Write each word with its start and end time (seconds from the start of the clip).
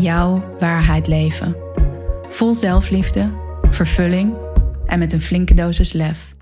jouw 0.00 0.56
waarheid 0.58 1.06
leven. 1.06 1.56
Vol 2.28 2.54
zelfliefde, 2.54 3.32
vervulling 3.70 4.34
en 4.86 4.98
met 4.98 5.12
een 5.12 5.20
flinke 5.20 5.54
dosis 5.54 5.92
lef. 5.92 6.34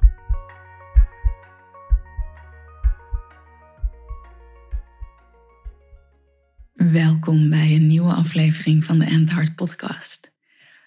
Welkom 6.74 7.50
bij 7.50 7.74
een 7.74 7.86
nieuwe 7.86 8.12
aflevering 8.12 8.84
van 8.84 8.98
de 8.98 9.04
End 9.04 9.30
Heart 9.30 9.54
Podcast. 9.54 10.32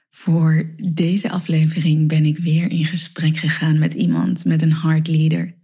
Voor 0.10 0.76
deze 0.92 1.30
aflevering 1.30 2.08
ben 2.08 2.26
ik 2.26 2.38
weer 2.38 2.72
in 2.72 2.86
gesprek 2.86 3.38
gegaan 3.38 3.80
met 3.80 3.94
iemand 3.94 4.46
met 4.46 4.62
een 4.62 4.74
heart 4.74 5.08
leader. 5.08 5.56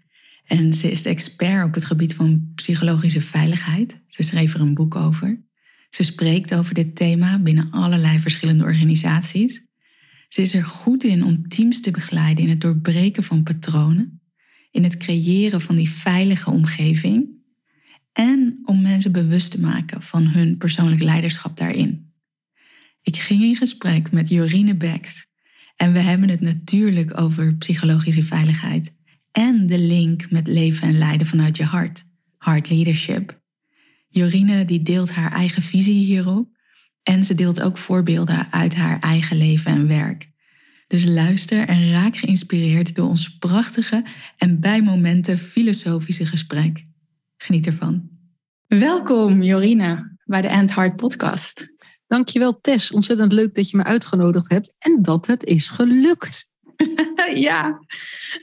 En 0.45 0.73
ze 0.73 0.91
is 0.91 1.03
de 1.03 1.09
expert 1.09 1.65
op 1.65 1.73
het 1.73 1.85
gebied 1.85 2.15
van 2.15 2.51
psychologische 2.55 3.21
veiligheid. 3.21 3.99
Ze 4.07 4.23
schreef 4.23 4.53
er 4.53 4.61
een 4.61 4.73
boek 4.73 4.95
over. 4.95 5.41
Ze 5.93 6.03
spreekt 6.03 6.53
over 6.53 6.73
dit 6.73 6.95
thema 6.95 7.39
binnen 7.39 7.71
allerlei 7.71 8.19
verschillende 8.19 8.63
organisaties. 8.63 9.65
Ze 10.27 10.41
is 10.41 10.53
er 10.53 10.65
goed 10.65 11.03
in 11.03 11.23
om 11.23 11.47
teams 11.47 11.81
te 11.81 11.91
begeleiden 11.91 12.43
in 12.43 12.49
het 12.49 12.61
doorbreken 12.61 13.23
van 13.23 13.43
patronen, 13.43 14.21
in 14.71 14.83
het 14.83 14.97
creëren 14.97 15.61
van 15.61 15.75
die 15.75 15.89
veilige 15.89 16.49
omgeving 16.49 17.29
en 18.11 18.59
om 18.63 18.81
mensen 18.81 19.11
bewust 19.11 19.51
te 19.51 19.59
maken 19.59 20.01
van 20.01 20.27
hun 20.27 20.57
persoonlijk 20.57 21.01
leiderschap 21.01 21.57
daarin. 21.57 22.13
Ik 23.01 23.17
ging 23.17 23.41
in 23.41 23.55
gesprek 23.55 24.11
met 24.11 24.29
Jorine 24.29 24.75
Becks 24.75 25.25
en 25.75 25.93
we 25.93 25.99
hebben 25.99 26.29
het 26.29 26.41
natuurlijk 26.41 27.19
over 27.19 27.55
psychologische 27.55 28.23
veiligheid 28.23 28.93
en 29.31 29.67
de 29.67 29.79
link 29.79 30.31
met 30.31 30.47
leven 30.47 30.87
en 30.87 30.97
leiden 30.97 31.27
vanuit 31.27 31.57
je 31.57 31.63
hart, 31.63 32.03
heart 32.37 32.69
leadership. 32.69 33.41
Jorine 34.13 34.65
die 34.65 34.81
deelt 34.81 35.11
haar 35.11 35.31
eigen 35.31 35.61
visie 35.61 36.05
hierop 36.05 36.47
en 37.03 37.23
ze 37.23 37.35
deelt 37.35 37.61
ook 37.61 37.77
voorbeelden 37.77 38.47
uit 38.51 38.75
haar 38.75 38.99
eigen 38.99 39.37
leven 39.37 39.71
en 39.71 39.87
werk. 39.87 40.29
Dus 40.87 41.05
luister 41.05 41.67
en 41.67 41.91
raak 41.91 42.15
geïnspireerd 42.15 42.95
door 42.95 43.07
ons 43.07 43.37
prachtige 43.37 44.05
en 44.37 44.59
bij 44.59 44.81
momenten 44.81 45.37
filosofische 45.37 46.25
gesprek. 46.25 46.85
Geniet 47.37 47.65
ervan. 47.65 48.09
Welkom 48.67 49.41
Jorine 49.41 50.17
bij 50.25 50.41
de 50.41 50.47
End 50.47 50.75
Heart 50.75 50.95
podcast. 50.95 51.67
Dankjewel 52.07 52.61
Tess, 52.61 52.91
ontzettend 52.91 53.31
leuk 53.31 53.55
dat 53.55 53.69
je 53.69 53.77
me 53.77 53.83
uitgenodigd 53.83 54.49
hebt 54.49 54.75
en 54.79 55.01
dat 55.01 55.27
het 55.27 55.43
is 55.43 55.69
gelukt. 55.69 56.49
ja, 57.33 57.79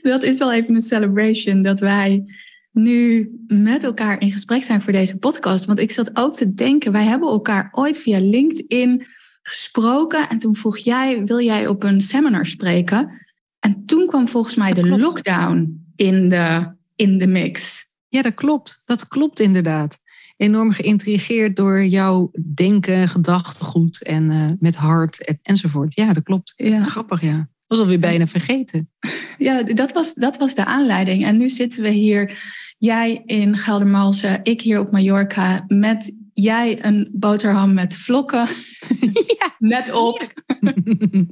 dat 0.01 0.23
is 0.23 0.37
wel 0.37 0.53
even 0.53 0.73
een 0.73 0.81
celebration 0.81 1.61
dat 1.61 1.79
wij 1.79 2.23
nu 2.71 3.31
met 3.47 3.83
elkaar 3.83 4.21
in 4.21 4.31
gesprek 4.31 4.63
zijn 4.63 4.81
voor 4.81 4.91
deze 4.91 5.17
podcast. 5.17 5.65
Want 5.65 5.79
ik 5.79 5.91
zat 5.91 6.15
ook 6.15 6.35
te 6.35 6.53
denken, 6.53 6.91
wij 6.91 7.03
hebben 7.03 7.29
elkaar 7.29 7.69
ooit 7.71 7.97
via 7.97 8.19
LinkedIn 8.19 9.05
gesproken. 9.41 10.29
En 10.29 10.37
toen 10.37 10.55
vroeg 10.55 10.77
jij, 10.77 11.23
wil 11.23 11.41
jij 11.41 11.67
op 11.67 11.83
een 11.83 12.01
seminar 12.01 12.45
spreken? 12.45 13.25
En 13.59 13.85
toen 13.85 14.07
kwam 14.07 14.27
volgens 14.27 14.55
mij 14.55 14.73
de 14.73 14.89
lockdown 14.89 15.85
in 15.95 16.29
de, 16.29 16.75
in 16.95 17.17
de 17.17 17.27
mix. 17.27 17.87
Ja, 18.07 18.21
dat 18.21 18.33
klopt. 18.33 18.81
Dat 18.85 19.07
klopt 19.07 19.39
inderdaad. 19.39 19.99
Enorm 20.37 20.71
geïntrigeerd 20.71 21.55
door 21.55 21.83
jouw 21.83 22.31
denken, 22.53 23.09
gedachtegoed 23.09 24.03
en 24.03 24.31
uh, 24.31 24.51
met 24.59 24.75
hart 24.75 25.37
enzovoort. 25.41 25.95
Ja, 25.95 26.13
dat 26.13 26.23
klopt. 26.23 26.53
Ja. 26.55 26.83
Grappig, 26.83 27.21
ja 27.21 27.49
was 27.71 27.79
alweer 27.79 27.99
bijna 27.99 28.27
vergeten. 28.27 28.89
Ja, 29.37 29.63
dat 29.63 29.91
was, 29.91 30.13
dat 30.13 30.37
was 30.37 30.55
de 30.55 30.65
aanleiding. 30.65 31.25
En 31.25 31.37
nu 31.37 31.49
zitten 31.49 31.83
we 31.83 31.89
hier, 31.89 32.43
jij 32.77 33.21
in 33.25 33.57
Geldermalsen, 33.57 34.39
ik 34.43 34.61
hier 34.61 34.79
op 34.79 34.91
Mallorca, 34.91 35.63
met 35.67 36.13
jij 36.33 36.85
een 36.85 37.09
boterham 37.11 37.73
met 37.73 37.97
vlokken. 37.97 38.47
Ja. 39.37 39.55
Net 39.57 39.91
op. 39.91 40.33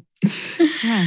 Ja. 0.82 1.04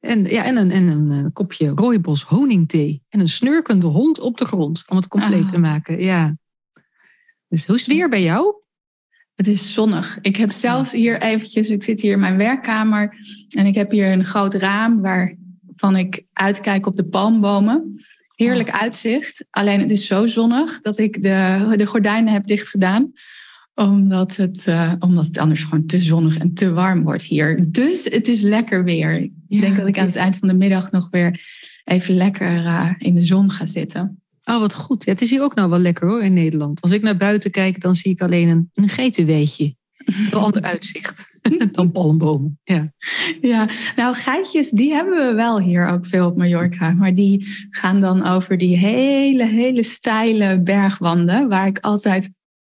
En, 0.00 0.24
ja, 0.24 0.44
en, 0.44 0.56
een, 0.56 0.70
en 0.70 0.86
een, 0.86 1.10
een 1.10 1.32
kopje 1.32 1.68
rooibos 1.68 2.22
honingthee. 2.22 3.02
En 3.08 3.20
een 3.20 3.28
snurkende 3.28 3.86
hond 3.86 4.20
op 4.20 4.38
de 4.38 4.44
grond. 4.44 4.84
Om 4.88 4.96
het 4.96 5.08
compleet 5.08 5.48
te 5.48 5.54
ah. 5.54 5.60
maken. 5.60 6.00
Ja. 6.00 6.36
Dus 7.48 7.66
hoe 7.66 7.76
is 7.76 7.86
het 7.86 7.94
weer 7.94 8.08
bij 8.08 8.22
jou? 8.22 8.54
Het 9.34 9.48
is 9.48 9.72
zonnig. 9.72 10.18
Ik 10.20 10.36
heb 10.36 10.52
zelfs 10.52 10.92
hier 10.92 11.20
eventjes, 11.22 11.68
ik 11.68 11.82
zit 11.82 12.00
hier 12.00 12.12
in 12.12 12.20
mijn 12.20 12.36
werkkamer 12.36 13.16
en 13.48 13.66
ik 13.66 13.74
heb 13.74 13.90
hier 13.90 14.12
een 14.12 14.24
groot 14.24 14.54
raam 14.54 15.00
waarvan 15.00 15.96
ik 15.96 16.24
uitkijk 16.32 16.86
op 16.86 16.96
de 16.96 17.04
palmbomen. 17.04 18.04
Heerlijk 18.34 18.68
oh. 18.68 18.80
uitzicht. 18.80 19.46
Alleen 19.50 19.80
het 19.80 19.90
is 19.90 20.06
zo 20.06 20.26
zonnig 20.26 20.80
dat 20.80 20.98
ik 20.98 21.22
de, 21.22 21.72
de 21.76 21.86
gordijnen 21.86 22.32
heb 22.32 22.46
dicht 22.46 22.68
gedaan. 22.68 23.12
Omdat 23.74 24.36
het, 24.36 24.66
uh, 24.66 24.92
omdat 24.98 25.26
het 25.26 25.38
anders 25.38 25.64
gewoon 25.64 25.86
te 25.86 25.98
zonnig 25.98 26.38
en 26.38 26.54
te 26.54 26.72
warm 26.72 27.02
wordt 27.02 27.22
hier. 27.22 27.70
Dus 27.70 28.04
het 28.04 28.28
is 28.28 28.40
lekker 28.40 28.84
weer. 28.84 29.30
Ik 29.48 29.60
denk 29.60 29.76
dat 29.76 29.86
ik 29.86 29.98
aan 29.98 30.06
het 30.06 30.16
eind 30.16 30.36
van 30.36 30.48
de 30.48 30.54
middag 30.54 30.90
nog 30.90 31.08
weer 31.10 31.40
even 31.84 32.14
lekker 32.14 32.54
uh, 32.56 32.90
in 32.98 33.14
de 33.14 33.20
zon 33.20 33.50
ga 33.50 33.66
zitten. 33.66 34.23
Oh, 34.44 34.58
wat 34.60 34.74
goed. 34.74 35.04
het 35.04 35.22
is 35.22 35.30
hier 35.30 35.42
ook 35.42 35.54
nou 35.54 35.70
wel 35.70 35.78
lekker 35.78 36.08
hoor 36.08 36.22
in 36.22 36.32
Nederland. 36.32 36.80
Als 36.80 36.90
ik 36.90 37.02
naar 37.02 37.16
buiten 37.16 37.50
kijk, 37.50 37.80
dan 37.80 37.94
zie 37.94 38.12
ik 38.12 38.20
alleen 38.20 38.48
een, 38.48 38.70
een 38.72 38.88
geitenweetje. 38.88 39.76
Een 39.96 40.32
ander 40.46 40.62
uitzicht 40.62 41.38
dan 41.72 41.92
palmbomen. 41.92 42.60
Ja. 42.64 42.92
ja, 43.40 43.68
nou 43.96 44.14
geitjes, 44.14 44.70
die 44.70 44.92
hebben 44.92 45.28
we 45.28 45.34
wel 45.34 45.60
hier 45.60 45.86
ook 45.86 46.06
veel 46.06 46.26
op 46.26 46.36
Mallorca. 46.36 46.92
Maar 46.92 47.14
die 47.14 47.46
gaan 47.70 48.00
dan 48.00 48.26
over 48.26 48.58
die 48.58 48.78
hele, 48.78 49.46
hele 49.46 49.82
steile 49.82 50.60
bergwanden. 50.60 51.48
Waar 51.48 51.66
ik 51.66 51.78
altijd 51.78 52.32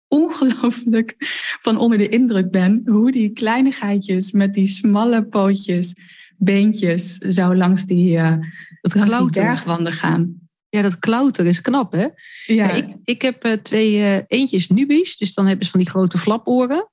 ongelooflijk 0.09 1.14
van 1.62 1.78
onder 1.78 1.98
de 1.98 2.09
indruk 2.09 2.50
ben. 2.50 2.82
Hoe 2.84 3.12
die 3.12 3.32
kleine 3.32 3.70
geitjes 3.70 4.30
met 4.30 4.54
die 4.54 4.69
smalle 4.69 5.25
pootjes, 5.25 5.94
beentjes, 6.36 7.16
zo 7.16 7.54
langs 7.54 7.86
die, 7.86 8.16
uh, 8.16 8.34
langs 8.80 9.32
die 9.32 9.42
bergwanden 9.42 9.92
gaan. 9.92 10.49
Ja, 10.70 10.82
dat 10.82 10.98
klauter 10.98 11.47
is 11.47 11.60
knap, 11.60 11.92
hè? 11.92 12.06
Ja. 12.47 12.72
Ik, 12.72 12.86
ik 13.04 13.22
heb 13.22 13.47
uh, 13.47 13.53
twee 13.53 13.94
uh, 13.94 14.19
eentjes 14.26 14.69
Nubisch, 14.69 15.16
dus 15.16 15.34
dan 15.34 15.47
hebben 15.47 15.64
ze 15.64 15.70
van 15.70 15.81
die 15.81 15.88
grote 15.88 16.19
flaporen. 16.19 16.91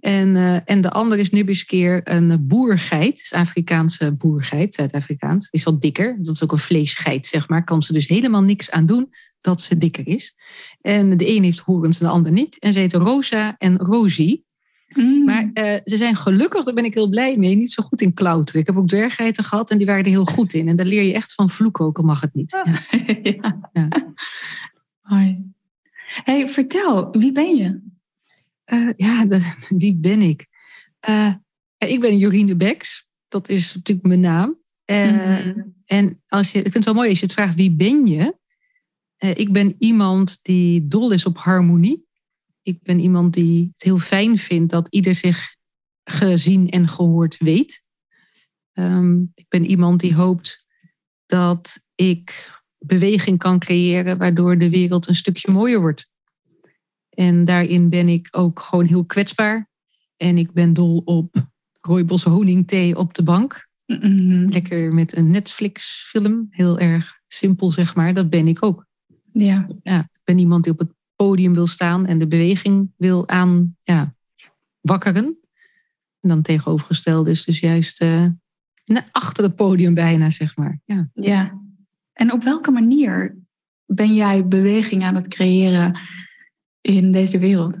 En, 0.00 0.34
uh, 0.34 0.58
en 0.64 0.80
de 0.80 0.90
andere 0.90 1.20
is 1.20 1.30
Nubisch 1.30 1.64
keer 1.64 2.00
een 2.04 2.46
boergeit, 2.46 3.18
dus 3.18 3.32
Afrikaanse 3.32 4.12
boergeit, 4.12 4.74
Zuid-Afrikaans. 4.74 5.50
Die 5.50 5.60
is 5.60 5.66
wat 5.66 5.80
dikker, 5.82 6.16
dat 6.22 6.34
is 6.34 6.42
ook 6.42 6.52
een 6.52 6.58
vleesgeit, 6.58 7.26
zeg 7.26 7.48
maar. 7.48 7.64
Kan 7.64 7.82
ze 7.82 7.92
dus 7.92 8.08
helemaal 8.08 8.42
niks 8.42 8.70
aan 8.70 8.86
doen 8.86 9.08
dat 9.40 9.62
ze 9.62 9.78
dikker 9.78 10.06
is. 10.06 10.34
En 10.80 11.16
de 11.16 11.28
een 11.28 11.44
heeft 11.44 11.58
horens 11.58 12.00
en 12.00 12.06
de 12.06 12.12
ander 12.12 12.32
niet. 12.32 12.58
En 12.58 12.72
ze 12.72 12.78
heet 12.78 12.92
Rosa 12.92 13.54
en 13.58 13.78
Rosie. 13.78 14.44
Mm. 14.94 15.24
Maar 15.24 15.42
uh, 15.42 15.76
ze 15.84 15.96
zijn 15.96 16.16
gelukkig, 16.16 16.64
daar 16.64 16.74
ben 16.74 16.84
ik 16.84 16.94
heel 16.94 17.08
blij 17.08 17.36
mee, 17.36 17.56
niet 17.56 17.72
zo 17.72 17.82
goed 17.82 18.00
in 18.00 18.14
klauteren. 18.14 18.60
Ik 18.60 18.66
heb 18.66 18.76
ook 18.76 18.88
dwerggeiten 18.88 19.44
gehad 19.44 19.70
en 19.70 19.78
die 19.78 19.86
waren 19.86 20.04
er 20.04 20.10
heel 20.10 20.24
goed 20.24 20.52
in. 20.52 20.68
En 20.68 20.76
daar 20.76 20.86
leer 20.86 21.02
je 21.02 21.12
echt 21.12 21.34
van 21.34 21.50
vloeken, 21.50 21.84
ook 21.84 21.98
al 21.98 22.04
mag 22.04 22.20
het 22.20 22.34
niet. 22.34 22.50
Ja. 22.90 23.20
ja. 23.22 23.70
ja. 23.72 23.88
Hoi. 25.00 25.52
hey, 26.24 26.48
vertel, 26.48 27.10
wie 27.10 27.32
ben 27.32 27.56
je? 27.56 27.80
Uh, 28.72 28.90
ja, 28.96 29.26
wie 29.68 29.94
ben 29.94 30.22
ik? 30.22 30.46
Uh, 31.08 31.34
ik 31.78 32.00
ben 32.00 32.18
Jorine 32.18 32.56
Beks. 32.56 33.08
Dat 33.28 33.48
is 33.48 33.74
natuurlijk 33.74 34.06
mijn 34.06 34.20
naam. 34.20 34.58
Mm 34.86 35.74
En 35.86 36.22
als 36.28 36.52
je, 36.52 36.58
ik 36.58 36.62
vind 36.62 36.74
het 36.74 36.84
wel 36.84 36.94
mooi 36.94 37.08
als 37.08 37.18
je 37.18 37.24
het 37.24 37.34
vraagt, 37.34 37.54
wie 37.54 37.72
ben 37.72 38.06
je? 38.06 38.38
ik 39.34 39.52
ben 39.52 39.74
iemand 39.78 40.38
die 40.42 40.88
dol 40.88 41.10
is 41.12 41.26
op 41.26 41.38
harmonie 41.38 42.08
ik 42.70 42.82
ben 42.82 43.00
iemand 43.00 43.34
die 43.34 43.70
het 43.72 43.82
heel 43.82 43.98
fijn 43.98 44.38
vindt 44.38 44.70
dat 44.70 44.88
ieder 44.90 45.14
zich 45.14 45.56
gezien 46.04 46.70
en 46.70 46.88
gehoord 46.88 47.38
weet. 47.38 47.82
Ehm, 48.72 49.20
ik 49.34 49.46
ben 49.48 49.64
iemand 49.64 50.00
die 50.00 50.14
hoopt 50.14 50.64
dat 51.26 51.84
ik 51.94 52.52
beweging 52.78 53.38
kan 53.38 53.58
creëren 53.58 54.18
waardoor 54.18 54.58
de 54.58 54.70
wereld 54.70 55.08
een 55.08 55.14
stukje 55.14 55.52
mooier 55.52 55.80
wordt. 55.80 56.08
En 57.10 57.44
daarin 57.44 57.88
ben 57.88 58.08
ik 58.08 58.28
ook 58.30 58.60
gewoon 58.60 58.86
heel 58.86 59.04
kwetsbaar. 59.04 59.68
En 60.16 60.38
ik 60.38 60.52
ben 60.52 60.72
dol 60.72 61.02
op 61.04 61.48
rooibos 61.80 62.22
honingthee 62.22 62.96
op 62.96 63.14
de 63.14 63.22
bank. 63.22 63.68
Lekker 64.46 64.94
met 64.94 65.16
een 65.16 65.30
Netflix 65.30 66.04
film. 66.08 66.46
Heel 66.50 66.78
erg 66.78 67.20
simpel, 67.28 67.70
zeg 67.72 67.94
maar. 67.94 68.14
Dat 68.14 68.30
ben 68.30 68.48
ik 68.48 68.64
ook. 68.64 68.86
Ja. 69.32 69.68
ja. 69.82 70.00
Ik 70.00 70.20
ben 70.24 70.38
iemand 70.38 70.64
die 70.64 70.72
op 70.72 70.78
het 70.78 70.92
podium 71.24 71.54
wil 71.54 71.66
staan 71.66 72.06
en 72.06 72.18
de 72.18 72.26
beweging 72.26 72.92
wil 72.96 73.28
aan, 73.28 73.76
ja, 73.82 74.14
wakkeren. 74.80 75.38
En 76.20 76.28
dan 76.28 76.42
tegenovergesteld 76.42 77.26
is 77.28 77.44
dus 77.44 77.60
juist 77.60 78.02
uh, 78.02 78.26
achter 79.10 79.44
het 79.44 79.56
podium 79.56 79.94
bijna, 79.94 80.30
zeg 80.30 80.56
maar. 80.56 80.80
Ja. 80.84 81.10
ja. 81.14 81.60
En 82.12 82.32
op 82.32 82.42
welke 82.42 82.70
manier 82.70 83.38
ben 83.86 84.14
jij 84.14 84.46
beweging 84.46 85.02
aan 85.02 85.14
het 85.14 85.28
creëren 85.28 85.98
in 86.80 87.12
deze 87.12 87.38
wereld? 87.38 87.76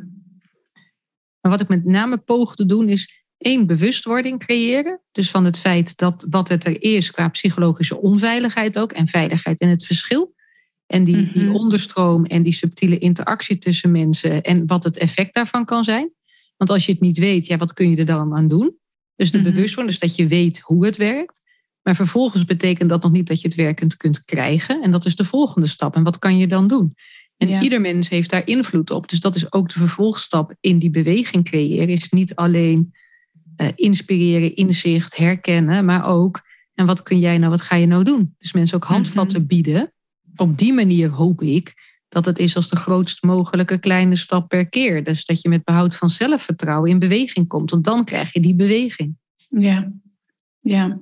Maar 1.40 1.52
wat 1.52 1.60
ik 1.60 1.68
met 1.68 1.84
name 1.84 2.18
poog 2.18 2.56
te 2.56 2.66
doen 2.66 2.88
is 2.88 3.24
één 3.38 3.66
bewustwording 3.66 4.38
creëren. 4.38 5.00
Dus 5.12 5.30
van 5.30 5.44
het 5.44 5.58
feit 5.58 5.96
dat 5.96 6.26
wat 6.30 6.48
het 6.48 6.64
er 6.64 6.82
is 6.82 7.10
qua 7.10 7.28
psychologische 7.28 8.00
onveiligheid 8.00 8.78
ook 8.78 8.92
en 8.92 9.08
veiligheid 9.08 9.60
en 9.60 9.68
het 9.68 9.84
verschil. 9.86 10.34
En 10.90 11.04
die, 11.04 11.30
die 11.32 11.44
mhm. 11.44 11.54
onderstroom 11.54 12.24
en 12.24 12.42
die 12.42 12.52
subtiele 12.52 12.98
interactie 12.98 13.58
tussen 13.58 13.90
mensen 13.90 14.42
en 14.42 14.66
wat 14.66 14.84
het 14.84 14.96
effect 14.96 15.34
daarvan 15.34 15.64
kan 15.64 15.84
zijn. 15.84 16.12
Want 16.56 16.70
als 16.70 16.86
je 16.86 16.92
het 16.92 17.00
niet 17.00 17.18
weet, 17.18 17.46
ja, 17.46 17.56
wat 17.56 17.72
kun 17.72 17.90
je 17.90 17.96
er 17.96 18.06
dan 18.06 18.34
aan 18.34 18.48
doen? 18.48 18.76
Dus 19.16 19.30
de 19.30 19.38
mm 19.38 19.44
bewustwording, 19.44 19.98
dus 19.98 20.08
dat 20.08 20.16
je 20.16 20.26
weet 20.26 20.60
hoe 20.60 20.84
het 20.84 20.96
werkt. 20.96 21.40
Maar 21.82 21.94
vervolgens 21.96 22.44
betekent 22.44 22.88
dat 22.88 23.02
nog 23.02 23.12
niet 23.12 23.26
dat 23.26 23.40
je 23.40 23.48
het 23.48 23.56
werkend 23.56 23.96
kunt 23.96 24.24
krijgen. 24.24 24.82
En 24.82 24.90
dat 24.90 25.06
is 25.06 25.16
de 25.16 25.24
volgende 25.24 25.66
stap. 25.66 25.94
En 25.94 26.02
wat 26.02 26.18
kan 26.18 26.38
je 26.38 26.46
dan 26.46 26.68
doen? 26.68 26.94
En 27.36 27.62
ieder 27.62 27.80
mens 27.80 28.08
heeft 28.08 28.30
daar 28.30 28.46
invloed 28.46 28.90
op. 28.90 29.08
Dus 29.08 29.20
dat 29.20 29.36
is 29.36 29.52
ook 29.52 29.68
de 29.68 29.78
vervolgstap 29.78 30.54
in 30.60 30.78
die 30.78 30.90
beweging 30.90 31.44
creëren. 31.44 31.88
Is 31.88 32.08
niet 32.08 32.34
alleen 32.34 32.94
uh, 33.56 33.68
inspireren, 33.74 34.56
inzicht, 34.56 35.16
herkennen, 35.16 35.84
maar 35.84 36.06
ook. 36.06 36.40
En 36.74 36.86
wat 36.86 37.02
kun 37.02 37.18
jij 37.18 37.38
nou, 37.38 37.50
wat 37.50 37.60
ga 37.60 37.76
je 37.76 37.86
nou 37.86 38.04
doen? 38.04 38.34
Dus 38.38 38.52
mensen 38.52 38.76
ook 38.76 38.84
handvatten 38.84 39.38
mhm. 39.38 39.48
bieden. 39.48 39.92
Op 40.40 40.58
die 40.58 40.72
manier 40.72 41.08
hoop 41.08 41.42
ik 41.42 41.74
dat 42.08 42.24
het 42.24 42.38
is 42.38 42.56
als 42.56 42.68
de 42.68 42.76
grootst 42.76 43.22
mogelijke 43.22 43.78
kleine 43.78 44.16
stap 44.16 44.48
per 44.48 44.68
keer. 44.68 45.04
Dus 45.04 45.24
dat 45.24 45.40
je 45.40 45.48
met 45.48 45.64
behoud 45.64 45.96
van 45.96 46.10
zelfvertrouwen 46.10 46.90
in 46.90 46.98
beweging 46.98 47.48
komt. 47.48 47.70
Want 47.70 47.84
dan 47.84 48.04
krijg 48.04 48.32
je 48.32 48.40
die 48.40 48.54
beweging. 48.54 49.16
Ja, 49.48 49.92
ja. 50.60 50.98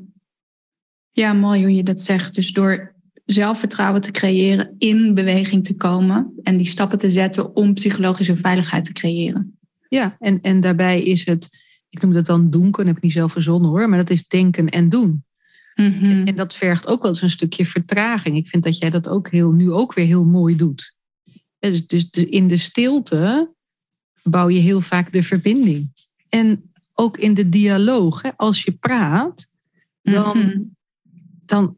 Ja, 1.11 1.32
mooi 1.32 1.61
hoe 1.61 1.75
je 1.75 1.82
dat 1.82 2.00
zegt. 2.00 2.35
Dus 2.35 2.52
door 2.52 2.94
zelfvertrouwen 3.25 4.00
te 4.00 4.11
creëren, 4.11 4.75
in 4.79 5.14
beweging 5.14 5.64
te 5.64 5.75
komen 5.75 6.32
en 6.43 6.56
die 6.56 6.67
stappen 6.67 6.99
te 6.99 7.11
zetten 7.11 7.56
om 7.56 7.75
psychologische 7.75 8.37
veiligheid 8.37 8.85
te 8.85 8.93
creëren. 8.93 9.58
Ja, 9.88 10.17
en, 10.19 10.40
en 10.40 10.61
daarbij 10.61 11.02
is 11.02 11.26
het, 11.26 11.58
ik 11.88 12.02
noem 12.02 12.12
dat 12.12 12.26
dan 12.26 12.50
doen, 12.50 12.73
heb 12.75 12.96
ik 12.96 13.02
niet 13.02 13.12
zelf 13.12 13.32
verzonnen 13.32 13.70
hoor, 13.70 13.88
maar 13.88 13.99
dat 13.99 14.11
is 14.11 14.29
denken 14.29 14.69
en 14.69 14.88
doen. 14.88 15.25
Mhm. 15.81 16.27
en, 16.27 16.37
dat 16.37 16.55
vergt 16.55 16.87
ook 16.87 17.03
wel 17.03 17.11
eens 17.11 17.23
een 17.23 17.31
stukje 17.31 17.67
vertraging. 17.67 18.37
Ik 18.37 18.49
vind 18.49 18.63
dat 18.63 18.79
jij 18.79 18.91
dat 18.91 19.09
ook 19.09 19.31
heel, 19.31 19.53
nu 19.53 19.73
ook 19.73 19.95
weer 19.95 20.07
heel 20.07 20.25
mooi 20.25 20.57
doet. 20.57 20.95
Dus, 21.59 21.87
dus, 21.87 22.11
in 22.11 22.49
de 22.49 22.57
stilte 22.57 23.55
bouw 24.23 24.49
je 24.49 24.59
heel 24.59 24.81
vaak 24.81 25.13
de 25.13 25.23
verbinding. 25.23 25.93
En 26.29 26.71
ook 26.95 27.19
in 27.19 27.35
de 27.35 27.49
dialoog, 27.49 28.23
hè, 28.23 28.31
als 28.37 28.63
je 28.63 28.73
praat, 28.73 29.49
dan, 30.03 30.39
mhm. 30.39 30.63
dan 31.45 31.77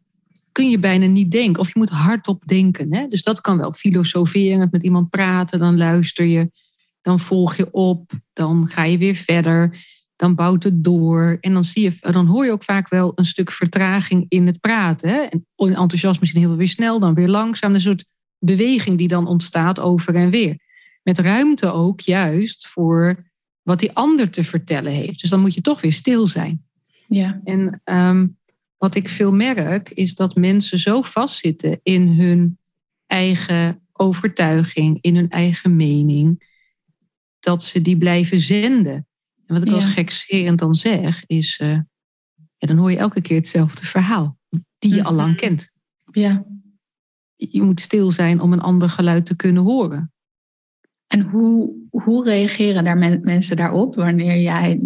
kun 0.52 0.70
je 0.70 0.78
bijna 0.78 1.06
niet 1.06 1.30
denken. 1.30 1.60
Of 1.60 1.66
je 1.66 1.78
moet 1.78 1.90
hardop 1.90 2.46
denken. 2.46 2.94
Hè? 2.94 3.06
Dus 3.08 3.22
dat 3.22 3.40
kan 3.40 3.56
wel. 3.56 3.72
Filosoferen, 3.72 4.68
met 4.70 4.82
iemand 4.82 5.10
praten, 5.10 5.58
dan 5.58 5.76
luister 5.76 6.24
je. 6.24 6.50
Dan 7.02 7.20
volg 7.20 7.56
je 7.56 7.72
op. 7.72 8.12
Dan 8.32 8.68
ga 8.68 8.84
je 8.84 8.98
weer 8.98 9.14
verder. 9.14 9.88
Dan 10.20 10.34
bouwt 10.34 10.62
het 10.62 10.84
door. 10.84 11.38
En 11.40 11.52
dan, 11.52 11.64
zie 11.64 11.82
je, 11.82 12.12
dan 12.12 12.26
hoor 12.26 12.44
je 12.44 12.50
ook 12.50 12.64
vaak 12.64 12.88
wel 12.88 13.12
een 13.14 13.24
stuk 13.24 13.50
vertraging 13.52 14.26
in 14.28 14.46
het 14.46 14.60
praten. 14.60 15.08
Hè? 15.08 15.20
En 15.20 15.46
enthousiasme 15.56 16.20
misschien 16.20 16.42
heel 16.42 16.56
weer 16.56 16.68
snel, 16.68 16.98
dan 16.98 17.14
weer 17.14 17.28
langzaam. 17.28 17.74
Een 17.74 17.80
soort 17.80 18.04
beweging 18.38 18.98
die 18.98 19.08
dan 19.08 19.26
ontstaat 19.26 19.80
over 19.80 20.14
en 20.14 20.30
weer. 20.30 20.58
Met 21.02 21.18
ruimte 21.18 21.72
ook 21.72 22.00
juist 22.00 22.68
voor 22.68 23.30
wat 23.62 23.78
die 23.78 23.92
ander 23.92 24.30
te 24.30 24.44
vertellen 24.44 24.92
heeft. 24.92 25.20
Dus 25.20 25.30
dan 25.30 25.40
moet 25.40 25.54
je 25.54 25.60
toch 25.60 25.80
weer 25.80 25.92
stil 25.92 26.26
zijn. 26.26 26.64
Ja. 27.08 27.40
En 27.44 27.80
ehm, 27.84 28.26
wat 28.76 28.94
ik 28.94 29.08
veel 29.08 29.32
merk, 29.32 29.90
is 29.90 30.14
dat 30.14 30.36
mensen 30.36 30.78
zo 30.78 31.02
vastzitten 31.02 31.80
in 31.82 32.08
hun 32.08 32.58
eigen 33.06 33.82
overtuiging, 33.92 34.98
in 35.00 35.16
hun 35.16 35.30
eigen 35.30 35.76
mening, 35.76 36.48
dat 37.38 37.62
ze 37.62 37.82
die 37.82 37.98
blijven 37.98 38.40
zenden. 38.40 39.04
En 39.50 39.56
wat 39.56 39.68
ik 39.68 39.74
als 39.74 39.84
gekscherend 39.84 40.58
dan 40.58 40.74
zeg, 40.74 41.26
is, 41.26 41.58
uh, 41.62 41.78
ja, 42.56 42.66
dan 42.66 42.76
hoor 42.76 42.90
je 42.90 42.96
elke 42.96 43.20
keer 43.20 43.36
hetzelfde 43.36 43.84
verhaal, 43.86 44.38
die 44.78 44.94
je 44.94 45.04
al 45.04 45.12
lang 45.12 45.30
mhm. 45.30 45.38
kent. 45.38 45.72
Ja. 46.12 46.44
Je 47.34 47.62
moet 47.62 47.80
stil 47.80 48.12
zijn 48.12 48.40
om 48.40 48.52
een 48.52 48.60
ander 48.60 48.88
geluid 48.88 49.26
te 49.26 49.36
kunnen 49.36 49.62
horen. 49.62 50.12
En 51.06 51.20
hoe, 51.20 51.74
hoe 51.90 52.24
reageren 52.24 52.84
daar 52.84 53.20
mensen 53.22 53.56
daarop 53.56 53.94
wanneer 53.94 54.40
jij 54.40 54.80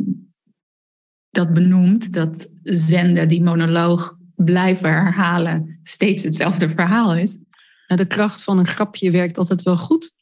dat 1.31 1.53
benoemt, 1.53 2.13
dat 2.13 2.49
zenden, 2.63 3.29
die 3.29 3.43
monoloog 3.43 4.19
blijven 4.35 4.89
herhalen, 4.89 5.79
steeds 5.83 6.23
hetzelfde 6.23 6.69
verhaal 6.69 7.17
is. 7.17 7.39
Nou, 7.87 8.01
de 8.01 8.07
kracht 8.07 8.43
van 8.43 8.59
een 8.59 8.67
grapje 8.67 9.11
werkt 9.11 9.39
altijd 9.39 9.63
wel 9.63 9.77
goed. 9.79 10.14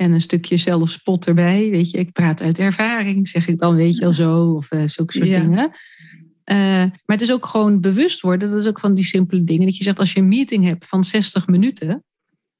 En 0.00 0.12
een 0.12 0.20
stukje 0.20 0.56
zelfspot 0.56 1.26
erbij. 1.26 1.70
Weet 1.70 1.90
je, 1.90 1.98
ik 1.98 2.12
praat 2.12 2.42
uit 2.42 2.58
ervaring, 2.58 3.28
zeg 3.28 3.48
ik 3.48 3.58
dan, 3.58 3.74
weet 3.74 3.96
je 3.96 4.06
al 4.06 4.12
zo. 4.12 4.52
Of 4.52 4.72
uh, 4.72 4.82
zulke 4.86 5.12
soort 5.12 5.32
dingen. 5.32 5.58
Uh, 5.58 6.56
maar 6.76 7.00
het 7.06 7.20
is 7.20 7.32
ook 7.32 7.46
gewoon 7.46 7.80
bewust 7.80 8.20
worden. 8.20 8.48
Dat 8.48 8.60
is 8.60 8.66
ook 8.66 8.80
van 8.80 8.94
die 8.94 9.04
simpele 9.04 9.44
dingen. 9.44 9.66
Dat 9.66 9.76
je 9.76 9.84
zegt, 9.84 9.98
als 9.98 10.12
je 10.12 10.20
een 10.20 10.28
meeting 10.28 10.64
hebt 10.64 10.86
van 10.86 11.04
60 11.04 11.46
minuten. 11.46 12.04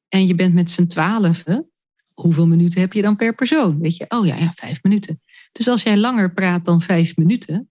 En 0.09 0.27
je 0.27 0.35
bent 0.35 0.55
met 0.55 0.71
z'n 0.71 0.87
twaalfen. 0.87 1.71
Hoeveel 2.15 2.47
minuten 2.47 2.81
heb 2.81 2.93
je 2.93 3.03
dan 3.03 3.17
per 3.17 3.35
persoon? 3.35 3.81
Weet 3.81 3.97
je, 3.97 4.05
oh 4.09 4.27
ja, 4.27 4.37
ja, 4.37 4.53
vijf 4.55 4.83
minuten. 4.83 5.21
Dus 5.53 5.69
als 5.69 5.83
jij 5.83 5.97
langer 5.97 6.33
praat 6.33 6.65
dan 6.65 6.81
vijf 6.81 7.17
minuten 7.17 7.71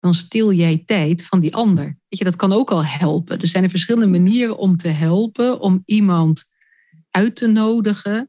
dan 0.00 0.14
stil 0.14 0.52
jij 0.52 0.82
tijd 0.86 1.24
van 1.24 1.40
die 1.40 1.54
ander. 1.54 1.84
Weet 1.84 2.18
je, 2.18 2.24
dat 2.24 2.36
kan 2.36 2.52
ook 2.52 2.70
al 2.70 2.84
helpen. 2.84 3.40
Er 3.40 3.46
zijn 3.46 3.64
er 3.64 3.70
verschillende 3.70 4.18
manieren 4.18 4.56
om 4.56 4.76
te 4.76 4.88
helpen, 4.88 5.60
om 5.60 5.82
iemand 5.84 6.44
uit 7.10 7.36
te 7.36 7.46
nodigen 7.46 8.28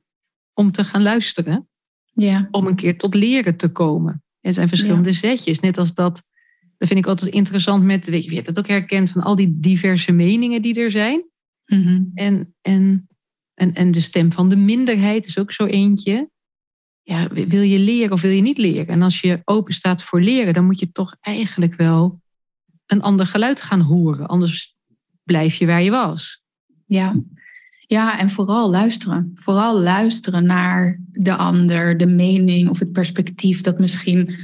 om 0.56 0.72
te 0.72 0.84
gaan 0.84 1.02
luisteren. 1.02 1.70
Ja. 2.14 2.48
Om 2.52 2.68
een 2.68 2.76
keer 2.76 2.98
tot 2.98 3.16
leren 3.16 3.58
te 3.58 3.72
komen. 3.72 4.24
Er 4.42 4.54
zijn 4.54 4.68
verschillende 4.68 5.14
zetjes. 5.14 5.60
Net 5.60 5.78
als 5.78 5.94
dat, 5.94 6.24
dat 6.78 6.88
vind 6.88 7.00
ik 7.00 7.06
altijd 7.06 7.34
interessant 7.34 7.84
met, 7.84 8.10
weet 8.10 8.24
je, 8.24 8.30
wie 8.30 8.42
dat 8.42 8.60
ook 8.60 8.68
herkent 8.68 9.10
van 9.10 9.22
al 9.22 9.36
die 9.36 9.60
diverse 9.60 10.12
meningen 10.12 10.62
die 10.62 10.80
er 10.80 10.92
zijn. 10.92 11.30
Mhm. 11.66 12.02
en, 12.14 12.56
en, 12.62 13.08
en, 13.54 13.74
en 13.74 13.92
de 13.92 14.00
stem 14.00 14.32
van 14.32 14.50
de 14.50 14.56
minderheid 14.56 15.26
is 15.26 15.38
ook 15.38 15.52
zo 15.52 15.66
eentje 15.66 16.30
ja, 17.06 17.28
wil 17.28 17.62
je 17.62 17.80
leren 17.80 18.12
of 18.12 18.22
wil 18.22 18.32
je 18.32 18.42
niet 18.42 18.58
leren? 18.58 18.88
En 18.88 19.02
als 19.02 19.22
je 19.22 19.42
open 19.44 19.74
staat 19.74 20.04
voor 20.04 20.22
leren, 20.22 20.54
dan 20.54 20.66
moet 20.66 20.80
je 20.80 20.92
toch 20.92 21.16
eigenlijk 21.22 21.76
wel 21.76 22.22
een 22.86 23.02
ander 23.02 23.28
geluid 23.28 23.62
gaan 23.62 23.82
horen. 23.82 24.28
Anders 24.28 24.76
blijf 25.24 25.56
je 25.56 25.66
waar 25.66 25.84
je 25.84 25.92
was. 25.92 26.44
Ja, 26.86 27.16
ja 27.96 28.20
en 28.20 28.30
vooral 28.30 28.70
luisteren. 28.70 29.32
Vooral 29.36 29.80
luisteren 29.80 30.46
naar 30.46 31.00
de 31.12 31.36
ander, 31.36 31.98
de 31.98 32.08
mening 32.08 32.70
of 32.70 32.80
het 32.80 32.92
perspectief 32.92 33.62
dat 33.62 33.80
misschien 33.80 34.36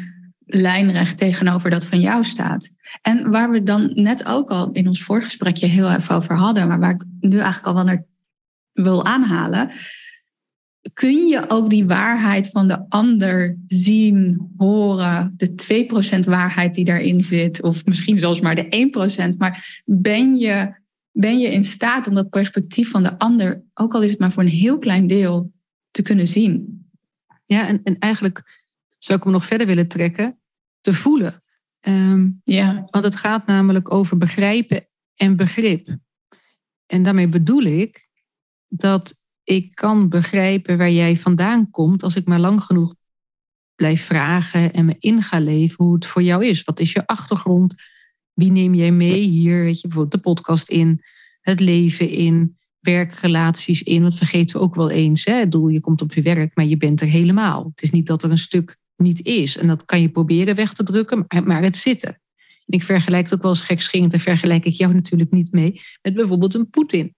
lijnrecht 0.46 1.18
tegenover 1.18 1.70
dat 1.70 1.86
van 1.86 2.00
jou 2.00 2.24
staat. 2.24 2.72
En 3.02 3.30
waar 3.30 3.50
we 3.52 3.64
dan 3.64 3.92
net 3.94 4.26
ook 4.26 4.50
al 4.50 4.72
in 4.72 4.88
ons 4.88 5.04
voorgesprekje 5.04 5.68
heel 5.68 5.92
even 5.92 6.16
over 6.16 6.38
hadden, 6.38 6.68
maar 6.68 6.80
waar 6.80 6.94
ik 6.94 7.04
nu 7.20 7.38
eigenlijk 7.38 7.68
al 7.68 7.74
wel 7.74 7.84
naar 7.84 8.06
wil 8.74 9.06
aanhalen, 9.06 9.72
kun 10.94 11.28
je 11.28 11.44
ook 11.48 11.70
die 11.70 11.86
waarheid 11.86 12.50
van 12.50 12.68
de 12.68 12.86
ander 12.90 13.58
zien, 13.66 14.52
horen, 14.58 15.34
de 15.38 15.54
2% 16.24 16.30
waarheid 16.30 16.76
die 16.76 16.86
daarin 16.86 17.22
zit, 17.22 17.62
of 17.62 17.86
misschien 17.86 18.18
zelfs 18.18 18.42
maar 18.42 18.56
de 18.56 19.32
1%, 19.34 19.38
maar 19.38 19.82
ben 19.86 20.38
je, 20.38 20.81
ben 21.12 21.40
je 21.40 21.48
in 21.48 21.64
staat 21.64 22.08
om 22.08 22.14
dat 22.14 22.30
perspectief 22.30 22.92
van 22.92 23.04
de 23.04 23.20
ander, 23.20 23.64
ook 23.74 23.94
al 23.94 24.02
is 24.02 24.12
het 24.12 24.20
maar 24.20 24.32
voor 24.32 24.44
een 24.44 24.50
heel 24.50 24.80
klein 24.80 25.08
deel, 25.08 25.52
te 25.92 26.02
kunnen 26.02 26.28
zien? 26.28 26.86
Ja, 27.46 27.68
en, 27.68 27.84
en 27.84 28.00
eigenlijk 28.00 28.64
zou 28.98 29.18
ik 29.18 29.24
hem 29.24 29.34
nog 29.34 29.46
verder 29.46 29.68
willen 29.68 29.88
trekken, 29.88 30.40
te 30.82 30.94
voelen. 30.94 31.40
Ehm, 31.80 32.30
ja. 32.44 32.88
Want 32.90 33.04
het 33.04 33.16
gaat 33.16 33.46
namelijk 33.46 33.94
over 33.94 34.18
begrijpen 34.18 34.88
en 35.16 35.36
begrip. 35.36 35.98
En 36.86 37.04
daarmee 37.04 37.28
bedoel 37.28 37.62
ik 37.62 38.10
dat 38.68 39.16
ik 39.44 39.76
kan 39.76 40.10
begrijpen 40.10 40.78
waar 40.78 40.92
jij 40.92 41.18
vandaan 41.18 41.70
komt 41.70 42.04
als 42.04 42.16
ik 42.16 42.26
maar 42.26 42.40
lang 42.40 42.64
genoeg 42.64 42.96
blijf 43.76 44.06
vragen 44.06 44.74
en 44.74 44.86
me 44.86 44.96
in 45.00 45.22
ga 45.22 45.40
leven 45.40 45.86
hoe 45.86 45.94
het 45.94 46.06
voor 46.06 46.22
jou 46.22 46.46
is. 46.46 46.64
Wat 46.64 46.80
is 46.80 46.92
je 46.92 47.08
achtergrond? 47.08 47.74
Wie 48.42 48.52
neem 48.52 48.74
jij 48.74 48.92
mee 48.92 49.20
hier? 49.20 49.64
Weet 49.64 49.82
je, 49.82 49.88
bijvoorbeeld 49.88 50.24
de 50.24 50.30
podcast 50.30 50.70
in, 50.70 51.02
het 51.42 51.60
leven 51.60 52.10
in, 52.10 52.58
werkrelaties 52.80 53.84
in. 53.84 54.02
Want 54.02 54.16
vergeten 54.16 54.56
we 54.56 54.62
ook 54.62 54.76
wel 54.76 54.90
eens. 54.90 55.26
Hè? 55.26 55.50
Doel, 55.50 55.68
je 55.68 55.80
komt 55.80 56.02
op 56.02 56.14
je 56.14 56.22
werk, 56.22 56.56
maar 56.56 56.66
je 56.66 56.78
bent 56.78 57.02
er 57.02 57.08
helemaal. 57.08 57.66
Het 57.76 57.84
is 57.84 57.92
niet 57.92 58.08
dat 58.08 58.24
er 58.24 58.32
een 58.32 58.38
stuk 58.38 58.78
niet 58.96 59.26
is. 59.26 59.58
En 59.58 59.68
dat 59.68 59.86
kan 59.86 60.02
je 60.02 60.10
proberen 60.10 60.56
weg 60.56 60.74
te 60.74 60.84
drukken, 60.84 61.26
maar 61.44 61.62
het 61.62 61.78
zit 61.78 62.04
er. 62.04 62.20
En 62.66 62.78
ik 62.78 62.84
vergelijk 62.84 63.24
het 63.24 63.34
ook 63.34 63.42
wel 63.42 63.52
eens 63.52 63.62
gekscherend. 63.62 64.12
Daar 64.12 64.20
vergelijk 64.20 64.66
ik 64.66 64.74
jou 64.74 64.94
natuurlijk 64.94 65.32
niet 65.32 65.52
mee 65.52 65.82
met 66.02 66.14
bijvoorbeeld 66.14 66.56
een 66.56 66.70
Poetin. 66.70 67.16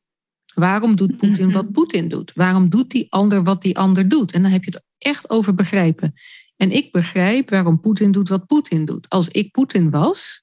Waarom 0.54 0.96
doet 0.96 1.18
Poetin 1.18 1.52
wat 1.52 1.64
mhm. 1.64 1.74
Poetin 1.74 2.08
doet? 2.08 2.32
Waarom 2.36 2.70
doet 2.70 2.92
die 2.92 3.06
ander 3.10 3.44
wat 3.44 3.62
die 3.62 3.78
ander 3.78 4.08
doet? 4.08 4.32
En 4.32 4.42
dan 4.42 4.52
heb 4.52 4.64
je 4.64 4.72
het 4.72 4.84
echt 4.98 5.30
over 5.30 5.56
begrijpen. 5.56 6.14
En 6.56 6.72
ik 6.72 6.92
begrijp 6.92 7.50
waarom 7.50 7.80
Poetin 7.80 8.12
doet 8.12 8.30
wat 8.30 8.46
Poetin 8.46 8.86
doet. 8.86 9.10
Als 9.10 9.28
ik 9.28 9.52
Poetin 9.52 9.90
was, 9.90 10.43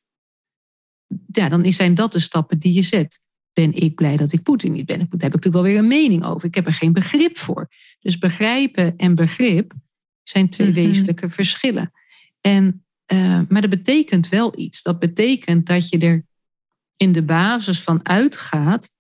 ja, 1.33 1.49
dan 1.49 1.73
zijn 1.73 1.95
dat 1.95 2.13
de 2.13 2.21
stappen 2.21 2.59
die 2.59 2.73
je 2.73 2.83
zet. 2.83 3.21
Ben 3.53 3.75
ik 3.75 3.95
blij 3.95 4.17
dat 4.17 4.33
ik 4.33 4.43
Poetin 4.43 4.73
niet 4.73 4.87
ben? 4.87 4.99
Daar 4.99 5.09
heb 5.09 5.19
ik 5.19 5.21
natuurlijk 5.23 5.55
wel 5.55 5.63
weer 5.63 5.79
een 5.79 5.87
mening 5.87 6.25
over. 6.25 6.49
Ik 6.49 6.55
heb 6.55 6.67
er 6.67 6.73
geen 6.73 6.93
begrip 6.93 7.39
voor. 7.39 7.69
Dus 8.01 8.19
begrijpen 8.19 8.97
en 8.97 9.15
begrip 9.15 9.73
zijn 10.23 10.49
twee 10.49 10.69
mm 10.69 10.75
wezenlijke 10.75 11.31
verschillen. 11.31 11.93
En, 12.41 12.85
uh, 13.13 13.41
maar 13.49 13.61
dat 13.61 13.71
betekent 13.71 14.29
wel 14.29 14.59
iets. 14.59 14.83
Dat 14.83 14.99
betekent 14.99 15.67
dat 15.67 15.89
je 15.89 15.99
er 15.99 16.25
in 16.97 17.13
de 17.13 17.23
basis 17.23 17.81
van 17.81 18.07
uitgaat 18.07 18.91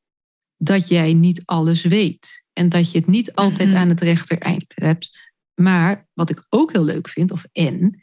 dat 0.57 0.89
jij 0.89 1.13
niet 1.13 1.43
alles 1.45 1.83
weet. 1.83 2.45
En 2.53 2.69
dat 2.69 2.91
je 2.91 2.99
het 2.99 3.07
niet 3.07 3.35
altijd 3.35 3.69
mhm. 3.69 3.79
aan 3.79 3.89
het 3.89 4.01
rechtereind 4.01 4.65
hebt. 4.75 5.19
Maar 5.55 6.09
wat 6.13 6.31
ik 6.31 6.47
ook 6.49 6.73
heel 6.73 6.85
leuk 6.85 7.09
vind, 7.09 7.31
of 7.31 7.45
en, 7.53 8.03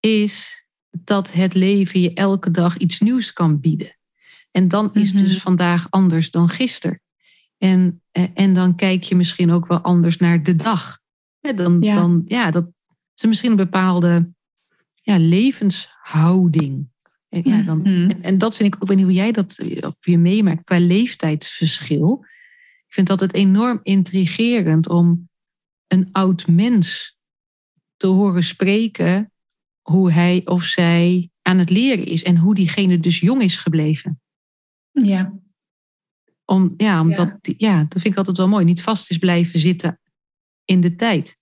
is 0.00 0.63
dat 1.04 1.32
het 1.32 1.54
leven 1.54 2.00
je 2.00 2.14
elke 2.14 2.50
dag 2.50 2.76
iets 2.76 3.00
nieuws 3.00 3.32
kan 3.32 3.60
bieden. 3.60 3.96
En 4.50 4.68
dan 4.68 4.90
is 4.94 5.12
dus 5.12 5.32
mhm. 5.32 5.40
vandaag 5.40 5.86
anders 5.90 6.30
dan 6.30 6.48
gisteren. 6.48 7.00
En, 7.58 8.02
eh, 8.10 8.24
en 8.34 8.54
dan 8.54 8.74
kijk 8.74 9.02
je 9.02 9.16
misschien 9.16 9.50
ook 9.50 9.66
wel 9.66 9.80
anders 9.80 10.16
naar 10.16 10.42
de 10.42 10.56
dag. 10.56 10.98
dan, 11.40 11.80
ja. 11.80 11.94
Dan, 11.94 12.22
ja, 12.26 12.50
dat 12.50 12.66
is 13.14 13.24
misschien 13.24 13.50
een 13.50 13.56
bepaalde 13.56 14.32
ja, 15.02 15.18
levenshouding. 15.18 16.88
En, 17.28 17.40
ja, 17.44 17.62
dan, 17.62 17.78
mhm. 17.78 18.10
en, 18.10 18.22
en, 18.22 18.38
dat 18.38 18.56
vind 18.56 18.74
ik 18.74 18.82
ook, 18.82 18.88
weet 18.88 18.96
niet 18.96 19.06
hoe 19.06 19.14
jij 19.14 19.32
dat 19.32 19.64
weer 20.00 20.18
meemaakt 20.18 20.64
qua 20.64 20.78
leeftijdsverschil. 20.78 22.24
Ik 22.86 22.92
vind 22.92 23.06
dat 23.06 23.20
het 23.20 23.34
enorm 23.34 23.80
intrigerend 23.82 24.88
om 24.88 25.28
een 25.86 26.08
oud 26.12 26.46
mens 26.46 27.18
te 27.96 28.06
horen 28.06 28.44
spreken 28.44 29.32
hoe 29.84 30.12
hij 30.12 30.42
of 30.44 30.62
zij 30.62 31.30
aan 31.42 31.58
het 31.58 31.70
leren 31.70 32.06
is 32.06 32.22
en 32.22 32.36
hoe 32.36 32.54
diegene 32.54 33.00
dus 33.00 33.20
jong 33.20 33.42
is 33.42 33.56
gebleven. 33.56 34.20
Ja. 34.90 35.32
Om, 36.44 36.74
ja, 36.76 37.00
omdat, 37.00 37.38
ja. 37.40 37.54
ja, 37.56 37.78
dat 37.78 38.00
vind 38.00 38.06
ik 38.06 38.16
altijd 38.16 38.36
wel 38.36 38.48
mooi. 38.48 38.64
Niet 38.64 38.82
vast 38.82 39.10
is 39.10 39.18
blijven 39.18 39.58
zitten 39.58 40.00
in 40.64 40.80
de 40.80 40.94
tijd. 40.94 41.38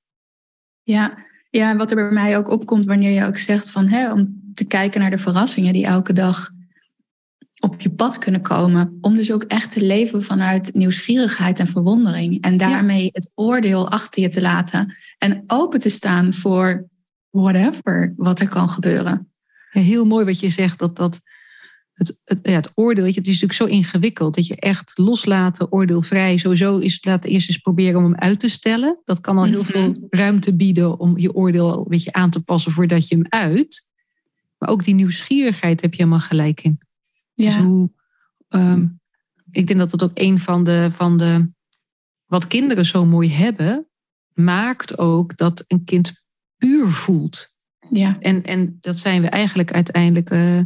Ja, 0.83 1.19
ja 1.51 1.77
wat 1.77 1.91
er 1.91 1.97
bij 1.97 2.11
mij 2.11 2.37
ook 2.37 2.49
opkomt 2.49 2.85
wanneer 2.85 3.11
je 3.11 3.25
ook 3.25 3.37
zegt 3.37 3.71
van 3.71 3.89
hè, 3.89 4.13
om 4.13 4.41
te 4.55 4.67
kijken 4.67 5.01
naar 5.01 5.11
de 5.11 5.19
verrassingen 5.19 5.73
die 5.73 5.87
elke 5.87 6.13
dag 6.13 6.51
op 7.61 7.81
je 7.81 7.91
pad 7.91 8.19
kunnen 8.19 8.41
komen. 8.41 8.99
Om 9.01 9.17
dus 9.17 9.33
ook 9.33 9.43
echt 9.43 9.71
te 9.71 9.83
leven 9.83 10.23
vanuit 10.23 10.75
nieuwsgierigheid 10.75 11.59
en 11.59 11.67
verwondering. 11.67 12.43
En 12.43 12.57
daarmee 12.57 13.09
het 13.13 13.31
oordeel 13.35 13.89
achter 13.91 14.23
je 14.23 14.29
te 14.29 14.41
laten. 14.41 14.97
En 15.19 15.45
open 15.47 15.81
te 15.81 15.89
staan 15.89 16.33
voor 16.33 16.91
whatever 17.33 18.15
wat 18.17 18.41
er 18.41 18.49
kan 18.49 18.69
gebeuren. 18.69 19.33
heel 19.71 20.05
mooi 20.05 20.25
wat 20.25 20.41
je 20.41 20.51
zegt, 20.51 20.79
dat, 20.79 20.97
dat 20.97 21.21
het, 21.93 22.21
het, 22.25 22.39
ja, 22.43 22.53
het 22.53 22.71
oordeel, 22.75 23.05
het 23.05 23.17
is 23.17 23.25
natuurlijk 23.25 23.53
zo 23.53 23.65
ingewikkeld. 23.65 24.35
Dat 24.35 24.47
je 24.47 24.57
echt 24.57 24.99
loslaten, 24.99 25.73
oordeelvrij, 25.73 26.37
sowieso 26.37 26.79
is 26.79 27.05
laat 27.05 27.25
eerst 27.25 27.49
eens 27.49 27.59
proberen 27.59 27.99
om 27.99 28.05
hem 28.05 28.15
uit 28.15 28.41
te 28.41 28.49
stellen. 28.49 28.99
Dat 29.05 29.21
kan 29.21 29.39
al 29.39 29.45
heel 29.45 29.63
mhm. 29.63 29.71
veel 29.71 30.09
ruimte 30.11 30.57
bieden 30.57 30.99
om 30.99 31.19
je 31.19 31.35
oordeel 31.35 31.79
een 31.79 31.89
beetje 31.89 32.13
aan 32.13 32.31
te 32.31 32.43
passen 32.43 32.73
voordat 32.73 33.09
je 33.09 33.15
hem 33.15 33.27
uit. 33.29 33.89
Maar 34.59 34.69
ook 34.69 34.85
die 34.85 34.95
nieuwsgierigheid 34.95 35.81
heb 35.81 35.91
je 35.91 35.99
helemaal 35.99 36.21
gelijk 36.21 36.61
in. 36.61 36.81
Dus 37.35 37.57
hoe, 37.57 37.91
ehm, 38.49 38.87
ik 39.51 39.67
denk 39.67 39.79
dat 39.79 39.91
dat 39.91 40.03
ook 40.03 40.11
een 40.15 40.39
van 40.39 40.65
de, 40.65 40.91
van 40.93 41.17
de, 41.17 41.51
wat 42.27 42.47
kinderen 42.47 42.87
zo 42.87 43.05
mooi 43.07 43.31
hebben, 43.31 43.87
maakt 44.35 44.99
ook 44.99 45.37
dat 45.37 45.65
een 45.67 45.85
kind 45.85 46.22
puur 46.63 46.91
voelt. 46.91 47.53
Ja. 47.91 48.17
En, 48.19 48.43
en 48.43 48.79
dat 48.81 48.99
zijn 48.99 49.23
we 49.23 49.29
eigenlijk 49.29 49.73
uiteindelijk, 49.73 50.31
uh, 50.31 50.61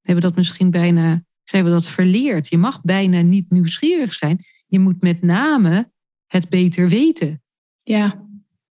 hebben 0.00 0.22
dat 0.22 0.36
misschien 0.36 0.70
bijna, 0.70 1.24
zijn 1.44 1.64
we 1.64 1.70
dat 1.70 1.86
verleerd. 1.86 2.48
Je 2.48 2.58
mag 2.58 2.82
bijna 2.82 3.20
niet 3.20 3.50
nieuwsgierig 3.50 4.12
zijn. 4.12 4.44
Je 4.66 4.78
moet 4.78 5.02
met 5.02 5.22
name 5.22 5.90
het 6.26 6.48
beter 6.48 6.88
weten. 6.88 7.42
Ja, 7.82 8.26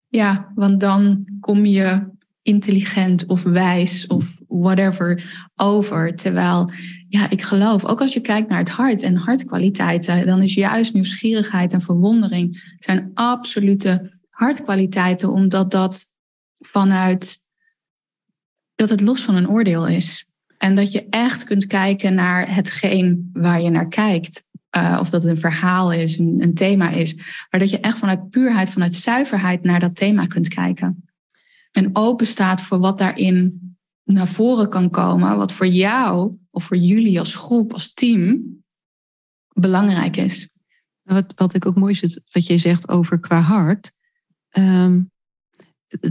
ja 0.08 0.52
want 0.54 0.80
dan 0.80 1.26
kom 1.40 1.66
je 1.66 2.16
intelligent 2.42 3.26
of 3.26 3.42
wijs 3.42 4.06
of 4.06 4.40
whatever 4.49 5.25
over. 5.56 6.16
Terwijl, 6.16 6.70
ja, 7.08 7.30
ik 7.30 7.42
geloof, 7.42 7.85
ook 7.85 8.00
als 8.00 8.12
je 8.12 8.20
kijkt 8.20 8.49
naar 8.49 8.58
het 8.58 8.70
hart 8.70 9.02
en 9.02 9.16
hartkwaliteiten, 9.16 10.26
dan 10.26 10.42
is 10.42 10.54
juist 10.54 10.94
nieuwsgierigheid 10.94 11.73
en 11.73 11.80
verwondering 11.80 12.75
zijn 12.78 13.11
absolute 13.14 14.20
hartkwaliteiten, 14.30 15.32
omdat 15.32 15.70
dat 15.70 16.11
vanuit 16.59 17.43
dat 18.75 18.88
het 18.88 19.00
los 19.00 19.23
van 19.23 19.35
een 19.35 19.49
oordeel 19.49 19.87
is. 19.87 20.27
En 20.59 20.75
dat 20.75 20.93
je 20.93 21.07
echt 21.11 21.45
kunt 21.45 21.67
kijken 21.67 22.15
naar 22.15 22.55
hetgeen 22.55 23.31
waar 23.33 23.61
je 23.61 23.71
naar 23.71 23.88
kijkt. 23.88 24.47
Uh, 24.77 24.97
of 25.00 25.11
dat 25.11 25.23
het 25.23 25.31
een 25.31 25.38
verhaal 25.38 25.93
is, 25.93 26.19
een, 26.19 26.43
een, 26.43 26.55
thema 26.55 26.91
is. 26.91 27.15
Maar 27.50 27.61
dat 27.61 27.71
je 27.71 27.81
echt 27.81 27.99
vanuit 27.99 28.31
puurheid, 28.31 28.71
vanuit 28.71 28.95
zuiverheid 28.95 29.62
naar 29.62 29.81
dat 29.81 29.95
thema 29.95 30.27
kunt 30.27 30.49
kijken. 30.49 31.05
En 31.73 31.97
open 31.97 32.27
staat 32.27 32.62
voor 32.62 32.79
wat 32.79 32.99
daarin 32.99 33.61
naar 34.05 34.29
voren 34.29 34.69
kan 34.69 34.91
komen. 34.91 35.37
Wat 35.37 35.53
voor 35.53 35.67
jou 35.67 36.38
of 36.50 36.65
voor 36.65 36.77
jullie 36.77 37.19
als 37.19 37.35
groep, 37.35 37.73
als 37.73 37.95
team 37.95 38.43
belangrijk 39.55 40.17
is. 40.17 40.49
Wat, 41.03 41.33
wat 41.37 41.55
ik 41.55 41.67
ook 41.67 41.77
mooi 41.77 41.95
zit, 41.95 42.21
wat 42.33 42.47
jij 42.47 42.59
zegt 42.59 42.88
over 42.88 43.19
qua 43.19 43.41
hart. 43.41 43.93
Um, 44.50 45.11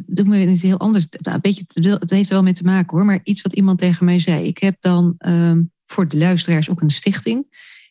doe 0.06 0.26
me 0.26 0.48
iets 0.48 0.62
heel 0.62 0.78
anders. 0.78 1.08
Nou, 1.10 1.36
een 1.36 1.42
beetje, 1.42 1.96
het 2.00 2.10
heeft 2.10 2.30
wel 2.30 2.44
mee 2.44 2.54
te 2.54 2.64
maken 2.64 2.98
hoor. 2.98 3.06
Maar 3.06 3.20
iets 3.24 3.42
wat 3.42 3.54
iemand 3.54 3.80
tegen 3.80 4.06
mij 4.06 4.20
zei. 4.20 4.46
Ik 4.48 4.58
heb 4.58 4.76
dan 4.80 5.16
ehm, 5.18 5.62
voor 5.86 6.08
de 6.08 6.18
luisteraars 6.18 6.70
ook 6.70 6.82
een 6.82 6.90
stichting. 6.90 7.46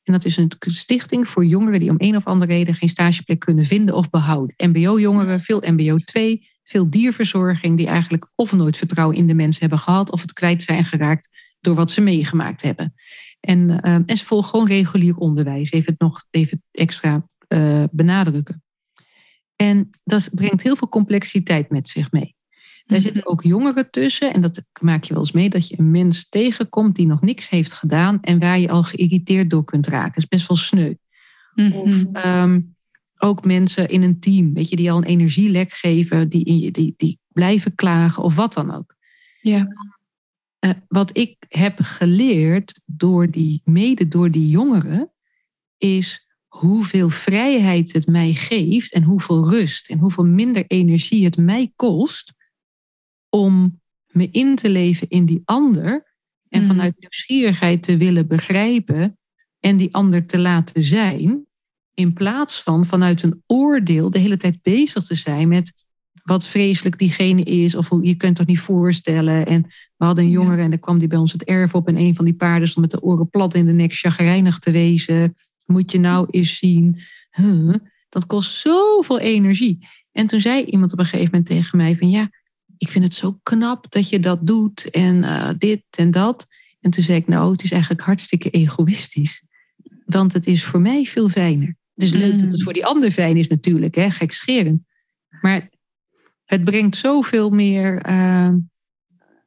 En 0.05 0.12
dat 0.12 0.25
is 0.25 0.37
een 0.37 0.52
stichting 0.59 1.28
voor 1.28 1.45
jongeren 1.45 1.81
die 1.81 1.90
om 1.90 1.97
een 1.99 2.16
of 2.16 2.25
andere 2.25 2.52
reden 2.52 2.75
geen 2.75 2.88
stageplek 2.88 3.40
kunnen 3.40 3.64
vinden 3.64 3.95
of 3.95 4.11
behouden. 4.11 4.55
MBO-jongeren, 4.57 5.40
veel 5.40 5.62
MBO 5.66 5.97
2, 5.99 6.49
veel 6.64 6.90
dierverzorging 6.90 7.76
die 7.76 7.87
eigenlijk 7.87 8.31
of 8.35 8.52
nooit 8.52 8.76
vertrouwen 8.76 9.16
in 9.16 9.26
de 9.26 9.35
mens 9.35 9.59
hebben 9.59 9.78
gehad 9.78 10.11
of 10.11 10.21
het 10.21 10.33
kwijt 10.33 10.62
zijn 10.62 10.85
geraakt 10.85 11.28
door 11.61 11.75
wat 11.75 11.90
ze 11.90 12.00
meegemaakt 12.00 12.62
hebben. 12.62 12.95
En, 13.40 13.69
uh, 13.69 13.95
en 13.95 14.16
ze 14.16 14.25
volgen 14.25 14.50
gewoon 14.50 14.66
regulier 14.66 15.16
onderwijs, 15.16 15.71
even 15.71 15.93
het 15.93 16.00
nog 16.00 16.26
even 16.31 16.62
extra 16.71 17.28
uh, 17.49 17.85
benadrukken. 17.90 18.64
En 19.57 19.91
dat 20.05 20.29
brengt 20.33 20.63
heel 20.63 20.77
veel 20.77 20.89
complexiteit 20.89 21.71
met 21.71 21.89
zich 21.89 22.13
mee. 22.13 22.35
Daar 22.87 22.99
mhm. 22.99 23.07
zitten 23.07 23.27
ook 23.27 23.43
jongeren 23.43 23.91
tussen, 23.91 24.33
en 24.33 24.41
dat 24.41 24.63
maak 24.81 25.05
je 25.05 25.13
wel 25.13 25.23
eens 25.23 25.33
mee, 25.33 25.49
dat 25.49 25.69
je 25.69 25.79
een 25.79 25.91
mens 25.91 26.29
tegenkomt 26.29 26.97
die 26.97 27.07
nog 27.07 27.21
niks 27.21 27.49
heeft 27.49 27.73
gedaan 27.73 28.21
en 28.21 28.39
waar 28.39 28.59
je 28.59 28.69
al 28.69 28.83
geïrriteerd 28.83 29.51
door 29.51 29.65
kunt 29.65 29.87
raken. 29.87 30.13
Dat 30.13 30.23
is 30.23 30.29
best 30.29 30.49
wel 30.49 30.57
sneu. 30.57 30.95
Mm 31.55 31.73
Of 31.73 32.05
um, 32.27 32.77
ook 33.19 33.45
mensen 33.45 33.89
in 33.89 34.03
een 34.03 34.21
team, 34.21 34.55
weet 34.55 34.69
je, 34.69 34.77
die 34.77 34.91
al 34.91 34.97
een 34.97 35.05
energielek 35.05 35.73
geven, 35.73 36.29
die, 36.29 36.71
die, 36.71 36.95
die 36.97 37.19
blijven 37.29 37.75
klagen 37.75 38.23
of 38.23 38.35
wat 38.35 38.55
dan 38.55 38.75
ook. 38.75 38.97
Ja. 39.41 39.69
Uh, 40.61 40.71
wat 40.89 41.17
ik 41.17 41.37
heb 41.49 41.79
geleerd 41.81 42.81
door 42.85 43.31
die, 43.31 43.61
mede 43.65 44.09
door 44.09 44.31
die 44.31 44.49
jongeren, 44.49 45.11
is 45.79 46.25
hoeveel 46.59 47.11
vrijheid 47.11 47.93
het 47.93 48.07
mij 48.07 48.33
geeft 48.33 48.93
en 48.93 49.03
hoeveel 49.03 49.51
rust 49.51 49.89
en 49.89 49.99
hoeveel 49.99 50.25
minder 50.25 50.65
energie 50.67 51.25
het 51.25 51.37
mij 51.37 51.73
kost 51.77 52.33
om 53.29 53.81
me 54.07 54.29
in 54.31 54.57
te 54.57 54.69
leven 54.69 55.09
in 55.09 55.27
die 55.27 55.43
ander 55.45 56.15
en 56.49 56.63
mm. 56.63 56.69
vanuit 56.69 56.95
nieuwsgierigheid 56.99 57.83
te 57.83 57.97
willen 57.97 58.27
begrijpen 58.27 59.19
en 59.61 59.77
die 59.77 59.95
ander 59.95 60.27
te 60.27 60.39
laten 60.39 60.83
zijn, 60.83 61.47
in 61.95 62.13
plaats 62.13 62.63
van 62.63 62.87
vanuit 62.87 63.23
een 63.23 63.43
oordeel 63.47 64.11
de 64.11 64.19
hele 64.19 64.37
tijd 64.37 64.63
bezig 64.63 65.05
te 65.05 65.15
zijn 65.15 65.49
met 65.49 65.87
wat 66.23 66.47
vreselijk 66.47 66.99
diegene 66.99 67.43
is 67.43 67.75
of 67.75 67.89
hoe 67.89 68.05
je 68.05 68.15
kunt 68.15 68.37
toch 68.37 68.47
niet 68.47 68.61
voorstellen. 68.61 69.47
En 69.47 69.63
we 69.97 70.05
hadden 70.05 70.25
een 70.25 70.31
jongere 70.31 70.63
en 70.63 70.71
dan 70.71 70.79
kwam 70.79 70.99
die 70.99 71.09
bij 71.09 71.19
ons 71.19 71.33
het 71.33 71.45
erf 71.45 71.75
op 71.75 71.89
en 71.89 71.97
een 71.97 72.15
van 72.15 72.25
die 72.25 72.35
paarden 72.35 72.69
stond 72.69 72.93
met 72.93 73.01
de 73.01 73.07
oren 73.07 73.29
plat 73.29 73.55
in 73.55 73.67
de 73.67 73.73
nek 73.73 73.93
chagrijnig 73.93 74.59
te 74.59 74.71
wezen. 74.71 75.35
Moet 75.67 75.93
je 75.93 75.99
nou 75.99 76.27
eens 76.31 76.59
zien. 76.59 77.01
Huh, 77.31 77.75
dat 78.09 78.27
kost 78.27 78.61
zoveel 78.61 79.19
energie. 79.19 79.89
En 80.13 80.27
toen 80.27 80.41
zei 80.41 80.65
iemand 80.65 80.93
op 80.93 80.99
een 80.99 81.05
gegeven 81.05 81.31
moment 81.31 81.47
tegen 81.47 81.79
mij 81.79 81.97
van 81.97 82.11
ja, 82.11 82.31
ik 82.79 82.89
vind 82.89 83.05
het 83.05 83.15
zo 83.15 83.39
knap 83.43 83.91
dat 83.91 84.09
je 84.09 84.21
dat 84.21 84.47
doet 84.47 84.91
en 84.91 85.17
uh, 85.17 85.51
dit 85.59 85.83
en 85.91 86.11
dat. 86.11 86.47
En 86.81 86.91
toen 86.91 87.05
zei 87.05 87.19
ik 87.19 87.29
nou, 87.29 87.53
het 87.53 87.63
is 87.63 87.71
eigenlijk 87.71 88.03
hartstikke 88.03 88.51
egoïstisch. 88.51 89.45
Want 90.05 90.33
het 90.33 90.47
is 90.47 90.65
voor 90.65 90.81
mij 90.81 91.05
veel 91.05 91.29
fijner. 91.29 91.77
Het 91.95 92.05
is 92.05 92.11
leuk 92.11 92.33
dat 92.33 92.41
het 92.41 92.59
mm. 92.59 92.63
voor 92.63 92.73
die 92.73 92.87
ander 92.87 93.11
fijn 93.11 93.37
is 93.37 93.49
natuurlijk, 93.49 93.95
hè, 93.95 94.09
scheren. 94.27 94.87
Maar 95.41 95.69
het 96.45 96.65
brengt 96.65 96.97
zoveel 96.97 97.51
meer 97.51 98.09
uh, 98.09 98.55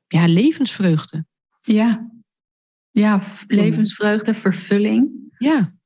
ja, 0.07 0.27
levensvreugde. 0.27 1.25
Ja. 1.61 2.11
ja, 2.91 3.21
levensvreugde, 3.47 4.33
vervulling. 4.33 5.09
Ja. 5.37 5.77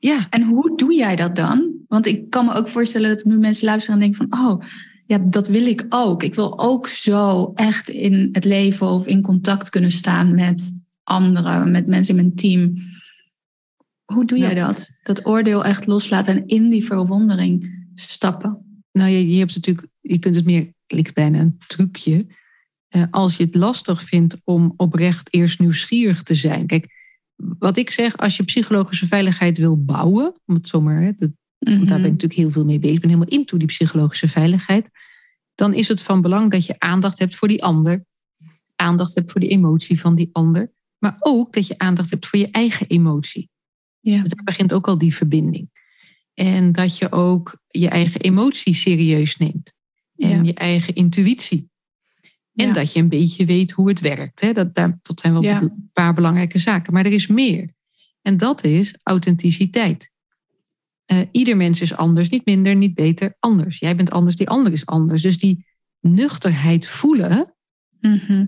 Ja. 0.00 0.26
En 0.30 0.42
hoe 0.42 0.76
doe 0.76 0.94
jij 0.94 1.16
dat 1.16 1.36
dan? 1.36 1.72
Want 1.88 2.06
ik 2.06 2.30
kan 2.30 2.44
me 2.44 2.52
ook 2.52 2.68
voorstellen 2.68 3.16
dat 3.16 3.24
nu 3.24 3.38
mensen 3.38 3.64
luisteren 3.64 4.00
en 4.00 4.10
denken 4.10 4.28
van... 4.28 4.46
oh, 4.46 4.62
ja, 5.06 5.18
dat 5.18 5.48
wil 5.48 5.66
ik 5.66 5.86
ook. 5.88 6.22
Ik 6.22 6.34
wil 6.34 6.58
ook 6.58 6.86
zo 6.86 7.52
echt 7.54 7.88
in 7.88 8.28
het 8.32 8.44
leven 8.44 8.86
of 8.86 9.06
in 9.06 9.22
contact 9.22 9.70
kunnen 9.70 9.90
staan 9.90 10.34
met 10.34 10.78
anderen, 11.02 11.70
met 11.70 11.86
mensen 11.86 12.16
in 12.16 12.22
mijn 12.22 12.36
team. 12.36 12.74
Hoe 14.04 14.24
doe 14.24 14.38
jij 14.38 14.54
dat? 14.54 14.90
Dat 15.02 15.26
oordeel 15.26 15.64
echt 15.64 15.86
loslaten 15.86 16.36
en 16.36 16.46
in 16.46 16.68
die 16.68 16.84
verwondering 16.84 17.84
stappen. 17.94 18.82
Nou, 18.92 19.10
je, 19.10 19.30
je 19.30 19.38
hebt 19.38 19.54
natuurlijk, 19.54 19.86
je 20.00 20.18
kunt 20.18 20.34
het 20.36 20.44
meer, 20.44 20.72
lijkt 20.86 21.14
bijna 21.14 21.38
een 21.38 21.58
trucje. 21.66 22.26
Uh, 22.96 23.02
als 23.10 23.36
je 23.36 23.44
het 23.44 23.54
lastig 23.54 24.04
vindt 24.04 24.36
om 24.44 24.74
oprecht 24.76 25.34
eerst 25.34 25.58
nieuwsgierig 25.58 26.22
te 26.22 26.34
zijn. 26.34 26.66
Kijk, 26.66 26.99
wat 27.58 27.76
ik 27.76 27.90
zeg, 27.90 28.16
als 28.16 28.36
je 28.36 28.42
psychologische 28.42 29.06
veiligheid 29.06 29.58
wil 29.58 29.84
bouwen, 29.84 30.34
om 30.46 30.54
het 30.54 30.68
zomaar, 30.68 31.02
hè, 31.02 31.12
dat, 31.18 31.30
daar 31.58 31.74
ben 31.74 31.82
ik 31.82 31.88
mhm. 31.88 32.02
natuurlijk 32.02 32.34
heel 32.40 32.50
veel 32.50 32.64
mee 32.64 32.78
bezig, 32.78 32.94
ik 32.94 33.00
ben 33.00 33.10
helemaal 33.10 33.32
into 33.32 33.56
die 33.56 33.66
psychologische 33.66 34.28
veiligheid, 34.28 34.88
dan 35.54 35.74
is 35.74 35.88
het 35.88 36.02
van 36.02 36.22
belang 36.22 36.50
dat 36.50 36.66
je 36.66 36.78
aandacht 36.78 37.18
hebt 37.18 37.34
voor 37.34 37.48
die 37.48 37.62
ander, 37.62 38.04
aandacht 38.76 39.14
hebt 39.14 39.32
voor 39.32 39.40
die 39.40 39.50
emotie 39.50 40.00
van 40.00 40.14
die 40.14 40.28
ander, 40.32 40.72
maar 40.98 41.16
ook 41.18 41.52
dat 41.52 41.66
je 41.66 41.78
aandacht 41.78 42.10
hebt 42.10 42.26
voor 42.26 42.38
je 42.38 42.50
eigen 42.50 42.86
emotie. 42.86 43.50
Ja. 44.00 44.22
Dus 44.22 44.32
daar 44.32 44.44
begint 44.44 44.72
ook 44.72 44.88
al 44.88 44.98
die 44.98 45.14
verbinding. 45.14 45.70
En 46.34 46.72
dat 46.72 46.98
je 46.98 47.12
ook 47.12 47.60
je 47.68 47.88
eigen 47.88 48.20
emotie 48.20 48.74
serieus 48.74 49.36
neemt. 49.36 49.72
En 50.16 50.44
je 50.44 50.54
eigen 50.54 50.94
intuïtie. 50.94 51.69
En 52.66 52.72
dat 52.72 52.92
je 52.92 53.00
een 53.00 53.08
beetje 53.08 53.44
weet 53.44 53.70
hoe 53.70 53.88
het 53.88 54.00
werkt. 54.00 54.40
Hè? 54.40 54.52
Dat, 54.52 54.74
dat 54.74 55.20
zijn 55.20 55.32
wel 55.32 55.44
een 55.44 55.90
paar 55.92 56.14
belangrijke 56.14 56.58
zaken. 56.58 56.92
Maar 56.92 57.04
er 57.04 57.12
is 57.12 57.26
meer. 57.26 57.70
En 58.22 58.36
dat 58.36 58.64
is 58.64 58.94
authenticiteit. 59.02 60.10
Uh, 61.12 61.18
ieder 61.30 61.56
mens 61.56 61.80
is 61.80 61.94
anders, 61.94 62.28
niet 62.28 62.44
minder, 62.44 62.76
niet 62.76 62.94
beter, 62.94 63.36
anders. 63.38 63.78
Jij 63.78 63.96
bent 63.96 64.10
anders, 64.10 64.36
die 64.36 64.48
ander 64.48 64.72
is 64.72 64.86
anders. 64.86 65.22
Dus 65.22 65.38
die 65.38 65.66
nuchterheid 66.00 66.88
voelen 66.88 67.54
mhm. 68.00 68.46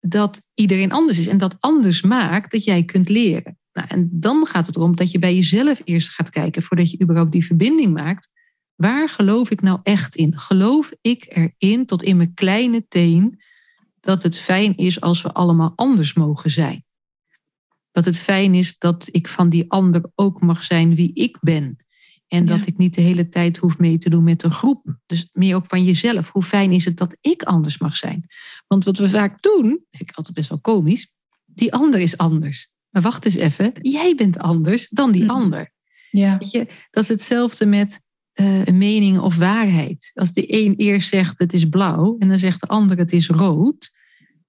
dat 0.00 0.42
iedereen 0.54 0.92
anders 0.92 1.18
is 1.18 1.26
en 1.26 1.38
dat 1.38 1.56
anders 1.60 2.02
maakt 2.02 2.52
dat 2.52 2.64
jij 2.64 2.84
kunt 2.84 3.08
leren. 3.08 3.58
Nou, 3.72 3.88
en 3.88 4.08
dan 4.12 4.46
gaat 4.46 4.66
het 4.66 4.76
erom 4.76 4.96
dat 4.96 5.10
je 5.10 5.18
bij 5.18 5.34
jezelf 5.34 5.80
eerst 5.84 6.08
gaat 6.08 6.30
kijken 6.30 6.62
voordat 6.62 6.90
je 6.90 7.02
überhaupt 7.02 7.32
die 7.32 7.44
verbinding 7.44 7.92
maakt. 7.92 8.30
Waar 8.74 9.08
geloof 9.08 9.50
ik 9.50 9.60
nou 9.60 9.80
echt 9.82 10.14
in? 10.14 10.38
Geloof 10.38 10.92
ik 11.00 11.26
erin 11.28 11.86
tot 11.86 12.02
in 12.02 12.16
mijn 12.16 12.34
kleine 12.34 12.86
teen 12.88 13.40
dat 14.00 14.22
het 14.22 14.38
fijn 14.38 14.76
is 14.76 15.00
als 15.00 15.22
we 15.22 15.32
allemaal 15.32 15.72
anders 15.76 16.14
mogen 16.14 16.50
zijn? 16.50 16.84
Dat 17.92 18.04
het 18.04 18.18
fijn 18.18 18.54
is 18.54 18.78
dat 18.78 19.08
ik 19.10 19.28
van 19.28 19.48
die 19.48 19.70
ander 19.70 20.10
ook 20.14 20.40
mag 20.40 20.62
zijn 20.62 20.94
wie 20.94 21.10
ik 21.14 21.36
ben. 21.40 21.76
En 22.28 22.46
dat 22.46 22.66
ik 22.66 22.76
niet 22.76 22.94
de 22.94 23.00
hele 23.00 23.28
tijd 23.28 23.56
hoef 23.56 23.78
mee 23.78 23.98
te 23.98 24.10
doen 24.10 24.24
met 24.24 24.42
een 24.42 24.50
groep. 24.50 24.96
Dus 25.06 25.28
meer 25.32 25.56
ook 25.56 25.66
van 25.66 25.84
jezelf. 25.84 26.30
Hoe 26.30 26.42
fijn 26.42 26.72
is 26.72 26.84
het 26.84 26.96
dat 26.96 27.16
ik 27.20 27.42
anders 27.42 27.78
mag 27.78 27.96
zijn? 27.96 28.26
Want 28.66 28.84
wat 28.84 28.98
we 28.98 29.08
vaak 29.08 29.42
doen, 29.42 29.84
vind 29.90 30.10
ik 30.10 30.16
altijd 30.16 30.36
best 30.36 30.48
wel 30.48 30.60
komisch. 30.60 31.12
Die 31.44 31.72
ander 31.72 32.00
is 32.00 32.16
anders. 32.16 32.70
Maar 32.90 33.02
wacht 33.02 33.24
eens 33.24 33.34
even, 33.34 33.72
jij 33.80 34.14
bent 34.14 34.38
anders 34.38 34.88
dan 34.88 35.12
die 35.12 35.30
ander. 35.30 35.70
Ja. 36.10 36.38
Weet 36.38 36.50
je, 36.50 36.66
dat 36.90 37.02
is 37.02 37.08
hetzelfde 37.08 37.66
met 37.66 38.00
uh, 38.40 38.64
een 38.64 38.78
mening 38.78 39.18
of 39.18 39.36
waarheid. 39.36 40.10
Als 40.14 40.32
de 40.32 40.64
een 40.64 40.74
eerst 40.76 41.08
zegt 41.08 41.38
het 41.38 41.52
is 41.52 41.68
blauw 41.68 42.16
en 42.18 42.28
dan 42.28 42.38
zegt 42.38 42.60
de 42.60 42.66
ander 42.66 42.98
het 42.98 43.12
is 43.12 43.28
rood, 43.28 43.90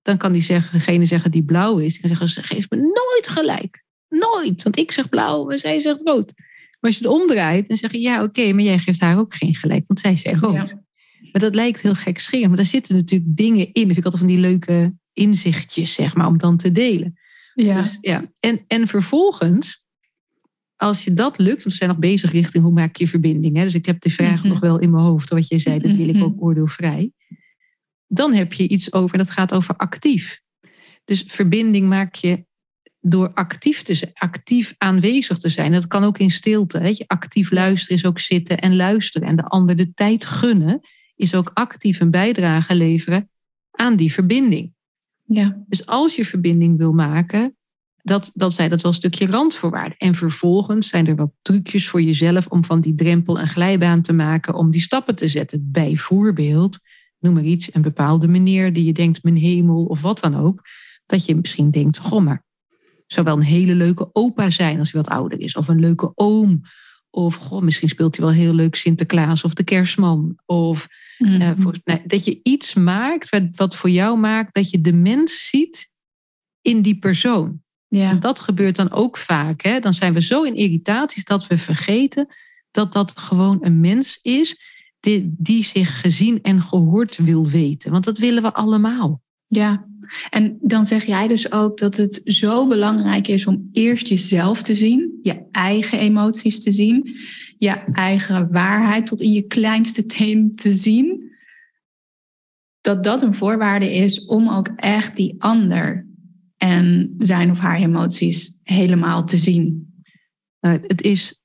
dan 0.01 0.17
kan 0.17 0.31
die 0.31 0.41
zeggen, 0.41 0.73
degene 0.73 1.05
zeggen 1.05 1.31
die 1.31 1.43
blauw 1.43 1.77
is, 1.77 1.91
die 1.91 1.99
kan 1.99 2.09
zeggen 2.09 2.29
ze 2.29 2.43
geeft 2.43 2.71
me 2.71 2.77
nooit 2.77 3.27
gelijk. 3.27 3.83
Nooit, 4.09 4.63
want 4.63 4.77
ik 4.77 4.91
zeg 4.91 5.09
blauw 5.09 5.49
en 5.49 5.59
zij 5.59 5.79
zegt 5.79 6.01
rood. 6.03 6.33
Maar 6.35 6.91
als 6.91 6.97
je 6.97 7.07
het 7.07 7.21
omdraait, 7.21 7.67
dan 7.67 7.77
zeg 7.77 7.91
je 7.91 7.99
ja 7.99 8.23
oké, 8.23 8.53
maar 8.53 8.63
jij 8.63 8.79
geeft 8.79 8.99
haar 8.99 9.17
ook 9.17 9.35
geen 9.35 9.55
gelijk, 9.55 9.83
want 9.87 9.99
zij 9.99 10.15
zegt 10.15 10.41
rood. 10.41 10.75
Maar 11.31 11.41
dat 11.41 11.55
lijkt 11.55 11.81
heel 11.81 11.95
gek 11.95 12.19
scherend, 12.19 12.47
maar 12.47 12.57
daar 12.57 12.65
zitten 12.65 12.95
natuurlijk 12.95 13.37
dingen 13.37 13.65
in. 13.65 13.73
Dat 13.73 13.83
vind 13.83 13.97
ik 13.97 14.05
altijd 14.05 14.23
van 14.23 14.31
die 14.31 14.41
leuke 14.41 14.93
inzichtjes, 15.13 15.93
zeg 15.93 16.15
maar, 16.15 16.27
om 16.27 16.37
dan 16.37 16.57
te 16.57 16.71
delen. 16.71 17.19
Ja. 17.53 17.75
Dus, 17.75 17.97
ja. 18.01 18.31
En, 18.39 18.63
en 18.67 18.87
vervolgens, 18.87 19.83
als 20.79 21.03
je 21.03 21.13
dat 21.13 21.37
lukt, 21.37 21.63
want 21.63 21.63
we 21.63 21.71
zijn 21.71 21.89
nog 21.89 21.99
bezig 21.99 22.31
richting 22.31 22.63
hoe 22.63 22.73
maak 22.73 22.95
je 22.95 23.07
verbinding. 23.07 23.57
Hè? 23.57 23.63
Dus 23.63 23.73
ik 23.73 23.85
heb 23.85 24.01
de 24.01 24.09
vraag 24.09 24.39
mhm. 24.39 24.47
nog 24.47 24.59
wel 24.59 24.79
in 24.79 24.91
mijn 24.91 25.03
hoofd, 25.03 25.29
wat 25.29 25.47
je 25.47 25.57
zei, 25.57 25.79
dat 25.79 25.95
wil 25.95 26.07
ik 26.07 26.15
mhm. 26.15 26.23
ook 26.23 26.41
oordeelvrij. 26.41 27.11
Dan 28.07 28.33
heb 28.33 28.53
je 28.53 28.67
iets 28.67 28.93
over, 28.93 29.17
dat 29.17 29.29
gaat 29.29 29.53
over 29.53 29.75
actief. 29.75 30.41
Dus 31.05 31.23
verbinding 31.27 31.87
maak 31.87 32.15
je 32.15 32.45
door 32.99 33.33
actief, 33.33 33.81
te 33.81 33.93
zijn, 33.93 34.11
actief 34.13 34.75
aanwezig 34.77 35.37
te 35.37 35.49
zijn. 35.49 35.71
Dat 35.71 35.87
kan 35.87 36.03
ook 36.03 36.17
in 36.17 36.31
stilte. 36.31 36.79
Weet 36.79 36.97
je. 36.97 37.07
Actief 37.07 37.51
luisteren 37.51 37.97
is 37.97 38.05
ook 38.05 38.19
zitten 38.19 38.59
en 38.59 38.75
luisteren. 38.75 39.27
En 39.27 39.35
de 39.35 39.43
ander 39.43 39.75
de 39.75 39.93
tijd 39.93 40.25
gunnen 40.25 40.81
is 41.15 41.35
ook 41.35 41.51
actief 41.53 41.99
een 41.99 42.11
bijdrage 42.11 42.75
leveren 42.75 43.29
aan 43.71 43.95
die 43.95 44.13
verbinding. 44.13 44.73
Ja. 45.25 45.63
Dus 45.67 45.85
als 45.85 46.15
je 46.15 46.25
verbinding 46.25 46.77
wil 46.77 46.91
maken, 46.91 47.57
dat, 48.01 48.31
dat 48.33 48.53
zij 48.53 48.69
dat 48.69 48.81
wel 48.81 48.91
een 48.91 48.97
stukje 48.97 49.25
randvoorwaarden. 49.25 49.97
En 49.97 50.15
vervolgens 50.15 50.87
zijn 50.87 51.07
er 51.07 51.15
wat 51.15 51.31
trucjes 51.41 51.89
voor 51.89 52.01
jezelf 52.01 52.47
om 52.47 52.63
van 52.63 52.81
die 52.81 52.95
drempel 52.95 53.39
een 53.39 53.47
glijbaan 53.47 54.01
te 54.01 54.13
maken, 54.13 54.53
om 54.53 54.71
die 54.71 54.81
stappen 54.81 55.15
te 55.15 55.27
zetten. 55.27 55.69
Bijvoorbeeld, 55.71 56.79
noem 57.19 57.33
maar 57.33 57.43
iets, 57.43 57.73
een 57.73 57.81
bepaalde 57.81 58.27
meneer 58.27 58.73
die 58.73 58.85
je 58.85 58.93
denkt, 58.93 59.23
mijn 59.23 59.37
hemel 59.37 59.85
of 59.85 60.01
wat 60.01 60.19
dan 60.19 60.35
ook. 60.35 60.61
Dat 61.05 61.25
je 61.25 61.35
misschien 61.35 61.71
denkt, 61.71 61.97
goh, 61.97 62.23
maar 62.23 62.43
zou 63.07 63.25
wel 63.25 63.35
een 63.35 63.41
hele 63.41 63.75
leuke 63.75 64.09
opa 64.13 64.49
zijn 64.49 64.79
als 64.79 64.91
hij 64.91 65.01
wat 65.01 65.11
ouder 65.11 65.39
is. 65.39 65.55
Of 65.55 65.67
een 65.67 65.79
leuke 65.79 66.11
oom. 66.15 66.61
Of 67.09 67.35
goh, 67.35 67.61
misschien 67.61 67.89
speelt 67.89 68.17
hij 68.17 68.25
wel 68.25 68.35
heel 68.35 68.53
leuk 68.53 68.75
Sinterklaas 68.75 69.43
of 69.43 69.53
de 69.53 69.63
kerstman. 69.63 70.39
Of 70.45 70.87
mm 70.87 70.97
dat 72.05 72.25
je 72.25 72.39
iets 72.43 72.73
maakt 72.73 73.29
wat, 73.29 73.43
wat 73.55 73.75
voor 73.75 73.89
jou 73.89 74.17
maakt 74.17 74.53
dat 74.53 74.69
je 74.69 74.81
de 74.81 74.93
mens 74.93 75.49
ziet 75.49 75.91
in 76.61 76.81
die 76.81 76.99
persoon. 76.99 77.61
Ja. 77.89 78.13
Dat 78.13 78.39
gebeurt 78.39 78.75
dan 78.75 78.91
ook 78.91 79.17
vaak. 79.17 79.61
Hè? 79.61 79.79
Dan 79.79 79.93
zijn 79.93 80.13
we 80.13 80.21
zo 80.21 80.43
in 80.43 80.55
irritaties 80.55 81.25
dat 81.25 81.47
we 81.47 81.57
vergeten 81.57 82.27
dat 82.71 82.93
dat 82.93 83.17
gewoon 83.17 83.57
een 83.61 83.79
mens 83.79 84.19
is 84.21 84.59
die, 84.99 85.35
die 85.37 85.63
zich 85.63 86.01
gezien 86.01 86.41
en 86.41 86.61
gehoord 86.61 87.17
wil 87.17 87.47
weten. 87.47 87.91
Want 87.91 88.03
dat 88.03 88.17
willen 88.17 88.43
we 88.43 88.53
allemaal. 88.53 89.21
Ja, 89.47 89.85
en 90.29 90.57
dan 90.61 90.85
zeg 90.85 91.05
jij 91.05 91.27
dus 91.27 91.51
ook 91.51 91.77
dat 91.77 91.97
het 91.97 92.21
zo 92.23 92.67
belangrijk 92.67 93.27
is 93.27 93.47
om 93.47 93.69
eerst 93.71 94.07
jezelf 94.07 94.61
te 94.61 94.75
zien, 94.75 95.19
je 95.21 95.45
eigen 95.51 95.99
emoties 95.99 96.63
te 96.63 96.71
zien, 96.71 97.15
je 97.57 97.83
eigen 97.91 98.51
waarheid 98.51 99.05
tot 99.05 99.21
in 99.21 99.31
je 99.31 99.41
kleinste 99.41 100.05
teen 100.05 100.55
te 100.55 100.73
zien. 100.73 101.31
Dat 102.81 103.03
dat 103.03 103.21
een 103.21 103.33
voorwaarde 103.33 103.93
is 103.93 104.25
om 104.25 104.49
ook 104.49 104.67
echt 104.75 105.15
die 105.15 105.35
ander 105.37 106.08
en 106.59 107.13
zijn 107.17 107.49
of 107.49 107.59
haar 107.59 107.77
emoties 107.77 108.57
helemaal 108.63 109.25
te 109.25 109.37
zien. 109.37 109.93
Nou, 110.59 110.79
het 110.81 111.01
is, 111.01 111.41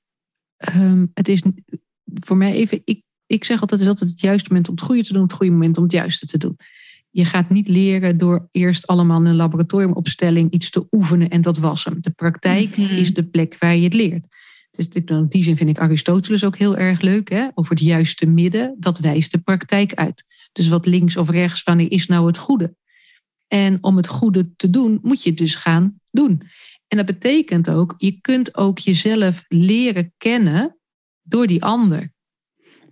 um, 0.75 1.11
het 1.13 1.27
is 1.27 1.41
voor 2.03 2.37
mij 2.37 2.53
even, 2.53 2.81
ik, 2.83 3.01
ik 3.25 3.43
zeg 3.43 3.61
altijd, 3.61 3.79
het 3.79 3.89
is 3.89 3.95
altijd 3.95 4.09
het 4.09 4.19
juiste 4.19 4.47
moment 4.47 4.67
om 4.67 4.75
het 4.75 4.83
goede 4.83 5.03
te 5.03 5.13
doen, 5.13 5.21
het 5.21 5.33
goede 5.33 5.51
moment 5.51 5.77
om 5.77 5.83
het 5.83 5.91
juiste 5.91 6.27
te 6.27 6.37
doen. 6.37 6.57
Je 7.09 7.25
gaat 7.25 7.49
niet 7.49 7.67
leren 7.67 8.17
door 8.17 8.47
eerst 8.51 8.87
allemaal 8.87 9.19
in 9.19 9.25
een 9.25 9.35
laboratoriumopstelling 9.35 10.51
iets 10.51 10.69
te 10.69 10.87
oefenen 10.91 11.29
en 11.29 11.41
dat 11.41 11.57
was 11.57 11.83
hem. 11.83 12.01
De 12.01 12.11
praktijk 12.11 12.77
mhm. 12.77 12.95
is 12.95 13.13
de 13.13 13.23
plek 13.25 13.55
waar 13.59 13.75
je 13.75 13.83
het 13.83 13.93
leert. 13.93 14.25
Dus 14.71 14.87
in 14.87 15.25
die 15.29 15.43
zin 15.43 15.57
vind 15.57 15.69
ik 15.69 15.79
Aristoteles 15.79 16.43
ook 16.43 16.57
heel 16.57 16.77
erg 16.77 17.01
leuk. 17.01 17.29
Hè? 17.29 17.47
Over 17.53 17.71
het 17.71 17.83
juiste 17.83 18.25
midden, 18.25 18.75
dat 18.79 18.99
wijst 18.99 19.31
de 19.31 19.37
praktijk 19.37 19.93
uit. 19.93 20.25
Dus 20.51 20.67
wat 20.67 20.85
links 20.85 21.17
of 21.17 21.29
rechts, 21.29 21.63
wanneer 21.63 21.91
is 21.91 22.07
nou 22.07 22.27
het 22.27 22.37
goede? 22.37 22.75
En 23.55 23.77
om 23.83 23.95
het 23.97 24.07
goede 24.07 24.55
te 24.55 24.69
doen, 24.69 24.99
moet 25.01 25.23
je 25.23 25.29
het 25.29 25.37
dus 25.37 25.55
gaan 25.55 25.99
doen. 26.11 26.41
En 26.87 26.97
dat 26.97 27.05
betekent 27.05 27.69
ook, 27.69 27.93
je 27.97 28.21
kunt 28.21 28.57
ook 28.57 28.79
jezelf 28.79 29.43
leren 29.47 30.13
kennen 30.17 30.77
door 31.21 31.47
die 31.47 31.63
ander. 31.63 32.13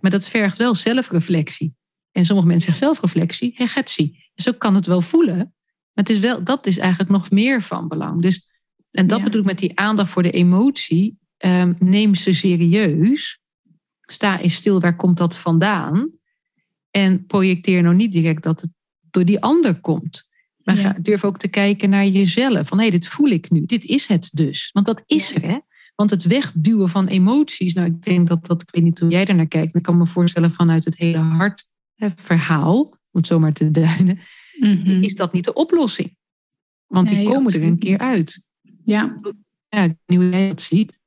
Maar 0.00 0.10
dat 0.10 0.28
vergt 0.28 0.56
wel 0.56 0.74
zelfreflectie. 0.74 1.74
En 2.10 2.24
sommige 2.24 2.48
mensen 2.48 2.66
zeggen 2.66 2.86
zelfreflectie, 2.86 3.52
hegetsie. 3.56 4.30
Zo 4.34 4.52
kan 4.52 4.74
het 4.74 4.86
wel 4.86 5.00
voelen. 5.00 5.36
Maar 5.36 6.04
het 6.04 6.10
is 6.10 6.18
wel, 6.18 6.44
dat 6.44 6.66
is 6.66 6.78
eigenlijk 6.78 7.10
nog 7.10 7.30
meer 7.30 7.62
van 7.62 7.88
belang. 7.88 8.22
Dus, 8.22 8.48
en 8.90 9.06
dat 9.06 9.24
bedoel 9.24 9.40
ik 9.40 9.46
met 9.46 9.58
die 9.58 9.78
aandacht 9.78 10.10
voor 10.10 10.22
de 10.22 10.30
emotie. 10.30 11.18
Um, 11.38 11.76
neem 11.78 12.14
ze 12.14 12.34
serieus. 12.34 13.40
Sta 14.00 14.40
eens 14.40 14.54
stil, 14.54 14.80
waar 14.80 14.96
komt 14.96 15.16
dat 15.16 15.36
vandaan? 15.36 16.10
En 16.90 17.26
projecteer 17.26 17.82
nou 17.82 17.94
niet 17.94 18.12
direct 18.12 18.42
dat 18.42 18.60
het 18.60 18.70
door 19.10 19.24
die 19.24 19.40
ander 19.40 19.80
komt. 19.80 20.32
Maar 20.64 20.76
ga, 20.76 20.96
durf 21.00 21.24
ook 21.24 21.38
te 21.38 21.48
kijken 21.48 21.90
naar 21.90 22.06
jezelf. 22.06 22.68
Van 22.68 22.78
hé, 22.78 22.84
hey, 22.84 22.92
dit 22.92 23.06
voel 23.06 23.28
ik 23.28 23.50
nu. 23.50 23.64
Dit 23.66 23.84
is 23.84 24.06
het 24.06 24.30
dus. 24.32 24.70
Want 24.72 24.86
dat 24.86 25.02
is 25.06 25.34
er, 25.34 25.42
hè? 25.42 25.58
Want 25.94 26.10
het 26.10 26.24
wegduwen 26.24 26.88
van 26.88 27.06
emoties. 27.06 27.74
Nou, 27.74 27.86
ik 27.86 28.04
denk 28.04 28.28
dat 28.28 28.46
dat, 28.46 28.62
ik 28.62 28.70
weet 28.70 28.82
niet 28.82 28.98
hoe 28.98 29.10
jij 29.10 29.26
er 29.26 29.34
naar 29.34 29.46
kijkt. 29.46 29.74
ik 29.74 29.82
kan 29.82 29.98
me 29.98 30.06
voorstellen 30.06 30.52
vanuit 30.52 30.84
het 30.84 30.96
hele 30.96 31.18
hart 31.18 31.68
verhaal, 32.16 32.80
om 32.82 33.20
het 33.20 33.26
zomaar 33.26 33.52
te 33.52 33.70
duiden, 33.80 34.18
mhm. 34.58 35.02
is 35.02 35.14
dat 35.14 35.32
niet 35.32 35.44
de 35.44 35.52
oplossing. 35.52 36.16
Want 36.86 37.08
die 37.08 37.28
komen 37.28 37.52
er 37.52 37.62
een 37.62 37.78
keer 37.78 37.98
uit. 37.98 38.42
Ja. 38.84 39.16
Ja, 39.68 39.94
hoe 40.06 40.28
jij 40.28 40.48
dat 40.48 40.60
ziet. 40.60 40.98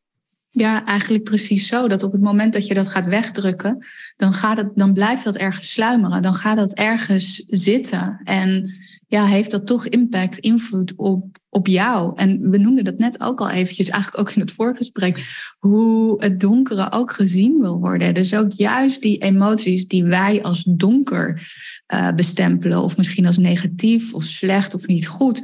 Ja, 0.49 0.85
eigenlijk 0.85 1.23
precies 1.23 1.67
zo. 1.67 1.87
Dat 1.87 2.03
op 2.03 2.11
het 2.11 2.21
moment 2.21 2.53
dat 2.53 2.67
je 2.67 2.73
dat 2.73 2.87
gaat 2.87 3.05
wegdrukken, 3.05 3.85
dan, 4.15 4.33
gaat 4.33 4.57
het, 4.57 4.71
dan 4.75 4.93
blijft 4.93 5.23
dat 5.23 5.35
ergens 5.35 5.71
sluimeren. 5.71 6.21
Dan 6.21 6.33
gaat 6.33 6.57
dat 6.57 6.73
ergens 6.73 7.43
zitten. 7.47 8.21
En 8.23 8.75
ja, 9.07 9.25
heeft 9.25 9.51
dat 9.51 9.67
toch 9.67 9.87
impact, 9.87 10.37
invloed 10.37 10.93
op, 10.95 11.37
op 11.49 11.67
jou? 11.67 12.11
En 12.15 12.49
we 12.49 12.57
noemden 12.57 12.83
dat 12.83 12.97
net 12.97 13.21
ook 13.21 13.39
al 13.39 13.49
eventjes, 13.49 13.89
eigenlijk 13.89 14.21
ook 14.21 14.35
in 14.35 14.41
het 14.41 14.51
voorgesprek, 14.51 15.45
hoe 15.59 16.23
het 16.23 16.39
donkere 16.39 16.91
ook 16.91 17.11
gezien 17.11 17.59
wil 17.59 17.79
worden. 17.79 18.13
Dus 18.13 18.35
ook 18.35 18.51
juist 18.51 19.01
die 19.01 19.17
emoties 19.17 19.87
die 19.87 20.03
wij 20.03 20.43
als 20.43 20.63
donker 20.63 21.51
uh, 21.93 22.11
bestempelen, 22.11 22.81
of 22.81 22.97
misschien 22.97 23.25
als 23.25 23.37
negatief 23.37 24.13
of 24.13 24.23
slecht 24.23 24.73
of 24.73 24.87
niet 24.87 25.07
goed 25.07 25.43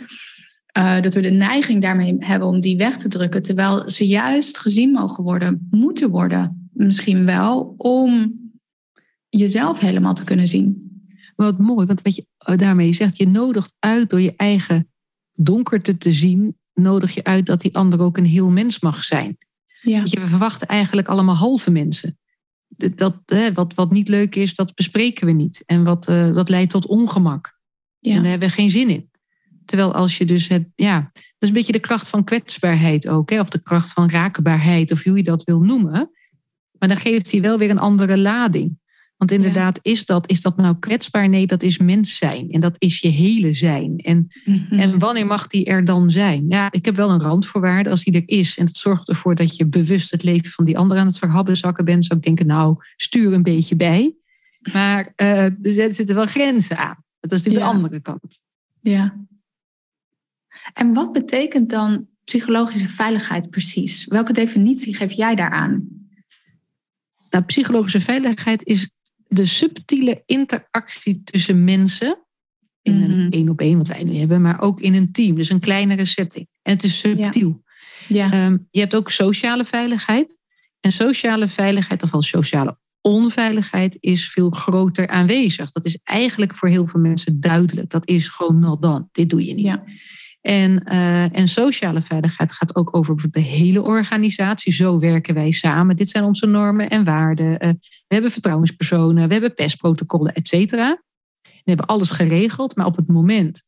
uh, 0.77 1.01
dat 1.01 1.13
we 1.13 1.21
de 1.21 1.31
neiging 1.31 1.81
daarmee 1.81 2.15
hebben 2.19 2.47
om 2.47 2.61
die 2.61 2.77
weg 2.77 2.97
te 2.97 3.07
drukken, 3.07 3.41
terwijl 3.41 3.89
ze 3.89 4.07
juist 4.07 4.57
gezien 4.57 4.91
mogen 4.91 5.23
worden, 5.23 5.67
moeten 5.71 6.09
worden, 6.09 6.69
misschien 6.73 7.25
wel, 7.25 7.73
om 7.77 8.41
jezelf 9.29 9.79
helemaal 9.79 10.13
te 10.13 10.23
kunnen 10.23 10.47
zien. 10.47 10.91
Wat 11.35 11.59
mooi, 11.59 11.85
want 11.85 12.01
wat 12.01 12.15
je 12.15 12.21
eh, 12.21 12.32
daarmee 12.45 12.93
zegt, 12.93 13.17
je 13.17 13.27
nodigt 13.27 13.73
uit 13.79 14.09
door 14.09 14.21
je 14.21 14.33
eigen 14.35 14.91
donkerte 15.33 15.97
te 15.97 16.13
zien, 16.13 16.57
nodig 16.73 17.13
je 17.13 17.23
uit 17.23 17.45
dat 17.45 17.61
die 17.61 17.75
ander 17.75 18.01
ook 18.01 18.17
een 18.17 18.25
heel 18.25 18.49
mens 18.49 18.79
mag 18.79 19.03
zijn. 19.03 19.37
Ja. 19.81 20.01
Je, 20.05 20.19
we 20.19 20.27
verwachten 20.27 20.67
eigenlijk 20.67 21.07
allemaal 21.07 21.35
halve 21.35 21.71
mensen. 21.71 22.17
Dat, 22.95 23.15
wat, 23.53 23.73
wat 23.73 23.91
niet 23.91 24.07
leuk 24.07 24.35
is, 24.35 24.55
dat 24.55 24.75
bespreken 24.75 25.25
we 25.25 25.31
niet. 25.31 25.63
En 25.65 25.83
wat, 25.83 26.09
uh, 26.09 26.33
dat 26.33 26.49
leidt 26.49 26.71
tot 26.71 26.85
ongemak. 26.85 27.57
Ja. 27.99 28.11
En 28.11 28.21
daar 28.21 28.31
hebben 28.31 28.47
we 28.47 28.53
geen 28.53 28.71
zin 28.71 28.89
in. 28.89 29.09
Terwijl 29.65 29.93
als 29.93 30.17
je 30.17 30.25
dus 30.25 30.47
het, 30.47 30.67
ja, 30.75 31.01
dat 31.01 31.23
is 31.39 31.47
een 31.47 31.53
beetje 31.53 31.71
de 31.71 31.79
kracht 31.79 32.09
van 32.09 32.23
kwetsbaarheid 32.23 33.07
ook, 33.07 33.29
hè, 33.29 33.39
of 33.39 33.49
de 33.49 33.61
kracht 33.61 33.93
van 33.93 34.09
raakbaarheid, 34.09 34.91
of 34.91 35.03
hoe 35.03 35.17
je 35.17 35.23
dat 35.23 35.43
wil 35.43 35.59
noemen. 35.59 36.11
Maar 36.79 36.89
dan 36.89 36.97
geeft 36.97 37.31
hij 37.31 37.41
wel 37.41 37.57
weer 37.57 37.69
een 37.69 37.79
andere 37.79 38.17
lading. 38.17 38.79
Want 39.23 39.35
inderdaad, 39.35 39.79
is, 39.81 40.05
dat, 40.05 40.29
is 40.29 40.41
dat 40.41 40.57
nou 40.57 40.75
kwetsbaar? 40.79 41.29
Nee, 41.29 41.47
dat 41.47 41.63
is 41.63 41.77
mens 41.77 42.17
zijn. 42.17 42.51
En 42.51 42.59
dat 42.59 42.75
is 42.77 42.99
je 42.99 43.07
hele 43.07 43.51
zijn. 43.51 43.97
En, 43.97 44.27
mhm. 44.45 44.79
en 44.79 44.99
wanneer 44.99 45.25
mag 45.25 45.47
die 45.47 45.65
er 45.65 45.85
dan 45.85 46.11
zijn? 46.11 46.45
Ja, 46.49 46.71
ik 46.71 46.85
heb 46.85 46.95
wel 46.95 47.09
een 47.09 47.21
randvoorwaarde 47.21 47.89
als 47.89 48.03
die 48.03 48.13
er 48.13 48.23
is. 48.25 48.57
En 48.57 48.65
het 48.65 48.77
zorgt 48.77 49.09
ervoor 49.09 49.35
dat 49.35 49.55
je 49.55 49.65
bewust 49.65 50.11
het 50.11 50.23
leven 50.23 50.51
van 50.51 50.65
die 50.65 50.77
ander 50.77 50.97
aan 50.97 51.05
het 51.05 51.17
verhabbenzakken 51.17 51.85
bent. 51.85 52.05
Zou 52.05 52.19
ik 52.19 52.25
denken, 52.25 52.45
nou, 52.45 52.75
stuur 52.95 53.33
een 53.33 53.43
beetje 53.43 53.75
bij. 53.75 54.15
Maar 54.71 55.13
uh, 55.21 55.43
er 55.43 55.93
zitten 55.93 56.15
wel 56.15 56.25
grenzen 56.25 56.77
aan. 56.77 57.03
Dat 57.19 57.31
is 57.31 57.37
natuurlijk 57.37 57.65
de 57.65 57.71
andere 57.71 57.99
kant. 58.01 58.39
Ja, 58.81 59.25
en 60.73 60.93
wat 60.93 61.11
betekent 61.11 61.69
dan 61.69 62.07
psychologische 62.23 62.89
veiligheid 62.89 63.49
precies? 63.49 64.05
Welke 64.05 64.33
definitie 64.33 64.95
geef 64.95 65.11
jij 65.11 65.35
daaraan? 65.35 65.87
Nou, 67.29 67.45
psychologische 67.45 68.01
veiligheid 68.01 68.63
is 68.63 68.89
de 69.33 69.45
subtiele 69.45 70.23
interactie 70.25 71.21
tussen 71.23 71.63
mensen. 71.63 72.17
In 72.81 73.01
een 73.01 73.19
mhm. 73.19 73.31
één 73.31 73.49
op 73.49 73.59
één, 73.59 73.77
wat 73.77 73.87
wij 73.87 74.03
nu 74.03 74.15
hebben, 74.15 74.41
maar 74.41 74.61
ook 74.61 74.79
in 74.79 74.93
een 74.93 75.11
team. 75.11 75.35
Dus 75.35 75.49
een 75.49 75.59
kleinere 75.59 76.05
setting. 76.05 76.47
En 76.61 76.73
het 76.73 76.83
is 76.83 76.99
subtiel. 76.99 77.63
Ja. 78.07 78.31
Ehm, 78.31 78.57
je 78.71 78.79
hebt 78.79 78.95
ook 78.95 79.11
sociale 79.11 79.65
veiligheid. 79.65 80.39
En 80.79 80.91
sociale 80.91 81.47
veiligheid, 81.47 82.03
of 82.03 82.13
al 82.13 82.21
sociale 82.21 82.77
onveiligheid, 83.01 83.97
is 83.99 84.29
veel 84.29 84.49
groter 84.49 85.07
aanwezig. 85.07 85.71
Dat 85.71 85.85
is 85.85 85.99
eigenlijk 86.03 86.55
voor 86.55 86.69
heel 86.69 86.87
veel 86.87 86.99
mensen 86.99 87.39
duidelijk. 87.39 87.89
Dat 87.89 88.07
is 88.07 88.27
gewoon 88.27 88.59
not 88.59 88.81
dan. 88.81 89.09
Dit 89.11 89.29
doe 89.29 89.45
je 89.45 89.53
niet. 89.53 89.65
Ja. 89.65 89.83
En, 90.43 90.83
uh, 90.85 91.37
en 91.37 91.47
sociale 91.47 92.01
veiligheid 92.01 92.51
gaat 92.51 92.75
ook 92.75 92.95
over 92.95 93.31
de 93.31 93.39
hele 93.39 93.81
organisatie. 93.81 94.73
Zo 94.73 94.99
werken 94.99 95.33
wij 95.33 95.51
samen. 95.51 95.95
Dit 95.95 96.09
zijn 96.09 96.23
onze 96.23 96.45
normen 96.45 96.89
en 96.89 97.03
waarden. 97.03 97.51
Uh, 97.65 97.71
we 98.07 98.13
hebben 98.13 98.31
vertrouwenspersonen, 98.31 99.27
we 99.27 99.33
hebben 99.33 99.53
pestprotocollen, 99.53 100.33
et 100.33 100.47
cetera. 100.47 101.01
We 101.41 101.61
hebben 101.63 101.85
alles 101.85 102.09
geregeld. 102.09 102.75
Maar 102.75 102.85
op 102.85 102.95
het 102.95 103.07
moment 103.07 103.63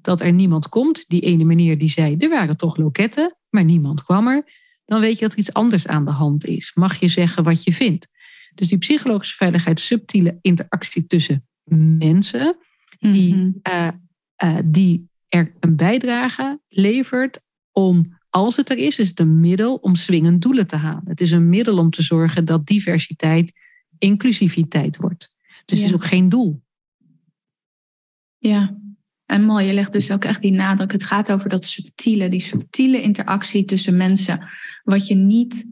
dat 0.00 0.20
er 0.20 0.32
niemand 0.32 0.68
komt, 0.68 1.04
die 1.06 1.20
ene 1.20 1.44
meneer 1.44 1.78
die 1.78 1.88
zei, 1.88 2.16
er 2.16 2.28
waren 2.28 2.56
toch 2.56 2.76
loketten, 2.76 3.36
maar 3.50 3.64
niemand 3.64 4.04
kwam 4.04 4.26
er, 4.26 4.44
dan 4.84 5.00
weet 5.00 5.18
je 5.18 5.20
dat 5.20 5.32
er 5.32 5.38
iets 5.38 5.52
anders 5.52 5.86
aan 5.86 6.04
de 6.04 6.10
hand 6.10 6.44
is. 6.44 6.70
Mag 6.74 7.00
je 7.00 7.08
zeggen 7.08 7.44
wat 7.44 7.62
je 7.64 7.72
vindt. 7.72 8.08
Dus 8.54 8.68
die 8.68 8.78
psychologische 8.78 9.36
veiligheid, 9.36 9.80
subtiele 9.80 10.38
interactie 10.40 11.06
tussen 11.06 11.46
mensen, 11.98 12.56
die, 12.98 13.60
uh, 13.68 13.88
die 14.64 15.07
er 15.28 15.52
een 15.60 15.76
bijdrage 15.76 16.60
levert 16.68 17.40
om, 17.72 18.18
als 18.28 18.56
het 18.56 18.70
er 18.70 18.78
is, 18.78 18.98
is 18.98 19.08
het 19.08 19.20
een 19.20 19.40
middel 19.40 19.74
om 19.74 19.94
swingend 19.94 20.42
doelen 20.42 20.66
te 20.66 20.76
halen. 20.76 21.08
Het 21.08 21.20
is 21.20 21.30
een 21.30 21.48
middel 21.48 21.78
om 21.78 21.90
te 21.90 22.02
zorgen 22.02 22.44
dat 22.44 22.66
diversiteit 22.66 23.58
inclusiviteit 23.98 24.96
wordt. 24.96 25.30
Dus 25.64 25.78
het 25.78 25.88
is 25.88 25.94
ook 25.94 26.04
geen 26.04 26.28
doel. 26.28 26.62
Ja, 28.38 28.78
en 29.26 29.44
mooi, 29.44 29.66
je 29.66 29.72
legt 29.72 29.92
dus 29.92 30.10
ook 30.10 30.24
echt 30.24 30.42
die 30.42 30.52
nadruk. 30.52 30.92
Het 30.92 31.04
gaat 31.04 31.32
over 31.32 31.48
dat 31.48 31.64
subtiele, 31.64 32.28
die 32.28 32.40
subtiele 32.40 33.02
interactie 33.02 33.64
tussen 33.64 33.96
mensen. 33.96 34.48
Wat 34.82 35.06
je 35.06 35.14
niet 35.14 35.66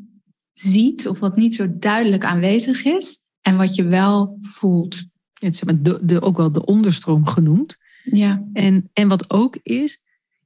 ziet 0.52 1.08
of 1.08 1.18
wat 1.18 1.36
niet 1.36 1.54
zo 1.54 1.78
duidelijk 1.78 2.24
aanwezig 2.24 2.84
is 2.84 3.24
en 3.40 3.56
wat 3.56 3.74
je 3.74 3.84
wel 3.84 4.38
voelt. 4.40 5.04
Het 5.32 5.54
is 5.54 5.60
de, 5.60 5.98
de, 6.02 6.20
ook 6.20 6.36
wel 6.36 6.52
de 6.52 6.64
onderstroom 6.64 7.26
genoemd. 7.26 7.76
Ja. 8.10 8.44
En, 8.52 8.90
en 8.92 9.08
wat 9.08 9.30
ook 9.30 9.58
is, 9.62 10.02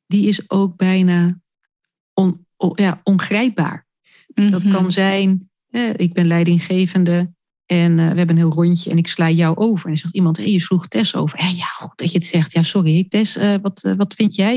die 0.07 0.29
is 0.29 0.51
ook 0.51 0.77
bijna 0.77 1.41
on, 2.15 2.47
ja, 2.75 3.01
ongrijpbaar. 3.05 3.89
Dat 4.35 4.69
kan 4.69 4.83
mhm. 4.83 4.91
zijn, 4.91 5.51
ik 5.97 6.13
ben 6.13 6.27
leidinggevende 6.27 7.33
en 7.71 7.91
uh, 7.91 7.97
we 7.97 8.17
hebben 8.17 8.29
een 8.29 8.37
heel 8.37 8.53
rondje 8.53 8.91
en 8.91 8.99
ik 8.99 9.07
sla 9.07 9.31
jou 9.31 9.57
over. 9.57 9.85
En 9.85 9.91
dan 9.91 10.01
zegt 10.01 10.15
iemand, 10.15 10.37
hey, 10.37 10.51
je 10.51 10.61
sloeg 10.61 10.89
Tess 10.89 11.15
over. 11.15 11.41
Ja, 11.43 11.49
ja, 11.49 11.65
goed 11.65 11.99
dat 11.99 12.13
je 12.13 12.19
het 12.19 12.27
zegt. 12.27 12.53
Ja, 12.53 12.63
sorry, 12.63 13.07
Tess, 13.09 13.37
uh, 13.37 13.55
wat, 13.63 13.85
uh, 13.87 13.93
wat 13.97 14.15
vind 14.15 14.35
jij? 14.35 14.57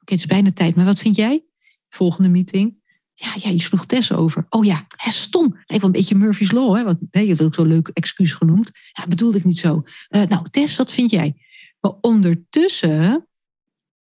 Oké, 0.00 0.12
het 0.12 0.18
is 0.18 0.26
bijna 0.26 0.52
tijd, 0.52 0.76
maar 0.76 0.84
wat 0.84 0.98
vind 0.98 1.16
jij? 1.16 1.44
Volgende 1.88 2.28
meeting. 2.28 2.74
Ja, 3.14 3.34
ja, 3.36 3.50
je 3.50 3.60
sloeg 3.60 3.86
Tess 3.86 4.12
over. 4.12 4.46
Oh 4.48 4.64
ja, 4.64 4.86
hè, 4.96 5.10
stom. 5.10 5.52
Lijkt 5.52 5.66
wel 5.68 5.84
een 5.84 5.92
beetje 5.92 6.14
Murphy's 6.14 6.50
Law. 6.50 6.76
Hè? 6.76 6.84
Wat, 6.84 6.98
nee, 7.10 7.22
je 7.22 7.28
hebt 7.28 7.42
ook 7.42 7.54
zo'n 7.54 7.66
leuk 7.66 7.88
excuus 7.88 8.32
genoemd. 8.32 8.70
Ja, 8.92 9.06
bedoelde 9.06 9.38
ik 9.38 9.44
niet 9.44 9.58
zo. 9.58 9.82
nou, 10.08 10.46
Tess, 10.50 10.76
wat 10.76 10.92
vind 10.92 11.10
jij? 11.10 11.34
Maar 11.86 11.94
ondertussen 12.00 13.26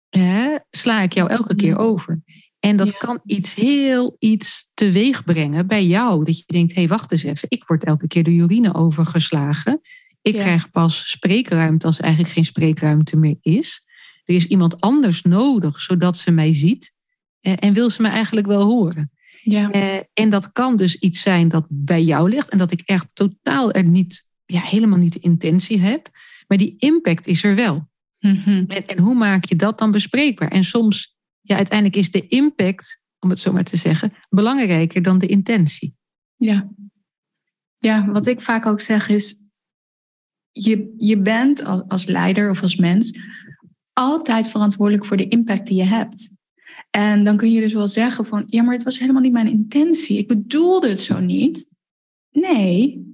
hè, 0.10 0.56
sla 0.70 1.02
ik 1.02 1.14
jou 1.14 1.30
elke 1.30 1.56
keer 1.56 1.78
over. 1.78 2.22
En 2.60 2.78
dat 2.78 2.98
kan 2.98 3.22
iets 3.26 3.56
heel 3.56 4.16
iets 4.20 4.68
teweeg 4.74 5.24
brengen 5.24 5.68
bij 5.68 5.86
jou. 5.86 6.26
Dat 6.26 6.38
je 6.38 6.44
denkt, 6.46 6.74
hé, 6.74 6.80
hey, 6.80 6.88
wacht 6.88 7.12
eens 7.12 7.24
even. 7.24 7.50
Ik 7.52 7.64
word 7.68 7.84
elke 7.84 8.08
keer 8.08 8.24
de 8.24 8.32
urine 8.32 8.74
overgeslagen. 8.74 9.82
Ik 10.22 10.34
krijg 10.34 10.72
pas 10.72 11.10
spreekruimte 11.10 11.86
als 11.86 11.98
er 11.98 12.04
eigenlijk 12.04 12.34
geen 12.34 12.46
spreekruimte 12.46 13.18
meer 13.18 13.38
is. 13.42 13.86
Er 14.24 14.36
is 14.36 14.46
iemand 14.46 14.82
anders 14.82 15.22
nodig, 15.22 15.82
zodat 15.82 16.18
ze 16.18 16.32
mij 16.32 16.54
ziet. 16.54 16.94
En 17.42 17.74
wil 17.74 17.90
ze 17.90 18.02
me 18.02 18.08
eigenlijk 18.08 18.48
wel 18.48 18.64
horen. 18.64 19.12
Ja. 19.42 19.72
Eh, 19.72 20.00
en 20.14 20.30
dat 20.30 20.52
kan 20.52 20.76
dus 20.76 20.96
iets 20.96 21.22
zijn 21.22 21.50
dat 21.50 21.66
bij 21.70 22.04
jou 22.04 22.30
ligt. 22.30 22.50
En 22.50 22.58
dat 22.58 22.72
ik 22.72 22.82
echt 22.86 23.08
totaal 23.14 23.72
er 23.72 23.84
niet, 23.84 24.26
ja, 24.46 24.62
helemaal 24.62 25.00
niet 25.00 25.14
de 25.14 25.20
intentie 25.20 25.80
heb. 25.80 26.10
Maar 26.48 26.58
die 26.58 26.76
impact 26.78 27.28
is 27.28 27.44
er 27.44 27.56
wel. 27.56 27.92
Mhm. 28.20 28.64
en, 28.68 28.88
en, 28.88 29.00
hoe 29.00 29.16
maak 29.16 29.46
je 29.46 29.56
dat 29.56 29.80
dan 29.80 29.92
bespreekbaar? 29.92 30.52
En 30.52 30.64
soms, 30.64 31.18
ja, 31.42 31.56
uiteindelijk 31.56 31.98
is 31.98 32.12
de 32.12 32.28
impact, 32.28 33.02
om 33.20 33.30
het 33.30 33.40
zo 33.40 33.52
maar 33.52 33.64
te 33.64 33.78
zeggen, 33.78 34.14
belangrijker 34.30 35.02
dan 35.02 35.20
de 35.20 35.28
intentie. 35.28 35.96
Ja. 36.36 36.70
Ja, 37.76 38.12
wat 38.12 38.28
ik 38.28 38.42
vaak 38.42 38.66
ook 38.66 38.82
zeg 38.82 39.10
is, 39.10 39.40
je, 40.52 40.94
je 40.98 41.18
bent 41.18 41.66
als 41.66 42.06
leider 42.06 42.50
of 42.50 42.62
als 42.62 42.76
mens 42.76 43.20
altijd 43.94 44.50
verantwoordelijk 44.50 45.06
voor 45.06 45.18
de 45.18 45.28
impact 45.28 45.68
die 45.68 45.78
je 45.78 45.86
hebt. 45.86 46.32
En 46.90 47.24
dan 47.24 47.38
kun 47.38 47.52
je 47.52 47.60
dus 47.60 47.74
wel 47.74 47.88
zeggen 47.88 48.26
van, 48.26 48.44
ja, 48.48 48.64
maar 48.64 48.74
het 48.74 48.84
was 48.84 49.00
helemaal 49.00 49.22
niet 49.22 49.32
mijn 49.32 49.48
intentie. 49.48 50.18
Ik 50.18 50.28
bedoelde 50.28 50.90
het 50.90 51.02
zo 51.02 51.20
niet. 51.20 51.70
Nee, 52.32 53.13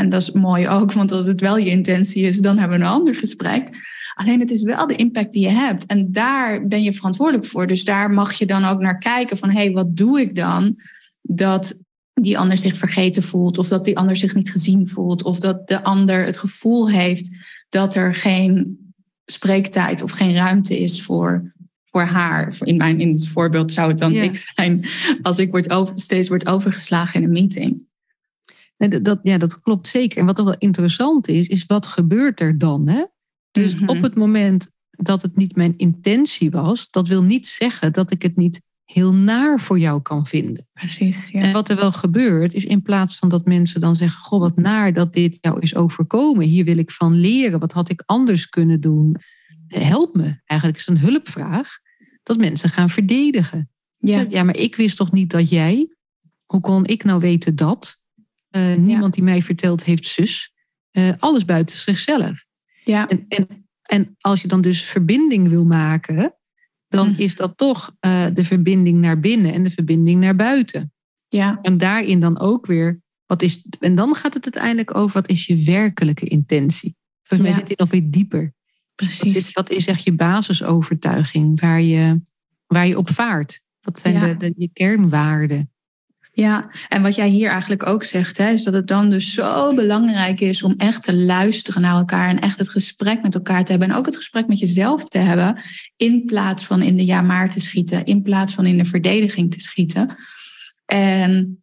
en 0.00 0.08
dat 0.08 0.20
is 0.20 0.32
mooi 0.32 0.68
ook, 0.68 0.92
want 0.92 1.12
als 1.12 1.26
het 1.26 1.40
wel 1.40 1.56
je 1.56 1.70
intentie 1.70 2.26
is, 2.26 2.38
dan 2.38 2.58
hebben 2.58 2.78
we 2.78 2.84
een 2.84 2.90
ander 2.90 3.14
gesprek. 3.14 3.68
Alleen 4.14 4.40
het 4.40 4.50
is 4.50 4.62
wel 4.62 4.86
de 4.86 4.96
impact 4.96 5.32
die 5.32 5.42
je 5.42 5.48
hebt. 5.48 5.86
En 5.86 6.12
daar 6.12 6.66
ben 6.66 6.82
je 6.82 6.92
verantwoordelijk 6.92 7.46
voor. 7.46 7.66
Dus 7.66 7.84
daar 7.84 8.10
mag 8.10 8.32
je 8.32 8.46
dan 8.46 8.64
ook 8.64 8.80
naar 8.80 8.98
kijken 8.98 9.36
van, 9.36 9.50
hé, 9.50 9.60
hey, 9.60 9.72
wat 9.72 9.96
doe 9.96 10.20
ik 10.20 10.34
dan 10.34 10.80
dat 11.22 11.80
die 12.12 12.38
ander 12.38 12.58
zich 12.58 12.76
vergeten 12.76 13.22
voelt, 13.22 13.58
of 13.58 13.68
dat 13.68 13.84
die 13.84 13.98
ander 13.98 14.16
zich 14.16 14.34
niet 14.34 14.50
gezien 14.50 14.88
voelt, 14.88 15.22
of 15.22 15.40
dat 15.40 15.68
de 15.68 15.82
ander 15.82 16.24
het 16.24 16.38
gevoel 16.38 16.90
heeft 16.90 17.28
dat 17.68 17.94
er 17.94 18.14
geen 18.14 18.78
spreektijd 19.24 20.02
of 20.02 20.10
geen 20.10 20.34
ruimte 20.34 20.78
is 20.78 21.02
voor, 21.02 21.52
voor 21.84 22.02
haar. 22.02 22.56
In, 22.60 22.76
mijn, 22.76 23.00
in 23.00 23.12
het 23.12 23.28
voorbeeld 23.28 23.72
zou 23.72 23.88
het 23.88 23.98
dan 23.98 24.12
ik 24.12 24.36
zijn 24.54 24.84
als 25.22 25.38
ik 25.38 25.50
word 25.50 25.70
over, 25.70 25.98
steeds 25.98 26.28
word 26.28 26.46
overgeslagen 26.46 27.20
in 27.20 27.26
een 27.26 27.32
meeting. 27.32 27.88
Dat, 28.88 29.18
ja, 29.22 29.38
dat 29.38 29.60
klopt 29.60 29.88
zeker. 29.88 30.18
En 30.18 30.26
wat 30.26 30.40
ook 30.40 30.46
wel 30.46 30.58
interessant 30.58 31.28
is, 31.28 31.46
is 31.46 31.66
wat 31.66 31.86
gebeurt 31.86 32.40
er 32.40 32.58
dan? 32.58 32.88
Hè? 32.88 33.04
Dus 33.50 33.74
mhm. 33.74 33.88
op 33.88 34.02
het 34.02 34.14
moment 34.14 34.70
dat 34.90 35.22
het 35.22 35.36
niet 35.36 35.56
mijn 35.56 35.74
intentie 35.76 36.50
was, 36.50 36.90
dat 36.90 37.08
wil 37.08 37.22
niet 37.22 37.46
zeggen 37.46 37.92
dat 37.92 38.10
ik 38.10 38.22
het 38.22 38.36
niet 38.36 38.60
heel 38.84 39.14
naar 39.14 39.60
voor 39.60 39.78
jou 39.78 40.02
kan 40.02 40.26
vinden. 40.26 40.68
Precies. 40.72 41.28
Ja. 41.28 41.40
En 41.40 41.52
wat 41.52 41.68
er 41.68 41.76
wel 41.76 41.92
gebeurt, 41.92 42.54
is 42.54 42.64
in 42.64 42.82
plaats 42.82 43.16
van 43.16 43.28
dat 43.28 43.44
mensen 43.46 43.80
dan 43.80 43.96
zeggen: 43.96 44.20
Goh, 44.20 44.40
wat 44.40 44.56
naar 44.56 44.92
dat 44.92 45.12
dit 45.12 45.38
jou 45.40 45.60
is 45.60 45.74
overkomen. 45.74 46.46
Hier 46.46 46.64
wil 46.64 46.78
ik 46.78 46.90
van 46.90 47.14
leren. 47.14 47.60
Wat 47.60 47.72
had 47.72 47.90
ik 47.90 48.02
anders 48.06 48.48
kunnen 48.48 48.80
doen? 48.80 49.16
Help 49.66 50.14
me. 50.16 50.40
Eigenlijk 50.44 50.80
is 50.80 50.86
het 50.86 50.96
een 50.96 51.02
hulpvraag. 51.02 51.78
Dat 52.22 52.38
mensen 52.38 52.68
gaan 52.68 52.90
verdedigen. 52.90 53.70
Ja. 53.98 54.26
ja, 54.28 54.42
maar 54.42 54.56
ik 54.56 54.76
wist 54.76 54.96
toch 54.96 55.12
niet 55.12 55.30
dat 55.30 55.48
jij. 55.48 55.94
Hoe 56.46 56.60
kon 56.60 56.86
ik 56.86 57.04
nou 57.04 57.20
weten 57.20 57.56
dat? 57.56 57.99
Eh, 58.50 58.74
niemand 58.74 59.14
die 59.14 59.22
mij 59.22 59.42
vertelt 59.42 59.84
heeft 59.84 60.06
zus. 60.06 60.52
Eh, 60.90 61.12
alles 61.18 61.44
buiten 61.44 61.76
zichzelf. 61.78 62.46
Ja. 62.84 63.08
En, 63.08 63.24
en, 63.28 63.68
en 63.82 64.16
als 64.20 64.42
je 64.42 64.48
dan 64.48 64.60
dus 64.60 64.82
verbinding 64.82 65.48
wil 65.48 65.64
maken, 65.64 66.34
dan 66.88 67.08
Mhm. 67.08 67.20
is 67.20 67.36
dat 67.36 67.56
toch 67.56 67.96
eh, 68.00 68.26
de 68.34 68.44
verbinding 68.44 68.98
naar 69.00 69.20
binnen 69.20 69.52
en 69.52 69.62
de 69.62 69.70
verbinding 69.70 70.20
naar 70.20 70.36
buiten. 70.36 70.92
ja. 71.28 71.58
En 71.62 71.78
daarin 71.78 72.20
dan 72.20 72.38
ook 72.38 72.66
weer, 72.66 73.02
wat 73.26 73.42
is, 73.42 73.66
en 73.80 73.94
dan 73.94 74.14
gaat 74.14 74.34
het 74.34 74.44
uiteindelijk 74.44 74.94
over 74.96 75.12
wat 75.12 75.28
is 75.28 75.46
je 75.46 75.64
werkelijke 75.64 76.24
intentie. 76.26 76.96
Volgens 77.22 77.40
mij 77.40 77.50
Ja. 77.50 77.56
zit 77.58 77.68
dit 77.68 77.78
nog 77.78 77.90
weer 77.90 78.10
dieper. 78.10 78.42
Wat, 78.42 79.08
Precies. 79.08 79.32
zit, 79.32 79.52
wat 79.52 79.70
is 79.70 79.86
echt 79.86 80.04
je 80.04 80.12
basisovertuiging 80.12 81.60
waar 81.60 81.80
je, 81.82 82.20
waar 82.66 82.86
je 82.86 82.98
op 82.98 83.10
vaart? 83.10 83.60
Wat 83.80 84.00
zijn 84.00 84.14
Ja. 84.14 84.20
de, 84.20 84.36
de, 84.36 84.52
je 84.56 84.68
kernwaarden? 84.72 85.70
Ja, 86.32 86.70
en 86.88 87.02
wat 87.02 87.14
jij 87.14 87.28
hier 87.28 87.50
eigenlijk 87.50 87.86
ook 87.86 88.04
zegt, 88.04 88.38
hè, 88.38 88.50
is 88.50 88.64
dat 88.64 88.74
het 88.74 88.86
dan 88.86 89.10
dus 89.10 89.34
zo 89.34 89.74
belangrijk 89.74 90.40
is 90.40 90.62
om 90.62 90.74
echt 90.76 91.02
te 91.02 91.14
luisteren 91.14 91.82
naar 91.82 91.96
elkaar 91.96 92.28
en 92.28 92.40
echt 92.40 92.58
het 92.58 92.68
gesprek 92.68 93.22
met 93.22 93.34
elkaar 93.34 93.64
te 93.64 93.70
hebben 93.70 93.90
en 93.90 93.96
ook 93.96 94.06
het 94.06 94.16
gesprek 94.16 94.46
met 94.46 94.58
jezelf 94.58 95.04
te 95.08 95.18
hebben, 95.18 95.62
in 95.96 96.24
plaats 96.24 96.64
van 96.64 96.82
in 96.82 96.96
de 96.96 97.04
ja-maar 97.04 97.50
te 97.50 97.60
schieten, 97.60 98.04
in 98.04 98.22
plaats 98.22 98.54
van 98.54 98.66
in 98.66 98.76
de 98.76 98.84
verdediging 98.84 99.52
te 99.52 99.60
schieten. 99.60 100.16
En 100.84 101.62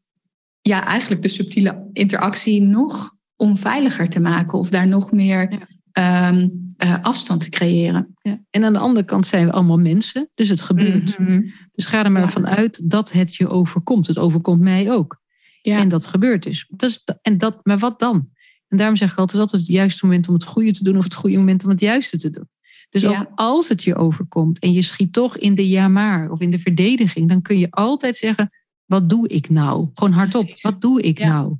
ja, 0.61 0.85
eigenlijk 0.85 1.21
de 1.21 1.27
subtiele 1.27 1.89
interactie 1.93 2.61
nog 2.61 3.15
onveiliger 3.35 4.09
te 4.09 4.19
maken 4.19 4.57
of 4.57 4.69
daar 4.69 4.87
nog 4.87 5.11
meer 5.11 5.67
Ja. 5.93 6.49
Eh, 6.77 6.95
afstand 7.01 7.41
te 7.41 7.49
creëren. 7.49 8.15
Ja. 8.21 8.43
En 8.49 8.63
aan 8.63 8.73
de 8.73 8.79
andere 8.79 9.05
kant 9.05 9.27
zijn 9.27 9.45
we 9.45 9.51
allemaal 9.51 9.77
mensen, 9.79 10.29
dus 10.35 10.49
het 10.49 10.61
gebeurt. 10.61 11.19
Mhm. 11.19 11.41
Dus 11.71 11.85
ga 11.85 12.03
er 12.05 12.11
maar 12.11 12.21
Ja. 12.21 12.29
vanuit 12.29 12.89
dat 12.89 13.11
het 13.11 13.35
je 13.35 13.47
overkomt. 13.47 14.07
Het 14.07 14.17
overkomt 14.17 14.61
mij 14.61 14.91
ook. 14.91 15.21
Ja. 15.61 15.77
En 15.77 15.89
dat 15.89 16.05
gebeurt 16.05 16.43
dus. 16.43 16.65
Dat 16.69 16.89
is, 16.89 17.03
en 17.21 17.37
dat, 17.37 17.59
maar 17.65 17.77
wat 17.77 17.99
dan? 17.99 18.29
En 18.67 18.77
daarom 18.77 18.95
zeg 18.95 19.11
ik 19.11 19.17
altijd, 19.17 19.41
altijd 19.41 19.61
het 19.61 19.71
juiste 19.71 20.05
moment 20.05 20.27
om 20.27 20.33
het 20.33 20.43
goede 20.43 20.71
te 20.71 20.83
doen 20.83 20.97
of 20.97 21.03
het 21.03 21.13
goede 21.13 21.37
moment 21.37 21.63
om 21.63 21.69
het 21.69 21.79
juiste 21.79 22.17
te 22.17 22.29
doen. 22.29 22.49
Dus 22.89 23.01
Ja. 23.01 23.09
ook 23.09 23.25
als 23.35 23.69
het 23.69 23.83
je 23.83 23.95
overkomt 23.95 24.59
en 24.59 24.71
je 24.71 24.81
schiet 24.81 25.13
toch 25.13 25.37
in 25.37 25.55
de 25.55 25.67
ja 25.69 25.87
maar 25.87 26.31
of 26.31 26.39
in 26.39 26.51
de 26.51 26.59
verdediging, 26.59 27.29
dan 27.29 27.41
kun 27.41 27.59
je 27.59 27.71
altijd 27.71 28.17
zeggen, 28.17 28.49
wat 28.85 29.09
doe 29.09 29.27
ik 29.27 29.49
nou? 29.49 29.89
Gewoon 29.93 30.13
hardop, 30.13 30.59
wat 30.61 30.81
doe 30.81 31.01
ik 31.01 31.17
Ja. 31.17 31.27
nou? 31.27 31.55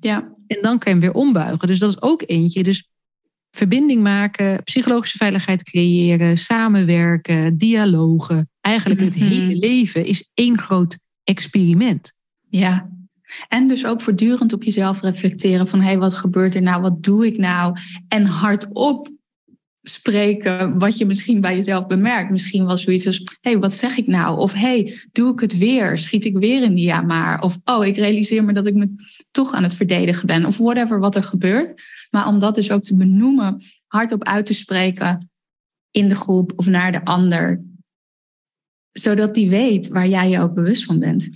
ja, 0.00 0.34
En 0.46 0.58
dan 0.62 0.78
kan 0.78 0.92
je 0.94 1.00
hem 1.00 1.00
weer 1.00 1.12
ombuigen. 1.22 1.68
Dus 1.68 1.78
dat 1.78 1.90
is 1.90 2.02
ook 2.02 2.22
eentje. 2.26 2.62
Dus 2.62 2.90
verbinding 3.56 4.02
maken, 4.02 4.62
psychologische 4.64 5.16
veiligheid 5.16 5.62
creëren, 5.62 6.36
samenwerken, 6.38 7.56
dialogen. 7.58 8.50
Eigenlijk 8.60 9.00
het 9.00 9.16
Mhm. 9.16 9.28
hele 9.28 9.58
leven 9.58 10.04
is 10.04 10.30
één 10.34 10.58
groot 10.58 10.98
experiment. 11.24 12.12
Ja. 12.48 12.90
En 13.48 13.68
dus 13.68 13.86
ook 13.86 14.00
voortdurend 14.00 14.52
op 14.52 14.62
jezelf 14.62 15.00
reflecteren 15.00 15.66
van 15.66 15.80
hé, 15.80 15.86
hey, 15.86 15.98
wat 15.98 16.14
gebeurt 16.14 16.54
er 16.54 16.62
nou? 16.62 16.82
Wat 16.82 17.02
doe 17.02 17.26
ik 17.26 17.38
nou? 17.38 17.76
En 18.08 18.24
hardop 18.24 19.08
spreken 19.82 20.78
wat 20.78 20.98
je 20.98 21.06
misschien 21.06 21.40
bij 21.40 21.54
jezelf 21.54 21.86
bemerkt. 21.86 22.30
Misschien 22.30 22.64
was 22.64 22.82
zoiets 22.82 23.06
als 23.06 23.18
hé, 23.18 23.50
hey, 23.50 23.58
wat 23.58 23.74
zeg 23.74 23.96
ik 23.96 24.06
nou? 24.06 24.38
Of 24.38 24.52
hé, 24.52 24.58
hey, 24.58 24.98
doe 25.12 25.32
ik 25.32 25.40
het 25.40 25.58
weer? 25.58 25.98
Schiet 25.98 26.24
ik 26.24 26.38
weer 26.38 26.62
in 26.62 26.74
die 26.74 26.84
ja 26.84 27.00
maar? 27.00 27.42
Of 27.42 27.58
oh, 27.64 27.86
ik 27.86 27.96
realiseer 27.96 28.44
me 28.44 28.52
dat 28.52 28.66
ik 28.66 28.74
me 28.74 28.94
toch 29.30 29.52
aan 29.52 29.62
het 29.62 29.74
verdedigen 29.74 30.26
ben. 30.26 30.44
Of 30.44 30.58
whatever 30.58 30.98
wat 30.98 31.16
er 31.16 31.22
gebeurt. 31.22 31.82
Maar 32.10 32.26
om 32.26 32.38
dat 32.38 32.54
dus 32.54 32.70
ook 32.70 32.82
te 32.82 32.96
benoemen, 32.96 33.62
hardop 33.86 34.24
uit 34.24 34.46
te 34.46 34.54
spreken 34.54 35.30
in 35.90 36.08
de 36.08 36.16
groep 36.16 36.52
of 36.56 36.66
naar 36.66 36.92
de 36.92 37.04
ander. 37.04 37.64
Zodat 38.92 39.34
die 39.34 39.50
weet 39.50 39.88
waar 39.88 40.08
jij 40.08 40.28
je 40.28 40.40
ook 40.40 40.54
bewust 40.54 40.84
van 40.84 40.98
bent. 40.98 41.30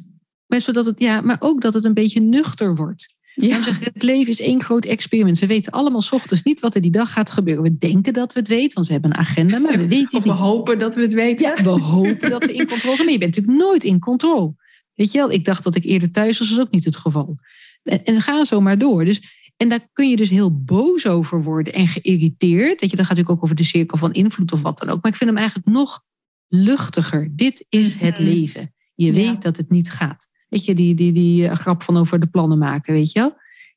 Maar, 0.47 0.61
zodat 0.61 0.87
het, 0.87 1.01
ja, 1.01 1.21
maar 1.21 1.37
ook 1.39 1.61
dat 1.61 1.75
het 1.75 1.85
een 1.85 1.95
beetje 1.95 2.21
nuchter 2.21 2.75
wordt. 2.75 3.16
Daarom 3.37 3.65
zeg 3.65 3.81
ik, 3.81 3.85
het 3.95 4.03
leven 4.03 4.33
is 4.33 4.41
één 4.41 4.63
groot 4.63 4.85
experiment. 4.85 5.39
We 5.39 5.47
weten 5.47 5.73
allemaal 5.73 6.01
's 6.03 6.13
ochtends 6.13 6.43
niet 6.43 6.61
wat 6.61 6.75
er 6.75 6.81
die 6.81 6.91
dag 6.91 7.13
gaat 7.13 7.31
gebeuren. 7.31 7.63
We 7.63 7.79
denken 7.79 8.13
dat 8.13 8.33
we 8.33 8.39
het 8.39 8.49
weten, 8.49 8.75
want 8.75 8.87
we 8.87 8.93
hebben 8.93 9.11
een 9.11 9.17
agenda, 9.17 9.59
maar 9.59 9.79
we 9.79 9.89
weten 9.99 10.07
Of 10.07 10.13
het 10.13 10.23
we 10.23 10.31
niet. 10.31 10.39
hopen 10.39 10.79
dat 10.79 10.95
we 10.95 11.01
het 11.03 11.13
weten. 11.13 11.47
Ja, 11.57 11.63
we 11.63 11.69
hopen 11.99 12.31
dat 12.31 12.45
we 12.45 12.53
in 12.55 12.67
controle 12.67 12.95
zijn, 12.95 13.05
maar 13.05 13.13
je 13.13 13.19
bent 13.19 13.35
natuurlijk 13.37 13.65
nooit 13.65 13.85
in 13.85 13.99
controle. 13.99 14.55
Weet 14.95 15.13
je 15.13 15.19
wel, 15.19 15.31
ik 15.31 15.45
dacht 15.45 15.65
dat 15.65 15.77
ik 15.77 15.85
eerder 15.85 16.11
thuis 16.11 16.39
was, 16.39 16.49
dat 16.49 16.57
is 16.59 16.65
ook 16.65 16.71
niet 16.71 16.85
het 16.85 16.97
geval. 16.97 17.37
En, 17.83 18.05
en 18.05 18.21
ga 18.21 18.45
zo 18.45 18.61
maar 18.61 18.79
door. 18.79 19.05
Dus, 19.05 19.23
en 19.57 19.69
daar 19.69 19.89
kun 19.93 20.09
je 20.11 20.17
dus 20.17 20.31
heel 20.31 20.63
boos 20.65 21.07
over 21.07 21.43
worden 21.43 21.73
en 21.73 21.89
geïrriteerd. 21.89 22.81
Weet 22.81 22.91
je, 22.91 22.97
dat 22.97 23.07
gaat 23.07 23.17
natuurlijk 23.17 23.31
ook 23.31 23.43
over 23.43 23.57
de 23.57 23.65
cirkel 23.65 23.99
van 23.99 24.13
invloed 24.13 24.53
of 24.53 24.63
wat 24.63 24.79
dan 24.79 24.89
ook. 24.89 25.03
Maar 25.03 25.11
ik 25.13 25.17
vind 25.19 25.31
hem 25.31 25.39
eigenlijk 25.39 25.69
nog 25.69 26.03
luchtiger. 26.49 27.29
Dit 27.37 27.67
is 27.69 27.95
het 27.95 28.19
Mhm. 28.19 28.29
leven. 28.29 28.75
Je 28.95 29.07
Ja. 29.07 29.13
weet 29.13 29.43
dat 29.43 29.57
het 29.57 29.71
niet 29.71 29.91
gaat. 29.91 30.29
Weet 30.49 30.65
je, 30.65 30.75
die, 30.75 30.95
die, 30.95 31.13
die 31.13 31.49
eh, 31.49 31.57
grap 31.57 31.83
van 31.83 31.97
over 31.97 32.21
de 32.21 32.27
plannen 32.27 32.59
maken, 32.59 32.95
weet 32.95 33.13
je 33.13 33.21
wel. 33.21 33.37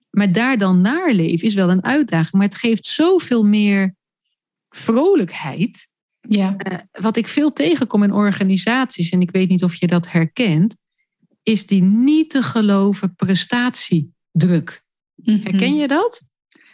Maar 0.09 0.31
daar 0.31 0.57
dan 0.57 0.81
naar 0.81 1.11
leven 1.11 1.47
is 1.47 1.53
wel 1.53 1.69
een 1.69 1.83
uitdaging. 1.83 2.33
Maar 2.33 2.47
het 2.47 2.55
geeft 2.55 2.85
zoveel 2.85 3.45
meer 3.45 3.95
vrolijkheid. 4.69 5.89
Ja. 6.21 6.57
Eh, 6.57 6.77
wat 7.01 7.17
ik 7.17 7.27
veel 7.27 7.53
tegenkom 7.53 8.03
in 8.03 8.13
organisaties, 8.13 9.09
en 9.09 9.21
ik 9.21 9.31
weet 9.31 9.49
niet 9.49 9.63
of 9.63 9.75
je 9.75 9.87
dat 9.87 10.11
herkent, 10.11 10.75
is 11.43 11.65
die 11.65 11.81
niet 11.81 12.29
te 12.29 12.43
geloven 12.43 13.15
prestatiedruk. 13.15 14.83
Herken 15.23 15.75
je 15.75 15.87
dat? 15.87 16.21
Mhm. 16.21 16.27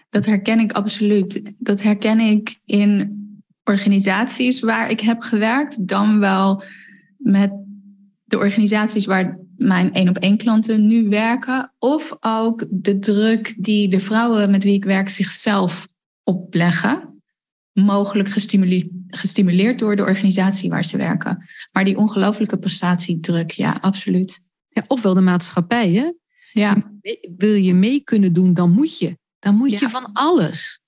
Dat 0.09 0.25
herken 0.25 0.59
ik 0.59 0.71
absoluut. 0.71 1.41
Dat 1.57 1.81
herken 1.81 2.19
ik 2.19 2.59
in 2.65 3.23
organisaties 3.63 4.59
waar 4.59 4.89
ik 4.89 4.99
heb 4.99 5.21
gewerkt, 5.21 5.87
dan 5.87 6.19
wel 6.19 6.63
met 7.17 7.51
de 8.23 8.37
organisaties 8.37 9.05
waar 9.05 9.39
mijn 9.57 9.93
één 9.93 10.09
op 10.09 10.17
één 10.17 10.37
klanten 10.37 10.85
nu 10.87 11.09
werken, 11.09 11.73
of 11.79 12.17
ook 12.19 12.65
de 12.69 12.99
druk 12.99 13.55
die 13.57 13.87
de 13.87 13.99
vrouwen 13.99 14.51
met 14.51 14.63
wie 14.63 14.73
ik 14.73 14.83
werk 14.85 15.09
zichzelf 15.09 15.87
opleggen, 16.23 17.21
mogelijk 17.73 18.29
gestimuleerd, 18.29 18.87
gestimuleerd 19.07 19.79
door 19.79 19.95
de 19.95 20.01
organisatie 20.03 20.69
waar 20.69 20.85
ze 20.85 20.97
werken. 20.97 21.45
Maar 21.71 21.83
die 21.83 21.97
ongelooflijke 21.97 22.57
prestatiedruk, 22.57 23.51
ja, 23.51 23.77
absoluut. 23.81 24.41
Ja, 24.69 24.83
ofwel 24.87 25.13
de 25.13 25.21
maatschappij. 25.21 25.91
Hè? 25.91 26.11
Ja, 26.51 26.93
Wil 27.37 27.53
je 27.53 27.73
mee 27.73 27.99
kunnen 27.99 28.33
doen, 28.33 28.53
dan 28.53 28.71
moet 28.71 28.97
je. 28.97 29.17
Dan 29.39 29.55
moet 29.55 29.71
Ja. 29.71 29.77
je 29.79 29.89
van 29.89 30.09
alles. 30.13 30.79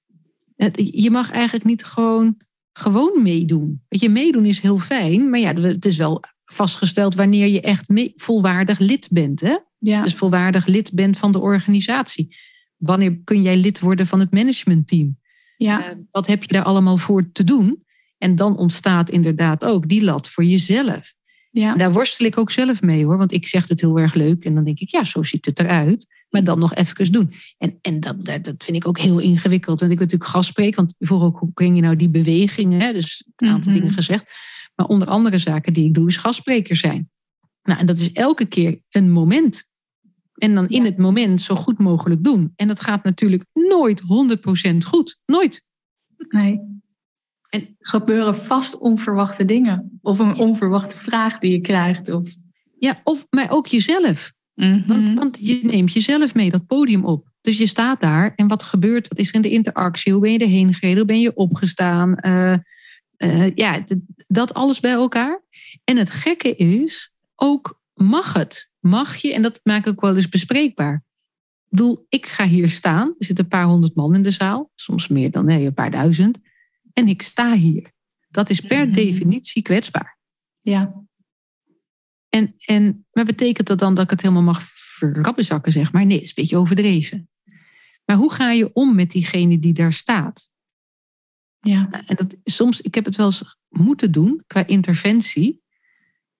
Je 0.73 1.11
mag 1.11 1.31
eigenlijk 1.31 1.65
niet 1.65 1.83
gewoon, 1.83 2.37
gewoon 2.73 3.23
meedoen. 3.23 3.81
Weet 3.87 4.01
je, 4.01 4.09
meedoen 4.09 4.45
is 4.45 4.59
heel 4.59 4.77
fijn, 4.77 5.29
maar 5.29 5.39
ja, 5.39 5.53
het 5.53 5.85
is 5.85 5.97
wel 5.97 6.23
vastgesteld 6.51 7.15
wanneer 7.15 7.47
je 7.47 7.61
echt 7.61 7.85
volwaardig 8.15 8.79
lid 8.79 9.07
bent. 9.11 9.41
Hè? 9.41 9.57
ja, 9.79 10.03
dus 10.03 10.13
volwaardig 10.15 10.65
lid 10.65 10.91
bent 10.93 11.17
van 11.17 11.31
de 11.31 11.39
organisatie. 11.39 12.35
Wanneer 12.77 13.17
kun 13.23 13.41
jij 13.41 13.57
lid 13.57 13.79
worden 13.79 14.07
van 14.07 14.19
het 14.19 14.31
managementteam? 14.31 15.17
ja, 15.57 15.85
Eh, 15.89 15.95
wat 16.11 16.27
heb 16.27 16.41
je 16.43 16.53
daar 16.53 16.63
allemaal 16.63 16.97
voor 16.97 17.31
te 17.31 17.43
doen? 17.43 17.83
En 18.17 18.35
dan 18.35 18.57
ontstaat 18.57 19.09
inderdaad 19.09 19.65
ook 19.65 19.87
die 19.87 20.03
lat 20.03 20.29
voor 20.29 20.43
jezelf. 20.43 21.13
ja. 21.51 21.71
En 21.71 21.77
daar 21.77 21.91
worstel 21.93 22.25
ik 22.25 22.37
ook 22.37 22.51
zelf 22.51 22.81
mee 22.81 23.05
hoor, 23.05 23.17
want 23.17 23.31
ik 23.31 23.47
zeg 23.47 23.67
het 23.67 23.81
heel 23.81 23.99
erg 23.99 24.13
leuk 24.13 24.43
en 24.45 24.55
dan 24.55 24.63
denk 24.63 24.79
ik, 24.79 24.89
ja, 24.89 25.03
zo 25.03 25.23
ziet 25.23 25.45
het 25.45 25.59
eruit. 25.59 26.15
Maar 26.29 26.43
dan 26.43 26.59
nog 26.59 26.73
even 26.75 27.11
doen. 27.11 27.31
En, 27.57 27.77
en 27.81 27.99
dat, 27.99 28.25
dat, 28.25 28.43
dat 28.43 28.63
vind 28.63 28.77
ik 28.77 28.87
ook 28.87 28.99
heel 28.99 29.19
ingewikkeld. 29.19 29.81
En 29.81 29.89
ik 29.91 29.97
ben 29.97 30.03
natuurlijk 30.05 30.31
gastspreker, 30.31 30.75
want 30.75 30.95
vroeg 30.99 31.21
ook, 31.23 31.39
hoe 31.39 31.51
breng 31.51 31.75
je 31.75 31.81
nou 31.81 31.95
die 31.95 32.09
bewegingen? 32.09 32.79
Hè? 32.79 32.93
Dus 32.93 33.23
een 33.35 33.47
aantal 33.47 33.71
Mhm. 33.71 33.81
dingen 33.81 33.93
gezegd. 33.95 34.25
Maar 34.77 34.87
onder 34.87 35.07
andere 35.07 35.37
zaken 35.37 35.73
die 35.73 35.85
ik 35.85 35.93
doe, 35.93 36.07
is 36.07 36.17
gastspreker 36.17 36.75
zijn. 36.75 37.09
Nou, 37.63 37.79
en 37.79 37.85
dat 37.85 37.97
is 37.97 38.11
elke 38.11 38.45
keer 38.45 38.79
een 38.89 39.11
moment. 39.11 39.65
En 40.33 40.55
dan 40.55 40.67
in 40.67 40.83
Ja. 40.83 40.89
het 40.89 40.97
moment 40.97 41.41
zo 41.41 41.55
goed 41.55 41.79
mogelijk 41.79 42.23
doen. 42.23 42.53
En 42.55 42.67
dat 42.67 42.81
gaat 42.81 43.03
natuurlijk 43.03 43.45
nooit 43.53 44.01
100% 44.01 44.85
goed. 44.85 45.17
Nooit. 45.25 45.65
Nee. 46.29 46.51
En- 46.53 46.75
En 47.49 47.75
gebeuren 47.79 48.35
vast 48.35 48.77
onverwachte 48.77 49.45
dingen. 49.45 49.99
Of 50.01 50.19
een 50.19 50.35
onverwachte 50.35 50.97
vraag 50.97 51.39
die 51.39 51.51
je 51.51 51.61
krijgt. 51.61 52.09
Of... 52.11 52.35
Ja, 52.79 53.01
of, 53.03 53.25
maar 53.29 53.51
ook 53.51 53.67
jezelf. 53.67 54.31
Mhm. 54.53 54.87
Want, 54.87 55.13
want 55.13 55.37
je 55.41 55.59
neemt 55.63 55.93
jezelf 55.93 56.33
mee 56.35 56.49
dat 56.49 56.65
podium 56.65 57.05
op. 57.05 57.27
Dus 57.41 57.57
je 57.57 57.67
staat 57.67 58.01
daar 58.01 58.33
en 58.35 58.47
wat 58.47 58.63
gebeurt? 58.63 59.07
Wat 59.07 59.17
is 59.17 59.29
er 59.29 59.35
in 59.35 59.41
de 59.41 59.49
interactie? 59.49 60.11
Hoe 60.11 60.21
ben 60.21 60.31
je 60.31 60.37
erheen 60.39 60.73
gereden? 60.73 60.97
Hoe 60.97 61.05
ben 61.07 61.19
je 61.19 61.35
opgestaan? 61.35 62.15
Eh, 62.15 62.53
eh, 63.17 63.55
ja, 63.55 63.83
dat 64.27 64.53
alles 64.53 64.79
bij 64.79 64.91
elkaar. 64.91 65.41
En 65.83 65.97
het 65.97 66.09
gekke 66.09 66.55
is, 66.55 67.11
ook 67.35 67.81
mag 67.93 68.33
het. 68.33 68.69
Mag 68.79 69.15
je, 69.15 69.33
en 69.33 69.41
dat 69.41 69.59
maak 69.63 69.79
ik 69.85 69.87
ook 69.87 70.01
wel 70.01 70.15
eens 70.15 70.29
bespreekbaar. 70.29 70.95
Ik 70.95 71.77
bedoel, 71.77 72.05
ik 72.09 72.25
ga 72.25 72.47
hier 72.47 72.69
staan. 72.69 73.07
Er 73.07 73.25
zitten 73.25 73.43
een 73.43 73.49
paar 73.51 73.65
honderd 73.65 73.95
man 73.95 74.15
in 74.15 74.21
de 74.21 74.31
zaal. 74.31 74.71
Soms 74.75 75.07
meer 75.07 75.31
dan 75.31 75.45
nee, 75.45 75.65
een 75.65 75.73
paar 75.73 75.91
duizend. 75.91 76.37
En 76.93 77.07
ik 77.07 77.21
sta 77.21 77.55
hier. 77.55 77.91
Dat 78.29 78.49
is 78.49 78.61
per 78.61 78.85
Mhm. 78.85 78.93
definitie 78.93 79.61
kwetsbaar. 79.61 80.17
Ja, 80.59 81.05
En, 82.29 82.55
en, 82.65 83.05
maar 83.11 83.25
betekent 83.25 83.67
dat 83.67 83.79
dan 83.79 83.95
dat 83.95 84.03
ik 84.03 84.09
het 84.09 84.21
helemaal 84.21 84.43
mag 84.43 84.61
verrabbezakken, 84.73 85.71
zeg 85.71 85.91
maar? 85.91 86.05
Nee, 86.05 86.13
dat 86.15 86.23
is 86.23 86.27
een 86.27 86.33
beetje 86.35 86.57
overdreven. 86.57 87.29
Maar 88.05 88.15
hoe 88.15 88.31
ga 88.33 88.51
je 88.51 88.73
om 88.73 88.95
met 88.95 89.11
diegene 89.11 89.59
die 89.59 89.73
daar 89.73 89.93
staat? 89.93 90.46
Ja. 91.67 92.03
En 92.05 92.15
dat, 92.15 92.35
soms, 92.43 92.81
ik 92.81 92.95
heb 92.95 93.05
het 93.05 93.15
wel 93.15 93.25
eens 93.25 93.57
moeten 93.69 94.11
doen 94.11 94.43
qua 94.47 94.67
interventie. 94.67 95.61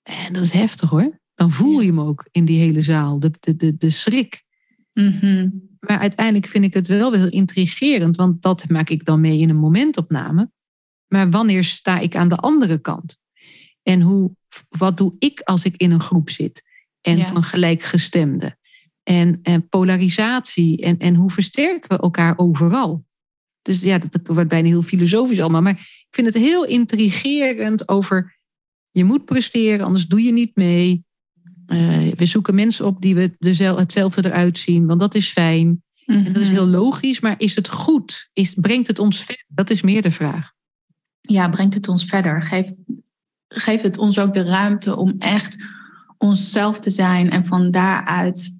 En 0.03 0.33
dat 0.33 0.43
is 0.43 0.51
heftig 0.51 0.89
hoor. 0.89 1.19
Dan 1.35 1.51
voel 1.51 1.79
je 1.79 1.87
hem 1.87 1.99
ook 1.99 2.27
in 2.31 2.45
die 2.45 2.59
hele 2.59 2.81
zaal, 2.81 3.19
de, 3.19 3.31
de, 3.39 3.55
de, 3.55 3.77
de 3.77 3.89
schrik. 3.89 4.43
Mhm. 4.93 5.49
Maar 5.79 5.99
uiteindelijk 5.99 6.47
vind 6.47 6.63
ik 6.63 6.73
het 6.73 6.87
wel 6.87 7.13
heel 7.13 7.29
intrigerend, 7.29 8.15
want 8.15 8.41
dat 8.41 8.69
maak 8.69 8.89
ik 8.89 9.05
dan 9.05 9.21
mee 9.21 9.39
in 9.39 9.49
een 9.49 9.59
momentopname. 9.59 10.51
Maar 11.07 11.29
wanneer 11.29 11.63
sta 11.63 11.99
ik 11.99 12.15
aan 12.15 12.29
de 12.29 12.35
andere 12.35 12.77
kant? 12.77 13.17
En 13.83 14.01
hoe, 14.01 14.31
wat 14.69 14.97
doe 14.97 15.15
ik 15.19 15.39
als 15.39 15.63
ik 15.65 15.77
in 15.77 15.91
een 15.91 16.01
groep 16.01 16.29
zit? 16.29 16.63
En 17.01 17.17
Ja. 17.17 17.27
van 17.27 17.43
gelijkgestemden? 17.43 18.57
En, 19.03 19.39
en 19.41 19.69
polarisatie? 19.69 20.81
En, 20.81 20.97
en 20.97 21.15
hoe 21.15 21.31
versterken 21.31 21.89
we 21.89 22.03
elkaar 22.03 22.37
overal? 22.37 23.05
Dus 23.67 23.81
ja, 23.81 23.97
dat 23.97 24.19
wordt 24.23 24.49
bijna 24.49 24.67
heel 24.67 24.81
filosofisch 24.81 25.39
allemaal. 25.39 25.61
Maar 25.61 25.79
ik 25.79 26.07
vind 26.15 26.27
het 26.27 26.37
heel 26.37 26.65
intrigerend 26.65 27.87
over... 27.89 28.37
je 28.91 29.03
moet 29.03 29.25
presteren, 29.25 29.85
anders 29.85 30.07
doe 30.07 30.21
je 30.23 30.31
niet 30.31 30.55
mee. 30.55 31.05
Eh, 31.65 32.11
we 32.15 32.25
zoeken 32.25 32.55
mensen 32.55 32.85
op 32.85 33.01
die 33.01 33.15
we 33.15 33.35
dezel- 33.39 33.77
hetzelfde 33.77 34.25
eruit 34.25 34.57
zien, 34.57 34.85
want 34.87 34.99
dat 34.99 35.15
is 35.15 35.31
fijn. 35.31 35.83
En 36.05 36.33
dat 36.33 36.41
is 36.41 36.49
heel 36.49 36.67
logisch, 36.67 37.19
maar 37.19 37.35
is 37.37 37.55
het 37.55 37.69
goed? 37.69 38.29
Is, 38.33 38.53
brengt 38.53 38.87
het 38.87 38.99
ons 38.99 39.17
verder? 39.23 39.45
Dat 39.47 39.69
is 39.69 39.81
meer 39.81 40.01
de 40.01 40.11
vraag. 40.11 40.51
ja, 41.21 41.49
brengt 41.49 41.73
het 41.73 41.87
ons 41.87 42.05
verder? 42.05 42.41
Geeft, 42.41 42.73
geeft 43.47 43.83
het 43.83 43.97
ons 43.97 44.19
ook 44.19 44.31
de 44.31 44.43
ruimte 44.43 44.95
om 44.95 45.15
echt 45.19 45.65
onszelf 46.17 46.79
te 46.79 46.89
zijn 46.89 47.29
en 47.29 47.45
van 47.45 47.71
daaruit 47.71 48.55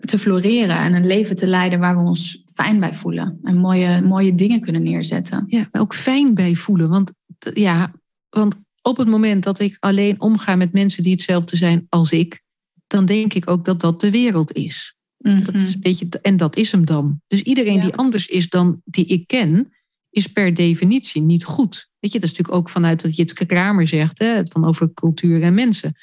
te 0.00 0.18
floreren 0.18 0.78
en 0.78 0.94
een 0.94 1.06
leven 1.06 1.36
te 1.36 1.46
leiden 1.46 1.78
waar 1.78 1.96
we 1.96 2.02
ons 2.02 2.44
fijn 2.62 2.80
bij 2.80 2.94
voelen 2.94 3.38
en 3.42 3.56
mooie, 3.56 4.02
mooie 4.02 4.34
dingen 4.34 4.60
kunnen 4.60 4.82
neerzetten? 4.82 5.44
Ja, 5.46 5.68
ook 5.72 5.94
fijn 5.94 6.34
bij 6.34 6.54
voelen. 6.54 6.88
Want, 6.88 7.12
ja, 7.54 7.92
want 8.28 8.54
op 8.82 8.96
het 8.96 9.08
moment 9.08 9.44
dat 9.44 9.60
ik 9.60 9.76
alleen 9.80 10.20
omga 10.20 10.56
met 10.56 10.72
mensen 10.72 11.02
die 11.02 11.12
hetzelfde 11.12 11.56
zijn 11.56 11.86
als 11.88 12.12
ik, 12.12 12.40
dan 12.86 13.06
denk 13.06 13.34
ik 13.34 13.50
ook 13.50 13.64
dat 13.64 13.80
dat 13.80 14.00
de 14.00 14.10
wereld 14.10 14.52
is. 14.52 14.96
Dat 15.18 15.54
is 15.54 15.74
een 15.74 15.80
beetje, 15.80 16.08
en 16.22 16.36
dat 16.36 16.56
is 16.56 16.72
hem 16.72 16.84
dan. 16.84 17.20
Dus 17.26 17.42
iedereen 17.42 17.76
Mhm. 17.76 17.82
Ja. 17.82 17.88
die 17.88 17.98
anders 17.98 18.26
is 18.26 18.48
dan 18.48 18.80
die 18.84 19.06
ik 19.06 19.26
ken, 19.26 19.72
is 20.10 20.26
per 20.26 20.54
definitie 20.54 21.22
niet 21.22 21.44
goed. 21.44 21.88
Weet 21.98 22.12
je, 22.12 22.18
dat 22.20 22.30
is 22.30 22.36
natuurlijk 22.36 22.58
ook 22.58 22.70
vanuit 22.70 23.02
wat 23.02 23.16
Jitske 23.16 23.46
Kramer 23.46 23.88
zegt, 23.88 24.18
hè, 24.18 24.46
van 24.46 24.64
over 24.64 24.94
cultuur 24.94 25.42
en 25.42 25.54
mensen. 25.54 25.96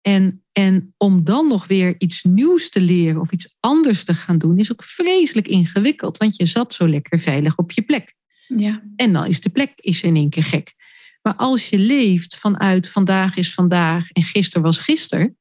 En, 0.00 0.44
en 0.52 0.94
om 0.96 1.24
dan 1.24 1.48
nog 1.48 1.66
weer 1.66 1.94
iets 1.98 2.22
nieuws 2.22 2.70
te 2.70 2.80
leren 2.80 3.20
of 3.20 3.32
iets 3.32 3.56
anders 3.60 4.04
te 4.04 4.14
gaan 4.14 4.38
doen, 4.38 4.58
is 4.58 4.72
ook 4.72 4.84
vreselijk 4.84 5.48
ingewikkeld. 5.48 6.18
Want 6.18 6.36
je 6.36 6.46
zat 6.46 6.74
zo 6.74 6.88
lekker 6.88 7.18
veilig 7.18 7.56
op 7.56 7.72
je 7.72 7.82
plek. 7.82 8.14
Ja, 8.46 8.82
En 8.96 9.12
dan 9.12 9.26
is 9.26 9.40
de 9.40 9.50
plek 9.50 9.72
is 9.76 10.02
in 10.02 10.16
één 10.16 10.30
keer 10.30 10.44
gek. 10.44 10.74
Maar 11.22 11.34
als 11.34 11.68
je 11.68 11.78
leeft 11.78 12.36
vanuit 12.36 12.88
vandaag 12.88 13.36
is 13.36 13.54
vandaag 13.54 14.10
en 14.10 14.22
gisteren 14.22 14.62
was 14.62 14.78
gisteren. 14.78 15.38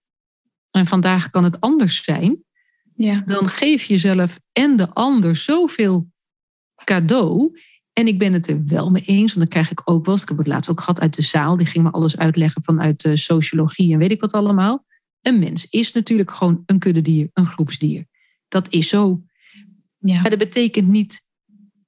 En 0.71 0.87
vandaag 0.87 1.29
kan 1.29 1.43
het 1.43 1.59
anders 1.59 2.03
zijn 2.03 2.43
ja, 2.99 3.21
dan 3.25 3.47
geef 3.47 3.83
je 3.83 3.93
jezelf 3.93 4.39
en 4.51 4.75
de 4.75 4.93
ander 4.93 5.35
zoveel 5.35 6.11
cadeau. 6.83 7.59
En 7.99 8.07
ik 8.07 8.17
ben 8.19 8.33
het 8.33 8.47
er 8.47 8.65
wel 8.65 8.89
mee 8.89 9.03
eens, 9.05 9.33
want 9.33 9.39
dan 9.39 9.47
krijg 9.47 9.71
ik 9.71 9.81
ook 9.89 10.05
wel 10.05 10.13
eens, 10.13 10.23
ik 10.23 10.29
heb 10.29 10.37
het 10.37 10.47
laatst 10.47 10.69
ook 10.69 10.79
gehad 10.79 10.99
uit 10.99 11.15
de 11.15 11.21
zaal, 11.21 11.57
die 11.57 11.65
ging 11.65 11.83
me 11.83 11.91
alles 11.91 12.17
uitleggen 12.17 12.63
vanuit 12.63 13.01
de 13.01 13.17
sociologie 13.17 13.93
en 13.93 13.99
weet 13.99 14.11
ik 14.11 14.21
wat 14.21 14.31
allemaal. 14.31 14.85
Een 15.21 15.39
mens 15.39 15.67
is 15.69 15.91
natuurlijk 15.91 16.31
gewoon 16.31 16.63
een 16.65 16.79
kuddedier, 16.79 17.29
een 17.33 17.45
groepsdier. 17.45 18.05
Dat 18.47 18.67
is 18.73 18.87
zo. 18.87 19.23
ja. 19.97 20.21
Maar 20.21 20.29
dat 20.29 20.39
betekent 20.39 20.87
niet 20.87 21.21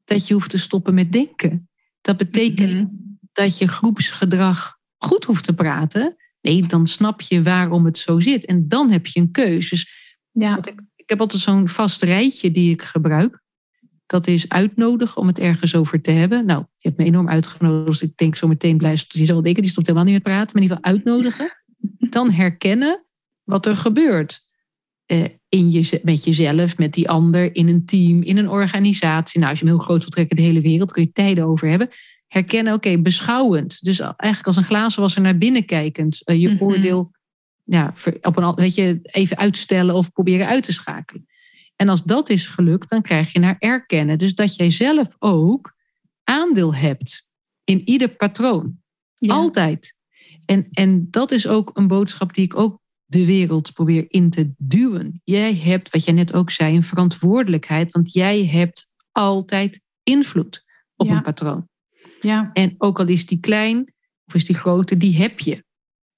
dat 0.04 0.28
je 0.28 0.34
hoeft 0.34 0.50
te 0.50 0.58
stoppen 0.58 0.94
met 0.94 1.12
denken. 1.12 1.70
Dat 2.02 2.18
betekent 2.18 2.70
Mhm. 2.72 2.86
dat 3.34 3.58
je 3.58 3.68
groepsgedrag 3.68 4.78
goed 4.98 5.24
hoeft 5.26 5.44
te 5.44 5.54
praten. 5.54 6.16
Nee, 6.42 6.66
dan 6.66 6.88
snap 6.88 7.22
je 7.22 7.42
waarom 7.44 7.86
het 7.86 7.98
zo 7.98 8.20
zit. 8.20 8.46
En 8.46 8.68
dan 8.68 8.92
heb 8.92 9.08
je 9.08 9.20
een 9.20 9.32
keuze. 9.32 9.70
Dus 9.70 10.16
Ja, 10.32 10.58
ik, 10.58 10.82
ik 10.96 11.10
heb 11.10 11.20
altijd 11.20 11.42
zo'n 11.42 11.70
vast 11.70 12.02
rijtje 12.02 12.52
die 12.52 12.72
ik 12.72 12.82
gebruik. 12.84 13.41
Dat 14.12 14.28
is 14.28 14.50
uitnodigen 14.50 15.22
om 15.22 15.28
het 15.28 15.40
ergens 15.40 15.76
over 15.76 16.02
te 16.02 16.12
hebben. 16.12 16.46
Nou, 16.46 16.60
je 16.78 16.88
hebt 16.88 17.00
me 17.00 17.06
enorm 17.06 17.30
uitgenodigd. 17.30 17.86
Dus 18.00 18.10
ik 18.10 18.18
denk 18.18 18.36
zo 18.36 18.48
meteen 18.48 18.78
blijft. 18.78 19.14
Zal 19.14 19.26
wel 19.26 19.42
denken, 19.42 19.62
die 19.62 19.72
stopt 19.72 19.88
helemaal 19.88 20.08
niet 20.08 20.24
met 20.24 20.34
praten. 20.34 20.50
Maar 20.54 20.64
in 20.64 20.70
ieder 20.70 20.78
geval 20.78 20.94
uitnodigen. 20.94 21.52
Dan 22.10 22.32
herkennen 22.32 23.06
wat 23.44 23.66
er 23.66 23.78
gebeurt. 23.78 24.46
Eh, 25.06 25.24
in 25.50 25.72
je, 25.72 26.00
met 26.04 26.24
jezelf, 26.26 26.78
met 26.78 26.94
die 26.94 27.10
ander, 27.10 27.56
in 27.56 27.68
een 27.68 27.86
team, 27.86 28.22
in 28.22 28.38
een 28.38 28.50
organisatie. 28.50 29.40
Nou, 29.40 29.52
als 29.52 29.60
je 29.60 29.66
hem 29.66 29.76
heel 29.76 29.84
groot 29.84 30.00
wilt 30.00 30.12
trekken, 30.12 30.36
de 30.36 30.42
hele 30.42 30.62
wereld, 30.62 30.92
kun 30.92 31.04
je 31.04 31.12
tijden 31.12 31.44
over 31.46 31.68
hebben. 31.68 31.90
Herkennen, 32.28 32.74
oké, 32.74 32.98
beschouwend. 32.98 33.78
Dus 33.84 34.00
eigenlijk 34.00 34.48
als 34.48 34.56
een 34.56 34.64
glazenwasser 34.64 35.22
naar 35.22 35.38
binnen 35.38 35.66
kijkend. 35.66 36.22
Eh, 36.24 36.42
je 36.42 36.50
Mhm. 36.50 36.64
oordeel 36.64 37.12
ja, 37.64 37.94
op 38.22 38.38
een, 38.38 38.44
al- 38.44 38.56
weet 38.56 38.76
je, 38.76 39.00
even 39.04 39.38
uitstellen 39.38 39.96
of 39.96 40.12
proberen 40.12 40.48
uit 40.48 40.64
te 40.64 40.74
schakelen. 40.74 41.26
En 41.76 41.90
als 41.90 42.04
dat 42.04 42.30
is 42.30 42.48
gelukt, 42.48 42.90
dan 42.90 43.02
krijg 43.02 43.34
je 43.34 43.40
naar 43.40 43.56
erkennen. 43.60 44.18
Dus 44.18 44.36
dat 44.36 44.56
jij 44.56 44.72
zelf 44.72 45.16
ook 45.20 45.76
aandeel 46.24 46.76
hebt 46.76 47.28
in 47.64 47.88
ieder 47.90 48.10
patroon. 48.16 48.80
ja. 49.18 49.34
Altijd. 49.34 49.96
En, 50.46 50.68
en 50.72 51.08
dat 51.12 51.32
is 51.32 51.48
ook 51.48 51.72
een 51.74 51.88
boodschap 51.88 52.34
die 52.34 52.44
ik 52.44 52.56
ook 52.56 52.80
de 53.06 53.26
wereld 53.26 53.74
probeer 53.74 54.06
in 54.08 54.30
te 54.30 54.54
duwen. 54.58 55.22
Jij 55.24 55.56
hebt, 55.56 55.90
wat 55.90 56.04
jij 56.04 56.14
net 56.14 56.34
ook 56.34 56.52
zei, 56.52 56.76
een 56.76 56.84
verantwoordelijkheid, 56.84 57.92
want 57.92 58.14
jij 58.14 58.46
hebt 58.46 58.92
altijd 59.12 59.82
invloed 60.04 60.64
op 60.96 61.08
Ja. 61.08 61.16
een 61.16 61.22
patroon. 61.22 61.68
ja, 62.22 62.50
En 62.54 62.76
ook 62.78 63.00
al 63.00 63.08
is 63.08 63.26
die 63.26 63.40
klein 63.40 63.94
of 64.26 64.34
is 64.36 64.46
die 64.46 64.56
grote, 64.56 64.98
die 64.98 65.16
heb 65.18 65.40
je. 65.40 65.64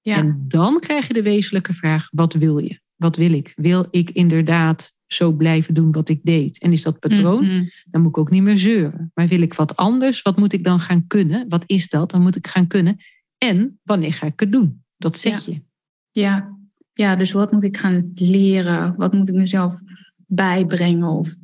ja. 0.00 0.16
En 0.16 0.44
dan 0.48 0.80
krijg 0.80 1.06
je 1.06 1.12
de 1.12 1.22
wezenlijke 1.22 1.72
vraag: 1.72 2.08
wat 2.10 2.32
wil 2.32 2.58
je? 2.58 2.80
Wat 2.96 3.16
wil 3.16 3.32
ik? 3.32 3.52
Wil 3.56 3.86
ik 3.90 4.10
inderdaad 4.10 4.92
zo 5.14 5.32
blijven 5.32 5.74
doen 5.74 5.92
wat 5.92 6.08
ik 6.08 6.20
deed? 6.22 6.58
En 6.58 6.72
is 6.72 6.82
dat 6.82 6.98
patroon? 6.98 7.44
Mhm. 7.44 7.64
Dan 7.84 8.00
moet 8.00 8.10
ik 8.10 8.18
ook 8.18 8.30
niet 8.30 8.42
meer 8.42 8.58
zeuren. 8.58 9.10
Maar 9.14 9.26
wil 9.26 9.40
ik 9.40 9.54
wat 9.54 9.76
anders? 9.76 10.22
Wat 10.22 10.36
moet 10.36 10.52
ik 10.52 10.64
dan 10.64 10.80
gaan 10.80 11.06
kunnen? 11.06 11.48
Wat 11.48 11.62
is 11.66 11.88
dat? 11.88 12.10
Dan 12.10 12.22
moet 12.22 12.36
ik 12.36 12.46
gaan 12.46 12.66
kunnen. 12.66 12.96
En 13.38 13.80
wanneer 13.82 14.12
ga 14.12 14.26
ik 14.26 14.40
het 14.40 14.52
doen? 14.52 14.82
Dat 14.96 15.18
zeg 15.18 15.46
je. 15.46 15.62
Ja. 16.10 16.56
ja, 16.92 17.16
dus 17.16 17.32
wat 17.32 17.52
moet 17.52 17.62
ik 17.62 17.76
gaan 17.76 18.10
leren? 18.14 18.94
Wat 18.96 19.12
moet 19.12 19.28
ik 19.28 19.34
mezelf 19.34 19.80
bijbrengen 20.26 21.08
of... 21.08 21.34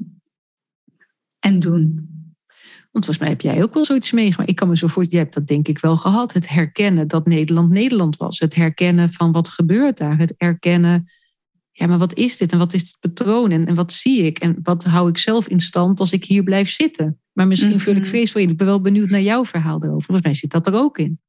en 1.38 1.60
doen? 1.60 2.08
Want 2.90 3.04
volgens 3.04 3.18
mij 3.18 3.28
heb 3.28 3.40
jij 3.40 3.62
ook 3.62 3.74
wel 3.74 3.84
zoiets 3.84 4.12
meegemaakt. 4.12 4.50
Ik 4.50 4.56
kan 4.56 4.68
me 4.68 4.76
zo 4.76 4.86
voor, 4.86 5.04
jij 5.04 5.20
hebt 5.20 5.34
dat 5.34 5.46
denk 5.46 5.68
ik 5.68 5.78
wel 5.78 5.96
gehad. 5.96 6.32
Het 6.32 6.48
herkennen 6.48 7.08
dat 7.08 7.26
Nederland 7.26 7.70
Nederland 7.70 8.16
was. 8.16 8.38
Het 8.38 8.54
herkennen 8.54 9.12
van 9.12 9.32
wat 9.32 9.48
gebeurt 9.48 9.98
daar. 9.98 10.18
Het 10.18 10.34
erkennen, 10.36 11.10
ja, 11.80 11.86
maar 11.86 11.98
wat 11.98 12.14
is 12.14 12.36
dit? 12.36 12.52
En 12.52 12.58
wat 12.58 12.72
is 12.72 12.80
het 12.80 12.96
patroon? 13.00 13.50
En, 13.50 13.66
en 13.66 13.74
wat 13.74 13.92
zie 13.92 14.22
ik? 14.22 14.38
En 14.38 14.58
wat 14.62 14.84
hou 14.84 15.08
ik 15.08 15.18
zelf 15.18 15.48
in 15.48 15.60
stand 15.60 16.00
als 16.00 16.12
ik 16.12 16.24
hier 16.24 16.42
blijf 16.42 16.70
zitten? 16.70 17.20
Maar 17.32 17.46
misschien 17.46 17.80
vul 17.80 17.92
ik 17.94 18.00
Mhm. 18.00 18.08
vrees 18.08 18.32
voor 18.32 18.40
je. 18.40 18.48
Ik 18.48 18.56
ben 18.56 18.66
wel 18.66 18.80
benieuwd 18.80 19.08
naar 19.10 19.20
jouw 19.20 19.44
verhaal 19.44 19.82
erover. 19.82 20.02
Volgens 20.02 20.26
mij 20.26 20.34
zit 20.34 20.50
dat 20.50 20.66
er 20.66 20.74
ook 20.74 20.98
in. 20.98 21.20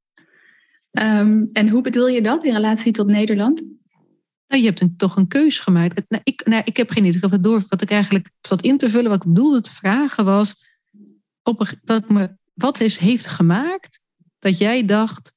Ehm, 0.91 1.43
en 1.53 1.69
hoe 1.69 1.81
bedoel 1.81 2.07
je 2.07 2.21
dat 2.21 2.43
in 2.43 2.53
relatie 2.53 2.91
tot 2.91 3.07
Nederland? 3.09 3.61
Nou, 4.47 4.61
je 4.61 4.69
hebt 4.69 4.81
een, 4.81 4.95
toch 4.97 5.15
een 5.15 5.27
keus 5.27 5.59
gemaakt. 5.59 6.01
Nou, 6.07 6.21
ik, 6.25 6.41
nou, 6.45 6.61
ik 6.65 6.77
heb 6.77 6.89
geen 6.89 7.05
idee. 7.05 7.29
Het 7.29 7.43
door. 7.43 7.63
Wat 7.67 7.81
ik 7.81 7.91
eigenlijk 7.91 8.29
zat 8.41 8.61
in 8.61 8.77
te 8.77 8.89
vullen, 8.89 9.09
wat 9.09 9.23
ik 9.23 9.33
bedoelde 9.33 9.61
te 9.61 9.73
vragen 9.73 10.25
was... 10.25 10.69
Op 11.43 11.59
een, 11.59 11.67
dat 11.83 12.03
ik 12.03 12.09
me, 12.09 12.35
wat 12.53 12.79
is, 12.81 12.97
heeft 12.97 13.27
gemaakt 13.27 13.99
dat 14.39 14.57
jij 14.57 14.85
dacht... 14.85 15.33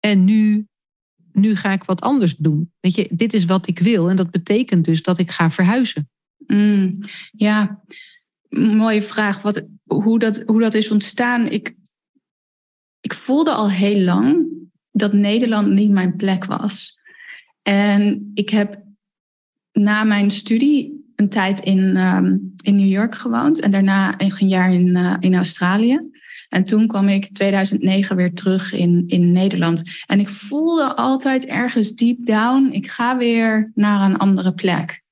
en 0.00 0.24
nu, 0.24 0.66
nu 1.36 1.56
ga 1.56 1.72
ik 1.72 1.84
wat 1.84 2.00
anders 2.00 2.36
doen. 2.36 2.72
Weet 2.80 2.94
je, 2.94 3.08
dit 3.10 3.32
is 3.32 3.44
wat 3.44 3.66
ik 3.66 3.78
wil. 3.78 4.10
En 4.10 4.16
dat 4.16 4.30
betekent 4.30 4.84
dus 4.84 5.02
dat 5.02 5.18
ik 5.18 5.30
ga 5.30 5.50
verhuizen. 5.50 6.10
Mm, 6.46 6.90
ja, 7.30 7.82
mooie 8.48 9.02
vraag. 9.02 9.42
Wat, 9.42 9.66
hoe, 9.84 10.18
dat, 10.18 10.42
hoe 10.46 10.60
dat 10.60 10.74
is 10.74 10.90
ontstaan. 10.90 11.46
Ik, 11.46 11.76
ik 13.00 13.14
voelde 13.14 13.52
al 13.52 13.70
heel 13.70 14.00
lang 14.00 14.46
dat 14.90 15.12
Nederland 15.12 15.68
niet 15.68 15.90
mijn 15.90 16.16
plek 16.16 16.44
was. 16.44 16.98
En 17.62 18.30
ik 18.34 18.48
heb 18.48 18.82
na 19.72 20.04
mijn 20.04 20.30
studie 20.30 21.12
een 21.16 21.28
tijd 21.28 21.60
in, 21.60 21.96
ehm, 21.96 22.36
in 22.62 22.76
New 22.76 22.88
York 22.88 23.14
gewoond. 23.14 23.60
En 23.60 23.70
daarna 23.70 24.20
een 24.20 24.48
jaar 24.48 24.72
in, 24.72 24.96
eh, 24.96 25.16
in 25.20 25.34
Australië. 25.34 26.00
En 26.48 26.64
toen 26.64 26.86
kwam 26.86 27.08
ik 27.08 27.28
2009 27.32 28.16
weer 28.16 28.34
terug 28.34 28.72
in, 28.72 29.04
in 29.06 29.32
Nederland. 29.32 29.82
En 30.06 30.20
ik 30.20 30.28
voelde 30.28 30.96
altijd 30.96 31.46
ergens 31.46 31.94
deep 31.94 32.26
down, 32.26 32.68
ik 32.72 32.90
ga 32.90 33.16
weer 33.16 33.70
naar 33.74 34.10
een 34.10 34.18
andere 34.18 34.52
plek. 34.52 35.02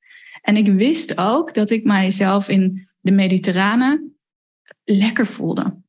En 0.43 0.57
ik 0.57 0.66
wist 0.66 1.18
ook 1.18 1.55
dat 1.55 1.70
ik 1.70 1.85
mijzelf 1.85 2.49
in 2.49 2.89
de 3.01 3.12
Mediterrane 3.12 4.11
lekker 4.85 5.26
voelde. 5.26 5.82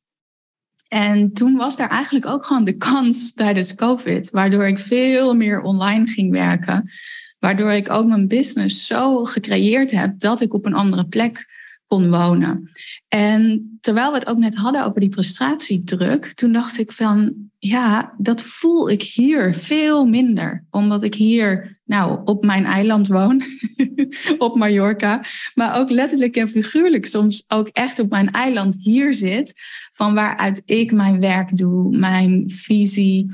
En 0.88 1.32
toen 1.32 1.56
was 1.56 1.76
daar 1.76 1.90
eigenlijk 1.90 2.26
ook 2.26 2.44
gewoon 2.44 2.64
de 2.64 2.76
kans 2.76 3.32
tijdens 3.32 3.74
COVID, 3.74 4.30
waardoor 4.30 4.66
ik 4.66 4.78
veel 4.78 5.34
meer 5.34 5.60
online 5.60 6.06
ging 6.06 6.30
werken. 6.30 6.90
Waardoor 7.38 7.72
ik 7.72 7.90
ook 7.90 8.06
mijn 8.06 8.28
business 8.28 8.86
zo 8.86 9.24
gecreëerd 9.24 9.90
heb 9.90 10.18
dat 10.18 10.40
ik 10.40 10.54
op 10.54 10.64
een 10.66 10.74
andere 10.74 11.06
plek 11.06 11.55
kon 11.86 12.10
wonen. 12.10 12.70
En 13.08 13.78
terwijl 13.80 14.10
we 14.10 14.18
het 14.18 14.26
ook 14.26 14.38
net 14.38 14.54
hadden 14.54 14.84
over 14.84 15.00
die 15.00 15.12
frustratiedruk, 15.12 16.32
toen 16.34 16.52
dacht 16.52 16.78
ik 16.78 16.92
van, 16.92 17.34
ja, 17.58 18.14
dat 18.18 18.42
voel 18.42 18.90
ik 18.90 19.02
hier 19.02 19.54
veel 19.54 20.06
minder. 20.06 20.64
Omdat 20.70 21.02
ik 21.02 21.14
hier, 21.14 21.78
nou, 21.84 22.20
op 22.24 22.44
mijn 22.44 22.64
eiland 22.64 23.06
woon, 23.06 23.42
op 24.38 24.56
Mallorca, 24.56 25.24
maar 25.54 25.78
ook 25.78 25.90
letterlijk 25.90 26.36
en 26.36 26.48
figuurlijk 26.48 27.06
soms 27.06 27.44
ook 27.48 27.68
echt 27.68 27.98
op 27.98 28.10
mijn 28.10 28.30
eiland 28.30 28.76
hier 28.78 29.14
zit, 29.14 29.54
van 29.92 30.14
waaruit 30.14 30.62
ik 30.64 30.92
mijn 30.92 31.20
werk 31.20 31.56
doe, 31.56 31.96
mijn 31.96 32.42
visie 32.50 33.30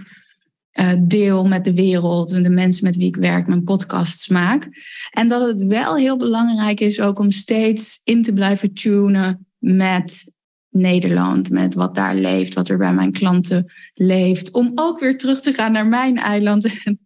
uh, 0.74 0.92
deel 1.00 1.48
met 1.48 1.64
de 1.64 1.74
wereld 1.74 2.32
en 2.32 2.42
de 2.42 2.48
mensen 2.48 2.84
met 2.84 2.96
wie 2.96 3.06
ik 3.06 3.16
werk, 3.16 3.46
mijn 3.46 3.64
podcasts 3.64 4.28
maak. 4.28 4.68
En 5.10 5.28
dat 5.28 5.46
het 5.48 5.66
wel 5.66 5.96
heel 5.96 6.16
belangrijk 6.16 6.80
is 6.80 7.00
ook 7.00 7.18
om 7.18 7.30
steeds 7.30 8.00
in 8.04 8.22
te 8.22 8.32
blijven 8.32 8.74
tunen 8.74 9.46
met 9.58 10.24
Nederland, 10.68 11.50
met 11.50 11.74
wat 11.74 11.94
daar 11.94 12.14
leeft, 12.14 12.54
wat 12.54 12.68
er 12.68 12.78
bij 12.78 12.94
mijn 12.94 13.12
klanten 13.12 13.72
leeft. 13.94 14.50
Om 14.50 14.72
ook 14.74 15.00
weer 15.00 15.18
terug 15.18 15.40
te 15.40 15.52
gaan 15.52 15.72
naar 15.72 15.86
mijn 15.86 16.16
eiland 16.16 16.64
en 16.84 17.00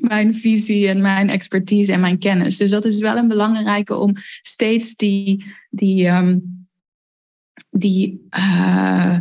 mijn 0.00 0.34
visie 0.34 0.88
en 0.88 1.02
mijn 1.02 1.30
expertise 1.30 1.92
en 1.92 2.00
mijn 2.00 2.18
kennis. 2.18 2.56
Dus 2.56 2.70
dat 2.70 2.84
is 2.84 2.98
wel 2.98 3.16
een 3.16 3.28
belangrijke 3.28 3.96
om 3.96 4.12
steeds 4.42 4.94
die, 4.94 5.44
die, 5.70 6.08
um, 6.08 6.66
die 7.70 8.26
uh, 8.36 9.18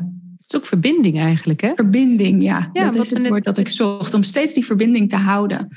is 0.53 0.59
ook 0.59 0.65
verbinding 0.65 1.19
eigenlijk, 1.19 1.61
hè? 1.61 1.71
Verbinding, 1.75 2.43
ja. 2.43 2.69
ja 2.73 2.89
dat 2.89 3.03
is 3.03 3.09
het 3.09 3.27
woord 3.27 3.43
dat 3.43 3.57
ik 3.57 3.67
zocht. 3.67 4.13
Om 4.13 4.23
steeds 4.23 4.53
die 4.53 4.65
verbinding 4.65 5.09
te 5.09 5.15
houden. 5.15 5.67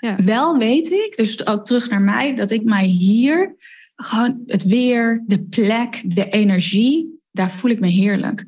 Ja. 0.00 0.16
Wel 0.24 0.58
weet 0.58 0.90
ik, 0.90 1.12
dus 1.16 1.46
ook 1.46 1.64
terug 1.64 1.90
naar 1.90 2.02
mij, 2.02 2.34
dat 2.34 2.50
ik 2.50 2.64
mij 2.64 2.86
hier 2.86 3.56
gewoon 3.96 4.42
het 4.46 4.64
weer, 4.64 5.22
de 5.26 5.42
plek, 5.42 6.02
de 6.04 6.28
energie, 6.28 7.20
daar 7.30 7.50
voel 7.50 7.70
ik 7.70 7.80
me 7.80 7.88
heerlijk. 7.88 8.44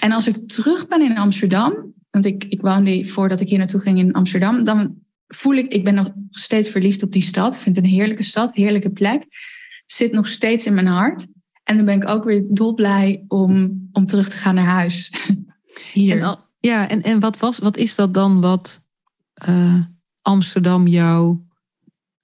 En 0.00 0.12
als 0.12 0.26
ik 0.26 0.48
terug 0.48 0.88
ben 0.88 1.02
in 1.02 1.18
Amsterdam, 1.18 1.92
want 2.10 2.24
ik, 2.24 2.44
ik 2.44 2.60
woonde 2.60 3.04
voordat 3.04 3.40
ik 3.40 3.48
hier 3.48 3.58
naartoe 3.58 3.80
ging 3.80 3.98
in 3.98 4.12
Amsterdam, 4.12 4.64
dan 4.64 4.94
voel 5.28 5.54
ik, 5.54 5.72
ik 5.72 5.84
ben 5.84 5.94
nog 5.94 6.12
steeds 6.30 6.68
verliefd 6.68 7.02
op 7.02 7.12
die 7.12 7.22
stad. 7.22 7.54
Ik 7.54 7.60
vind 7.60 7.76
het 7.76 7.84
een 7.84 7.90
heerlijke 7.90 8.22
stad, 8.22 8.54
heerlijke 8.54 8.90
plek. 8.90 9.22
Zit 9.86 10.12
nog 10.12 10.28
steeds 10.28 10.66
in 10.66 10.74
mijn 10.74 10.86
hart. 10.86 11.26
En 11.72 11.78
dan 11.78 11.86
ben 11.86 12.02
ik 12.02 12.08
ook 12.08 12.24
weer 12.24 12.44
dolblij 12.48 13.24
om, 13.28 13.82
om 13.92 14.06
terug 14.06 14.28
te 14.28 14.36
gaan 14.36 14.54
naar 14.54 14.64
huis. 14.64 15.12
Hier. 15.92 16.20
En, 16.20 16.38
ja, 16.60 16.88
en, 16.88 17.02
en 17.02 17.20
wat, 17.20 17.38
was, 17.38 17.58
wat 17.58 17.76
is 17.76 17.94
dat 17.94 18.14
dan 18.14 18.40
wat 18.40 18.82
uh, 19.48 19.80
Amsterdam 20.22 20.86
jou 20.86 21.38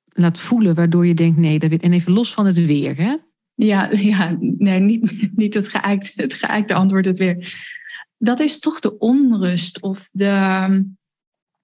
laat 0.08 0.38
voelen, 0.38 0.74
waardoor 0.74 1.06
je 1.06 1.14
denkt, 1.14 1.38
nee, 1.38 1.58
dat 1.58 1.70
en 1.70 1.92
even 1.92 2.12
los 2.12 2.32
van 2.32 2.46
het 2.46 2.66
weer, 2.66 2.96
hè? 2.96 3.16
Ja, 3.54 3.90
ja 4.10 4.36
nee, 4.40 4.80
niet, 4.80 5.28
niet 5.34 5.54
het, 5.54 5.68
geëikte, 5.68 6.22
het 6.22 6.32
geëikte 6.32 6.74
antwoord, 6.74 7.04
het 7.04 7.18
weer. 7.18 7.58
Dat 8.18 8.40
is 8.40 8.58
toch 8.58 8.80
de 8.80 8.98
onrust 8.98 9.80
of 9.80 10.08
de, 10.12 10.84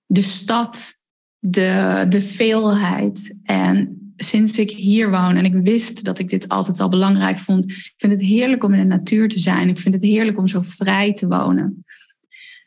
de 0.06 0.22
stad, 0.22 1.00
de, 1.38 2.06
de 2.08 2.22
veelheid. 2.22 3.36
En 3.42 4.03
sinds 4.24 4.58
ik 4.58 4.70
hier 4.70 5.10
woon 5.10 5.36
en 5.36 5.44
ik 5.44 5.54
wist 5.54 6.04
dat 6.04 6.18
ik 6.18 6.28
dit 6.28 6.48
altijd 6.48 6.80
al 6.80 6.88
belangrijk 6.88 7.38
vond, 7.38 7.64
ik 7.64 7.94
vind 7.96 8.12
het 8.12 8.22
heerlijk 8.22 8.64
om 8.64 8.74
in 8.74 8.88
de 8.88 8.94
natuur 8.96 9.28
te 9.28 9.38
zijn. 9.38 9.68
Ik 9.68 9.78
vind 9.78 9.94
het 9.94 10.04
heerlijk 10.04 10.38
om 10.38 10.46
zo 10.46 10.60
vrij 10.60 11.12
te 11.12 11.26
wonen. 11.26 11.84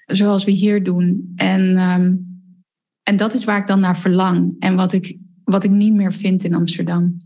Zoals 0.06 0.44
we 0.44 0.52
hier 0.52 0.84
doen. 0.84 1.32
En, 1.36 1.78
um, 1.78 2.26
en 3.04 3.16
dat 3.18 3.34
is 3.34 3.44
waar 3.44 3.60
ik 3.60 3.68
dan 3.68 3.80
naar 3.80 3.98
verlang. 3.98 4.56
En 4.60 4.76
wat 4.76 4.94
ik, 4.94 5.18
wat 5.44 5.64
ik 5.64 5.72
niet 5.72 5.94
meer 5.94 6.14
vind 6.14 6.44
in 6.44 6.54
Amsterdam. 6.54 7.18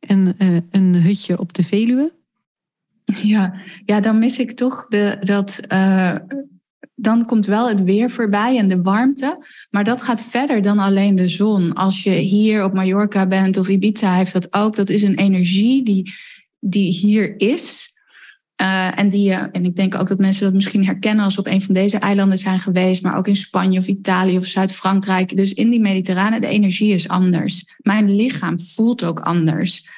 En 0.00 0.34
uh, 0.38 0.58
een 0.70 0.94
hutje 0.94 1.38
op 1.38 1.52
de 1.52 1.62
Veluwe? 1.62 2.12
Ja, 3.04 3.54
ja 3.84 4.00
dan 4.00 4.18
mis 4.18 4.38
ik 4.38 4.52
toch 4.52 4.86
de, 4.86 5.16
dat, 5.20 5.60
uh, 5.72 6.14
dan 6.94 7.24
komt 7.24 7.46
wel 7.46 7.68
het 7.68 7.82
weer 7.82 8.10
voorbij 8.10 8.58
en 8.58 8.68
de 8.68 8.82
warmte. 8.82 9.46
Maar 9.70 9.84
dat 9.84 10.02
gaat 10.02 10.22
verder 10.22 10.62
dan 10.62 10.78
alleen 10.78 11.16
de 11.16 11.28
zon. 11.28 11.72
Als 11.72 12.02
je 12.02 12.10
hier 12.10 12.64
op 12.64 12.72
Mallorca 12.72 13.26
bent 13.26 13.56
of 13.56 13.68
Ibiza 13.68 14.14
heeft 14.14 14.32
dat 14.32 14.54
ook. 14.54 14.76
Dat 14.76 14.90
is 14.90 15.02
een 15.02 15.18
energie 15.18 15.84
die, 15.84 16.12
die 16.58 16.92
hier 16.92 17.40
is. 17.40 17.92
Uh, 18.62 18.98
en, 18.98 19.08
die, 19.08 19.32
en 19.32 19.64
ik 19.64 19.76
denk 19.76 19.94
ook 19.94 20.08
dat 20.08 20.18
mensen 20.18 20.44
dat 20.44 20.52
misschien 20.52 20.84
herkennen 20.84 21.24
als 21.24 21.34
ze 21.34 21.40
op 21.40 21.46
een 21.46 21.62
van 21.62 21.74
deze 21.74 21.98
eilanden 21.98 22.38
zijn 22.38 22.60
geweest, 22.60 23.02
maar 23.02 23.16
ook 23.16 23.28
in 23.28 23.36
Spanje 23.36 23.78
of 23.78 23.86
Italië 23.86 24.36
of 24.36 24.44
Zuid-Frankrijk. 24.44 25.36
Dus 25.36 25.52
in 25.52 25.70
die 25.70 25.80
Mediterrane, 25.80 26.40
de 26.40 26.46
energie 26.46 26.92
is 26.92 27.08
anders. 27.08 27.74
Mijn 27.78 28.14
lichaam 28.14 28.60
voelt 28.60 29.04
ook 29.04 29.20
anders. 29.20 29.88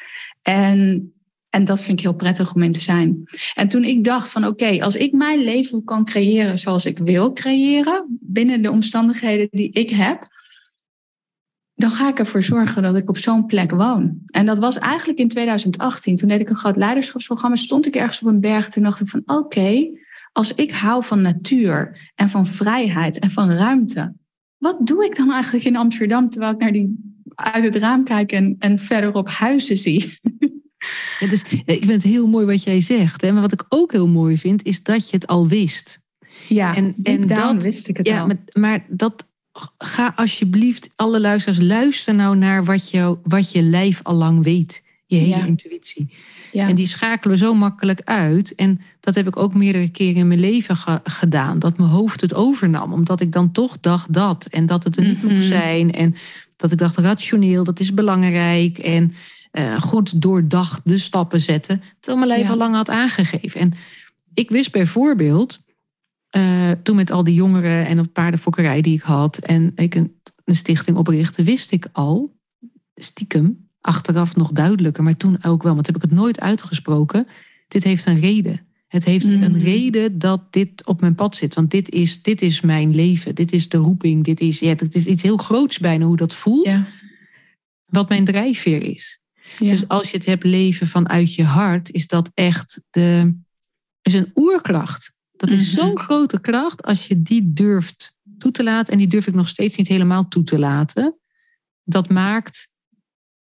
En 0.42 1.12
en 1.56 1.64
dat 1.64 1.80
vind 1.80 1.98
ik 1.98 2.04
heel 2.04 2.14
prettig 2.14 2.54
om 2.54 2.62
in 2.62 2.72
te 2.72 2.80
zijn. 2.80 3.22
En 3.54 3.68
toen 3.68 3.84
ik 3.84 4.04
dacht 4.04 4.30
van 4.30 4.46
oké, 4.46 4.78
als 4.80 4.96
ik 4.96 5.12
mijn 5.12 5.44
leven 5.44 5.84
kan 5.84 6.04
creëren 6.04 6.58
zoals 6.58 6.84
ik 6.84 6.98
wil 6.98 7.32
creëren, 7.32 8.18
binnen 8.20 8.62
de 8.62 8.70
omstandigheden 8.70 9.48
die 9.50 9.70
ik 9.70 9.90
heb, 9.90 10.28
dan 11.74 11.90
ga 11.90 12.08
ik 12.08 12.18
ervoor 12.18 12.42
zorgen 12.42 12.82
dat 12.82 12.96
ik 12.96 13.08
op 13.08 13.18
zo'n 13.18 13.46
plek 13.46 13.70
woon. 13.70 14.18
En 14.26 14.46
dat 14.46 14.58
was 14.58 14.78
eigenlijk 14.78 15.18
in 15.18 15.28
2018. 15.28 16.16
Toen 16.16 16.28
deed 16.28 16.40
ik 16.40 16.48
een 16.48 16.56
groot 16.56 16.76
leiderschapsprogramma, 16.76 17.56
stond 17.56 17.86
ik 17.86 17.96
ergens 17.96 18.20
op 18.20 18.28
een 18.28 18.40
berg. 18.40 18.68
Toen 18.68 18.82
dacht 18.82 19.00
ik 19.00 19.08
van 19.08 19.22
oké, 19.26 19.88
als 20.32 20.54
ik 20.54 20.70
hou 20.72 21.04
van 21.04 21.22
natuur 21.22 22.10
en 22.14 22.28
van 22.28 22.46
vrijheid 22.46 23.18
en 23.18 23.30
van 23.30 23.50
ruimte, 23.50 24.14
wat 24.56 24.86
doe 24.86 25.04
ik 25.04 25.16
dan 25.16 25.32
eigenlijk 25.32 25.64
in 25.64 25.76
Amsterdam 25.76 26.30
terwijl 26.30 26.52
ik 26.52 26.58
naar 26.58 26.72
die 26.72 27.14
uit 27.34 27.62
het 27.62 27.76
raam 27.76 28.04
kijk 28.04 28.32
en, 28.32 28.56
en 28.58 28.78
verderop 28.78 29.28
huizen 29.28 29.76
zie? 29.76 30.18
Ja, 31.20 31.28
dus, 31.28 31.42
ik 31.64 31.64
vind 31.84 31.90
het 31.90 32.02
heel 32.02 32.26
mooi 32.26 32.46
wat 32.46 32.62
jij 32.62 32.80
zegt. 32.80 33.20
Hè? 33.20 33.32
Maar 33.32 33.42
wat 33.42 33.52
ik 33.52 33.64
ook 33.68 33.92
heel 33.92 34.08
mooi 34.08 34.38
vind, 34.38 34.64
is 34.64 34.82
dat 34.82 35.10
je 35.10 35.16
het 35.16 35.26
al 35.26 35.48
wist. 35.48 36.04
Ja, 36.48 36.74
en, 36.74 36.94
en 37.02 37.26
dat 37.26 37.62
wist 37.62 37.88
ik 37.88 37.96
het 37.96 38.06
ja, 38.06 38.20
al. 38.20 38.26
Maar, 38.26 38.36
maar 38.52 38.84
dat 38.88 39.24
ga 39.78 40.12
alsjeblieft, 40.16 40.88
alle 40.96 41.20
luisteraars, 41.20 41.60
luister 41.60 42.14
nou 42.14 42.36
naar 42.36 42.64
wat, 42.64 42.90
jou, 42.90 43.18
wat 43.22 43.52
je 43.52 43.62
lijf 43.62 44.00
al 44.02 44.14
lang 44.14 44.42
weet. 44.42 44.84
Je 45.08 45.16
hele 45.16 45.46
intuïtie. 45.46 46.12
Ja. 46.52 46.68
En 46.68 46.74
die 46.74 46.86
schakelen 46.86 47.38
zo 47.38 47.54
makkelijk 47.54 48.00
uit. 48.04 48.54
En 48.54 48.80
dat 49.00 49.14
heb 49.14 49.26
ik 49.26 49.36
ook 49.36 49.54
meerdere 49.54 49.88
keren 49.88 50.16
in 50.16 50.28
mijn 50.28 50.40
leven 50.40 50.76
gedaan. 51.04 51.58
Dat 51.58 51.78
mijn 51.78 51.90
hoofd 51.90 52.20
het 52.20 52.34
overnam. 52.34 52.92
Omdat 52.92 53.20
ik 53.20 53.32
dan 53.32 53.52
toch 53.52 53.78
dacht 53.80 54.12
dat. 54.12 54.46
En 54.46 54.66
dat 54.66 54.84
het 54.84 54.96
er 54.96 55.04
niet 55.04 55.22
mm 55.22 55.34
moest 55.34 55.46
zijn. 55.46 55.92
En 55.92 56.14
dat 56.56 56.72
ik 56.72 56.78
dacht 56.78 56.96
rationeel, 56.96 57.64
dat 57.64 57.80
is 57.80 57.94
belangrijk. 57.94 58.78
En 58.78 59.14
uh, 59.58 59.80
goed 59.80 60.22
doordacht 60.22 60.80
de 60.84 60.98
stappen 60.98 61.40
zetten. 61.40 61.82
Terwijl 62.00 62.26
mijn 62.26 62.38
lijf 62.38 62.50
al 62.50 62.56
lang 62.56 62.74
had 62.74 62.88
aangegeven. 62.88 63.60
En 63.60 63.72
ik 64.34 64.50
wist 64.50 64.72
bijvoorbeeld, 64.72 65.60
uh, 66.36 66.70
toen 66.82 66.96
met 66.96 67.10
al 67.10 67.24
die 67.24 67.34
jongeren 67.34 67.86
en 67.86 67.98
op 67.98 68.12
paardenfokkerij 68.12 68.80
die 68.80 68.94
ik 68.94 69.02
had. 69.02 69.38
En 69.38 69.72
ik 69.74 69.94
een, 69.94 70.20
een 70.44 70.56
stichting 70.56 70.96
oprichtte, 70.96 71.42
wist 71.42 71.72
ik 71.72 71.88
al, 71.92 72.36
stiekem, 72.94 73.68
achteraf 73.80 74.36
nog 74.36 74.52
duidelijker. 74.52 75.04
Maar 75.04 75.16
toen 75.16 75.44
ook 75.44 75.62
wel, 75.62 75.74
want 75.74 75.86
heb 75.86 75.96
ik 75.96 76.02
het 76.02 76.10
nooit 76.10 76.40
uitgesproken. 76.40 77.26
Dit 77.68 77.84
heeft 77.84 78.06
een 78.06 78.20
reden. 78.20 78.60
Het 78.86 79.04
heeft 79.04 79.28
een 79.28 79.52
mm. 79.52 79.58
reden 79.58 80.18
dat 80.18 80.52
dit 80.52 80.86
op 80.86 81.00
mijn 81.00 81.14
pad 81.14 81.36
zit. 81.36 81.54
Want 81.54 81.70
dit 81.70 81.90
is, 81.90 82.22
dit 82.22 82.42
is 82.42 82.60
mijn 82.60 82.94
leven. 82.94 83.34
Dit 83.34 83.52
is 83.52 83.68
de 83.68 83.76
roeping. 83.76 84.24
Dit 84.24 84.40
is, 84.40 84.58
ja, 84.58 84.74
dit 84.74 84.94
is 84.94 85.06
iets 85.06 85.22
heel 85.22 85.36
groots 85.36 85.78
bijna 85.78 86.04
hoe 86.04 86.16
dat 86.16 86.34
voelt. 86.34 86.66
Ja. 86.66 86.86
Wat 87.86 88.08
mijn 88.08 88.24
drijfveer 88.24 88.82
is. 88.82 89.20
Dus 89.58 89.88
als 89.88 90.10
je 90.10 90.16
het 90.16 90.26
hebt 90.26 90.44
leven 90.44 90.88
vanuit 90.88 91.34
je 91.34 91.44
hart, 91.44 91.90
is 91.90 92.06
dat 92.06 92.30
echt 92.34 92.80
de, 92.90 93.36
is 94.02 94.14
een 94.14 94.30
oerkracht. 94.34 95.12
Dat 95.36 95.50
is 95.50 95.72
zo'n 95.72 95.92
mhm. 95.92 95.98
grote 95.98 96.40
kracht 96.40 96.82
als 96.82 97.06
je 97.06 97.22
die 97.22 97.52
durft 97.52 98.14
toe 98.38 98.50
te 98.50 98.64
laten. 98.64 98.92
En 98.92 98.98
die 98.98 99.08
durf 99.08 99.26
ik 99.26 99.34
nog 99.34 99.48
steeds 99.48 99.76
niet 99.76 99.88
helemaal 99.88 100.28
toe 100.28 100.44
te 100.44 100.58
laten. 100.58 101.18
Dat 101.84 102.08
maakt 102.08 102.68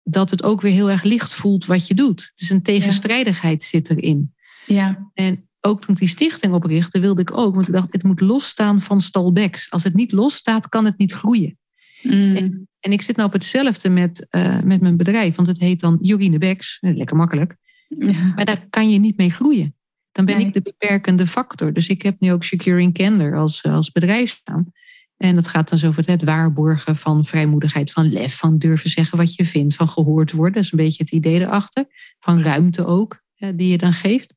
dat 0.02 0.30
het 0.30 0.42
ook 0.42 0.60
weer 0.60 0.72
heel 0.72 0.90
erg 0.90 1.02
licht 1.02 1.34
voelt 1.34 1.64
wat 1.64 1.86
je 1.86 1.94
doet. 1.94 2.32
Dus 2.34 2.50
een 2.50 2.62
tegenstrijdigheid 2.62 3.62
zit 3.62 3.90
erin. 3.90 4.34
Ja. 4.66 5.10
En 5.14 5.48
ook 5.60 5.80
toen 5.80 5.94
ik 5.94 6.00
die 6.00 6.08
stichting 6.08 6.54
oprichtte, 6.54 7.00
wilde 7.00 7.20
ik 7.20 7.36
ook, 7.36 7.54
want 7.54 7.66
ik 7.66 7.74
dacht, 7.74 7.92
het 7.92 8.02
moet 8.02 8.20
losstaan 8.20 8.80
van 8.80 9.00
stalbacks. 9.00 9.70
Als 9.70 9.84
het 9.84 9.94
niet 9.94 10.12
losstaat, 10.12 10.68
kan 10.68 10.84
het 10.84 10.98
niet 10.98 11.12
groeien. 11.12 11.58
Mm. 12.02 12.36
En, 12.36 12.68
ik 12.90 13.02
zit 13.02 13.16
nou 13.16 13.28
op 13.28 13.34
hetzelfde 13.34 13.88
met, 13.88 14.26
uh, 14.30 14.60
met 14.60 14.80
mijn 14.80 14.96
bedrijf, 14.96 15.34
want 15.34 15.48
het 15.48 15.58
heet 15.58 15.80
dan 15.80 15.98
Jorine 16.00 16.38
Beks. 16.38 16.78
Eh, 16.80 16.96
lekker 16.96 17.16
makkelijk. 17.16 17.56
Ja. 17.88 18.32
Maar 18.34 18.44
daar 18.44 18.66
kan 18.70 18.90
je 18.90 18.98
niet 18.98 19.16
mee 19.16 19.30
groeien. 19.30 19.76
Dan 20.12 20.24
ben 20.24 20.40
ik 20.40 20.54
de 20.54 20.62
beperkende 20.62 21.26
factor. 21.26 21.72
Dus 21.72 21.88
ik 21.88 22.02
heb 22.02 22.20
nu 22.20 22.32
ook 22.32 22.44
Securing 22.44 22.94
Candor 22.94 23.36
als, 23.36 23.62
als 23.62 23.92
bedrijfsnaam. 23.92 24.72
En 25.16 25.34
dat 25.34 25.48
gaat 25.48 25.68
dan 25.68 25.78
zo 25.78 25.88
over 25.88 26.10
het 26.10 26.24
waarborgen 26.24 26.96
van 26.96 27.24
vrijmoedigheid, 27.24 27.90
van 27.92 28.12
lef, 28.12 28.36
van 28.36 28.58
durven 28.58 28.90
zeggen 28.90 29.18
wat 29.18 29.34
je 29.34 29.46
vindt, 29.46 29.74
van 29.74 29.88
gehoord 29.88 30.32
worden. 30.32 30.54
Dat 30.54 30.62
is 30.62 30.72
een 30.72 30.78
beetje 30.78 31.02
het 31.02 31.12
idee 31.12 31.40
erachter. 31.40 31.86
Van 32.18 32.40
ruimte 32.40 32.86
ook, 32.86 33.22
die 33.54 33.68
je 33.68 33.78
dan 33.78 33.92
geeft. 33.92 34.34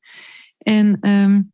En 0.58 1.10
um, 1.10 1.54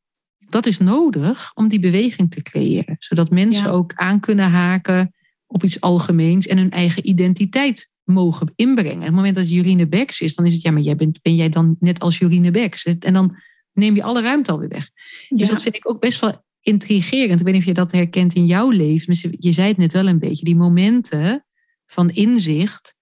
dat 0.50 0.66
is 0.66 0.78
nodig 0.78 1.52
om 1.54 1.68
die 1.68 1.80
beweging 1.80 2.32
te 2.32 2.42
creëren. 2.42 2.96
Zodat 3.00 3.30
mensen 3.30 3.72
ook 3.72 3.94
aan 3.94 4.20
kunnen 4.20 4.50
haken 4.50 5.14
op 5.52 5.64
iets 5.64 5.82
algemeens 5.82 6.48
en 6.48 6.58
hun 6.58 6.72
eigen 6.72 7.08
identiteit 7.10 7.90
mogen 8.04 8.54
inbrengen. 8.56 8.98
Op 8.98 9.04
het 9.04 9.12
moment 9.14 9.36
dat 9.36 9.50
Jurine 9.50 9.88
Beks 9.88 10.22
is, 10.22 10.36
dan 10.36 10.46
is 10.46 10.54
het 10.54 10.62
ja, 10.62 10.72
maar 10.72 10.82
jij 10.82 10.96
bent, 10.96 11.22
ben 11.22 11.36
jij 11.36 11.50
dan 11.50 11.76
net 11.80 12.00
als 12.00 12.18
Jurine 12.18 12.52
Beks? 12.52 12.84
En 12.84 13.14
dan 13.14 13.36
neem 13.74 13.96
je 13.96 14.04
alle 14.04 14.22
ruimte 14.22 14.52
alweer 14.52 14.70
weg. 14.70 14.90
Dus 15.30 15.50
dat 15.50 15.62
vind 15.62 15.76
ik 15.76 15.90
ook 15.90 16.00
best 16.00 16.20
wel 16.20 16.46
intrigerend. 16.62 17.40
Ik 17.40 17.46
weet 17.46 17.54
niet 17.54 17.62
of 17.62 17.68
je 17.68 17.74
dat 17.74 17.92
herkent 17.92 18.34
in 18.34 18.46
jouw 18.46 18.70
leven. 18.70 19.36
Je 19.40 19.52
zei 19.52 19.68
het 19.68 19.78
net 19.78 19.94
wel 19.94 20.08
een 20.08 20.20
beetje, 20.20 20.46
die 20.46 20.56
momenten 20.56 21.46
van 21.86 22.10
inzicht 22.10 22.94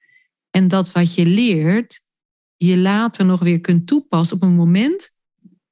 en 0.49 0.67
dat 0.67 0.91
wat 0.91 1.13
je 1.13 1.25
leert, 1.25 2.01
je 2.55 2.77
later 2.77 3.25
nog 3.25 3.39
weer 3.39 3.59
kunt 3.59 3.87
toepassen 3.87 4.35
op 4.35 4.41
een 4.41 4.55
moment 4.55 5.11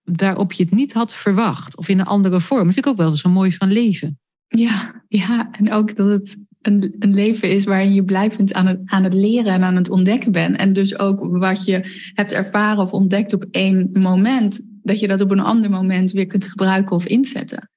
waarop 0.03 0.53
je 0.53 0.63
het 0.63 0.73
niet 0.73 0.93
had 0.93 1.15
verwacht 1.15 1.77
of 1.77 1.87
in 1.87 1.99
een 1.99 2.05
andere 2.05 2.41
vorm. 2.41 2.63
Dat 2.63 2.73
vind 2.73 2.85
ik 2.85 2.91
ook 2.91 2.97
wel 2.97 3.15
zo 3.15 3.29
mooi 3.29 3.51
van 3.51 3.71
leven. 3.71 4.19
Ja, 4.47 5.05
ja, 5.07 5.51
en 5.51 5.71
ook 5.71 5.95
dat 5.95 6.07
het 6.07 6.37
een, 6.67 6.95
een 6.99 7.13
leven 7.13 7.49
is 7.49 7.63
waarin 7.63 7.93
je 7.93 8.03
blijvend 8.03 8.53
aan 8.53 8.67
het, 8.67 8.79
aan 8.85 9.03
het 9.03 9.13
leren 9.13 9.53
en 9.53 9.63
aan 9.63 9.75
het 9.75 9.89
ontdekken 9.89 10.31
bent. 10.31 10.55
En 10.55 10.73
dus 10.73 10.99
ook 10.99 11.27
wat 11.29 11.65
je 11.65 12.09
hebt 12.13 12.31
ervaren 12.31 12.81
of 12.81 12.91
ontdekt 12.91 13.33
op 13.33 13.45
één 13.51 13.89
moment, 13.91 14.61
dat 14.83 14.99
je 14.99 15.07
dat 15.07 15.21
op 15.21 15.31
een 15.31 15.39
ander 15.39 15.69
moment 15.69 16.11
weer 16.11 16.27
kunt 16.27 16.47
gebruiken 16.47 16.95
of 16.95 17.05
inzetten. 17.05 17.69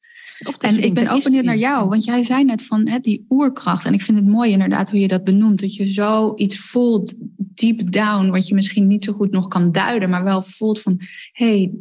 Of 0.47 0.57
en 0.57 0.83
ik 0.83 0.95
ben 0.95 1.09
ook 1.09 1.23
benieuwd 1.23 1.45
naar 1.45 1.57
jou, 1.57 1.89
want 1.89 2.05
jij 2.05 2.23
zei 2.23 2.45
net 2.45 2.63
van 2.63 2.89
hè, 2.89 2.99
die 2.99 3.25
oerkracht. 3.29 3.85
En 3.85 3.93
ik 3.93 4.03
vind 4.03 4.19
het 4.19 4.27
mooi 4.27 4.51
inderdaad 4.51 4.91
hoe 4.91 5.01
je 5.01 5.09
dat 5.09 5.25
benoemt. 5.25 5.61
Dat 5.61 5.75
je 5.75 5.93
zo 5.93 6.33
iets 6.37 6.59
voelt, 6.59 7.15
deep 7.37 7.93
down, 7.93 8.31
wat 8.31 8.49
je 8.49 8.55
misschien 8.55 8.87
niet 8.87 9.05
zo 9.05 9.13
goed 9.13 9.31
nog 9.31 9.49
kan 9.49 9.73
duiden, 9.73 10.11
maar 10.11 10.25
wel 10.25 10.43
voelt 10.43 10.81
van 10.81 11.01
hé, 11.33 11.47
hey, 11.47 11.73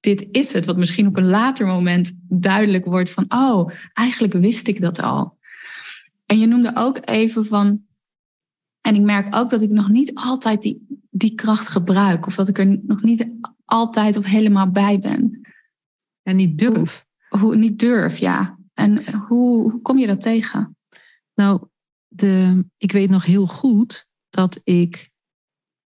dit 0.00 0.26
is 0.30 0.52
het. 0.52 0.64
Wat 0.64 0.76
misschien 0.76 1.06
op 1.06 1.16
een 1.16 1.28
later 1.28 1.66
moment 1.66 2.12
duidelijk 2.28 2.84
wordt 2.84 3.10
van 3.10 3.24
oh, 3.28 3.70
eigenlijk 3.92 4.32
wist 4.32 4.68
ik 4.68 4.80
dat 4.80 5.02
al. 5.02 5.40
En 6.32 6.38
je 6.38 6.46
noemde 6.46 6.72
ook 6.74 6.98
even 7.04 7.46
van, 7.46 7.86
en 8.80 8.94
ik 8.94 9.00
merk 9.00 9.34
ook 9.34 9.50
dat 9.50 9.62
ik 9.62 9.70
nog 9.70 9.88
niet 9.88 10.14
altijd 10.14 10.62
die, 10.62 10.86
die 11.10 11.34
kracht 11.34 11.68
gebruik. 11.68 12.26
Of 12.26 12.34
dat 12.34 12.48
ik 12.48 12.58
er 12.58 12.80
nog 12.82 13.02
niet 13.02 13.28
altijd 13.64 14.16
of 14.16 14.24
helemaal 14.24 14.70
bij 14.70 14.98
ben. 14.98 15.40
En 16.22 16.36
niet 16.36 16.58
durf. 16.58 17.06
Hoe, 17.28 17.40
hoe 17.40 17.56
niet 17.56 17.78
durf, 17.78 18.18
ja. 18.18 18.58
En 18.74 19.14
hoe, 19.14 19.70
hoe 19.70 19.82
kom 19.82 19.98
je 19.98 20.06
dat 20.06 20.20
tegen? 20.20 20.76
Nou, 21.34 21.66
de, 22.08 22.64
ik 22.76 22.92
weet 22.92 23.10
nog 23.10 23.24
heel 23.24 23.46
goed 23.46 24.08
dat 24.28 24.60
ik. 24.64 25.10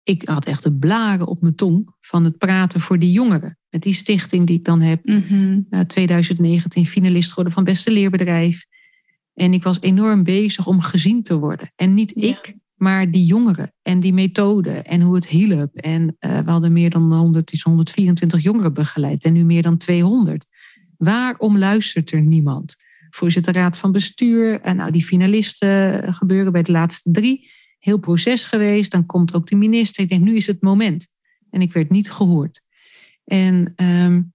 Ik 0.03 0.27
had 0.27 0.45
echt 0.45 0.63
de 0.63 0.73
blaren 0.73 1.27
op 1.27 1.41
mijn 1.41 1.55
tong 1.55 1.95
van 2.01 2.23
het 2.23 2.37
praten 2.37 2.79
voor 2.79 2.99
die 2.99 3.11
jongeren. 3.11 3.57
Met 3.69 3.81
die 3.81 3.93
stichting 3.93 4.47
die 4.47 4.57
ik 4.57 4.65
dan 4.65 4.81
heb. 4.81 5.05
Mm 5.05 5.67
2019 5.87 6.85
finalist 6.85 7.29
geworden 7.29 7.53
van 7.53 7.63
Beste 7.63 7.91
Leerbedrijf. 7.91 8.65
En 9.33 9.53
ik 9.53 9.63
was 9.63 9.81
enorm 9.81 10.23
bezig 10.23 10.67
om 10.67 10.81
gezien 10.81 11.23
te 11.23 11.37
worden. 11.37 11.71
En 11.75 11.93
niet 11.93 12.15
ik, 12.15 12.55
maar 12.75 13.11
die 13.11 13.25
jongeren 13.25 13.73
en 13.81 13.99
die 13.99 14.13
methode 14.13 14.71
en 14.71 15.01
hoe 15.01 15.15
het 15.15 15.27
hielp. 15.27 15.75
En 15.75 16.01
uh, 16.19 16.37
we 16.39 16.51
hadden 16.51 16.73
meer 16.73 16.89
dan 16.89 17.13
100, 17.13 17.61
124 17.61 18.41
jongeren 18.43 18.73
begeleid 18.73 19.23
en 19.23 19.33
nu 19.33 19.43
meer 19.43 19.61
dan 19.61 19.77
200. 19.77 20.45
Waarom 20.97 21.57
luistert 21.57 22.11
er 22.11 22.21
niemand? 22.21 22.75
Voorzitter 23.09 23.53
Raad 23.53 23.77
van 23.77 23.91
Bestuur, 23.91 24.61
en 24.61 24.75
nou, 24.75 24.91
die 24.91 25.05
finalisten 25.05 26.13
gebeuren 26.13 26.51
bij 26.51 26.63
de 26.63 26.71
laatste 26.71 27.11
drie. 27.11 27.49
Heel 27.79 27.97
proces 27.97 28.43
geweest, 28.43 28.91
dan 28.91 29.05
komt 29.05 29.33
ook 29.33 29.47
de 29.47 29.55
minister. 29.55 30.03
Ik 30.03 30.09
denk, 30.09 30.23
nu 30.23 30.35
is 30.35 30.47
het 30.47 30.61
moment. 30.61 31.07
En 31.49 31.61
ik 31.61 31.73
werd 31.73 31.89
niet 31.89 32.11
gehoord. 32.11 32.61
En 33.23 33.73
um, 33.75 34.33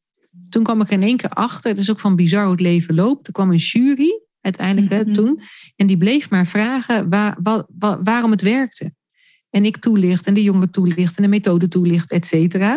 toen 0.48 0.62
kwam 0.62 0.80
ik 0.80 0.90
in 0.90 1.02
één 1.02 1.16
keer 1.16 1.30
achter, 1.30 1.70
het 1.70 1.78
is 1.78 1.90
ook 1.90 2.00
van 2.00 2.16
bizar 2.16 2.42
hoe 2.42 2.52
het 2.52 2.60
leven 2.60 2.94
loopt. 2.94 3.26
Er 3.26 3.32
kwam 3.32 3.50
een 3.50 3.56
jury 3.56 4.20
uiteindelijk 4.56 5.06
mm 5.06 5.12
toen. 5.12 5.40
En 5.76 5.86
die 5.86 5.96
bleef 5.96 6.30
maar 6.30 6.46
vragen 6.46 7.08
waar, 7.08 7.36
waar, 7.42 8.02
waarom 8.02 8.30
het 8.30 8.42
werkte. 8.42 8.94
En 9.50 9.64
ik 9.64 9.76
toelicht 9.76 10.26
en 10.26 10.34
de 10.34 10.42
jongen 10.42 10.70
toelicht 10.70 11.16
en 11.16 11.22
de 11.22 11.28
methode 11.28 11.68
toelicht, 11.68 12.10
et 12.10 12.26
cetera. 12.26 12.68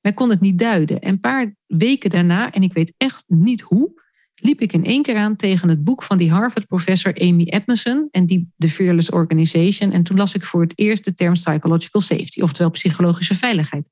Maar 0.00 0.12
ik 0.12 0.14
kon 0.14 0.30
het 0.30 0.40
niet 0.40 0.58
duiden. 0.58 1.00
En 1.00 1.12
een 1.12 1.20
paar 1.20 1.54
weken 1.66 2.10
daarna, 2.10 2.50
en 2.52 2.62
ik 2.62 2.72
weet 2.72 2.94
echt 2.96 3.24
niet 3.26 3.60
hoe, 3.60 4.02
liep 4.34 4.60
ik 4.60 4.72
in 4.72 4.84
één 4.84 5.02
keer 5.02 5.16
aan 5.16 5.36
tegen 5.36 5.68
het 5.68 5.84
boek 5.84 6.02
van 6.02 6.18
die 6.18 6.30
Harvard-professor 6.30 7.14
Amy 7.20 7.44
Edmondson 7.44 8.08
en 8.10 8.26
die 8.26 8.48
The 8.58 8.68
Fearless 8.68 9.10
Organization. 9.10 9.92
En 9.92 10.02
toen 10.02 10.16
las 10.16 10.34
ik 10.34 10.44
voor 10.44 10.60
het 10.60 10.78
eerst 10.78 11.04
de 11.04 11.14
term 11.14 11.32
psychological 11.32 12.00
safety, 12.00 12.40
oftewel 12.40 12.70
psychologische 12.70 13.34
veiligheid. 13.34 13.88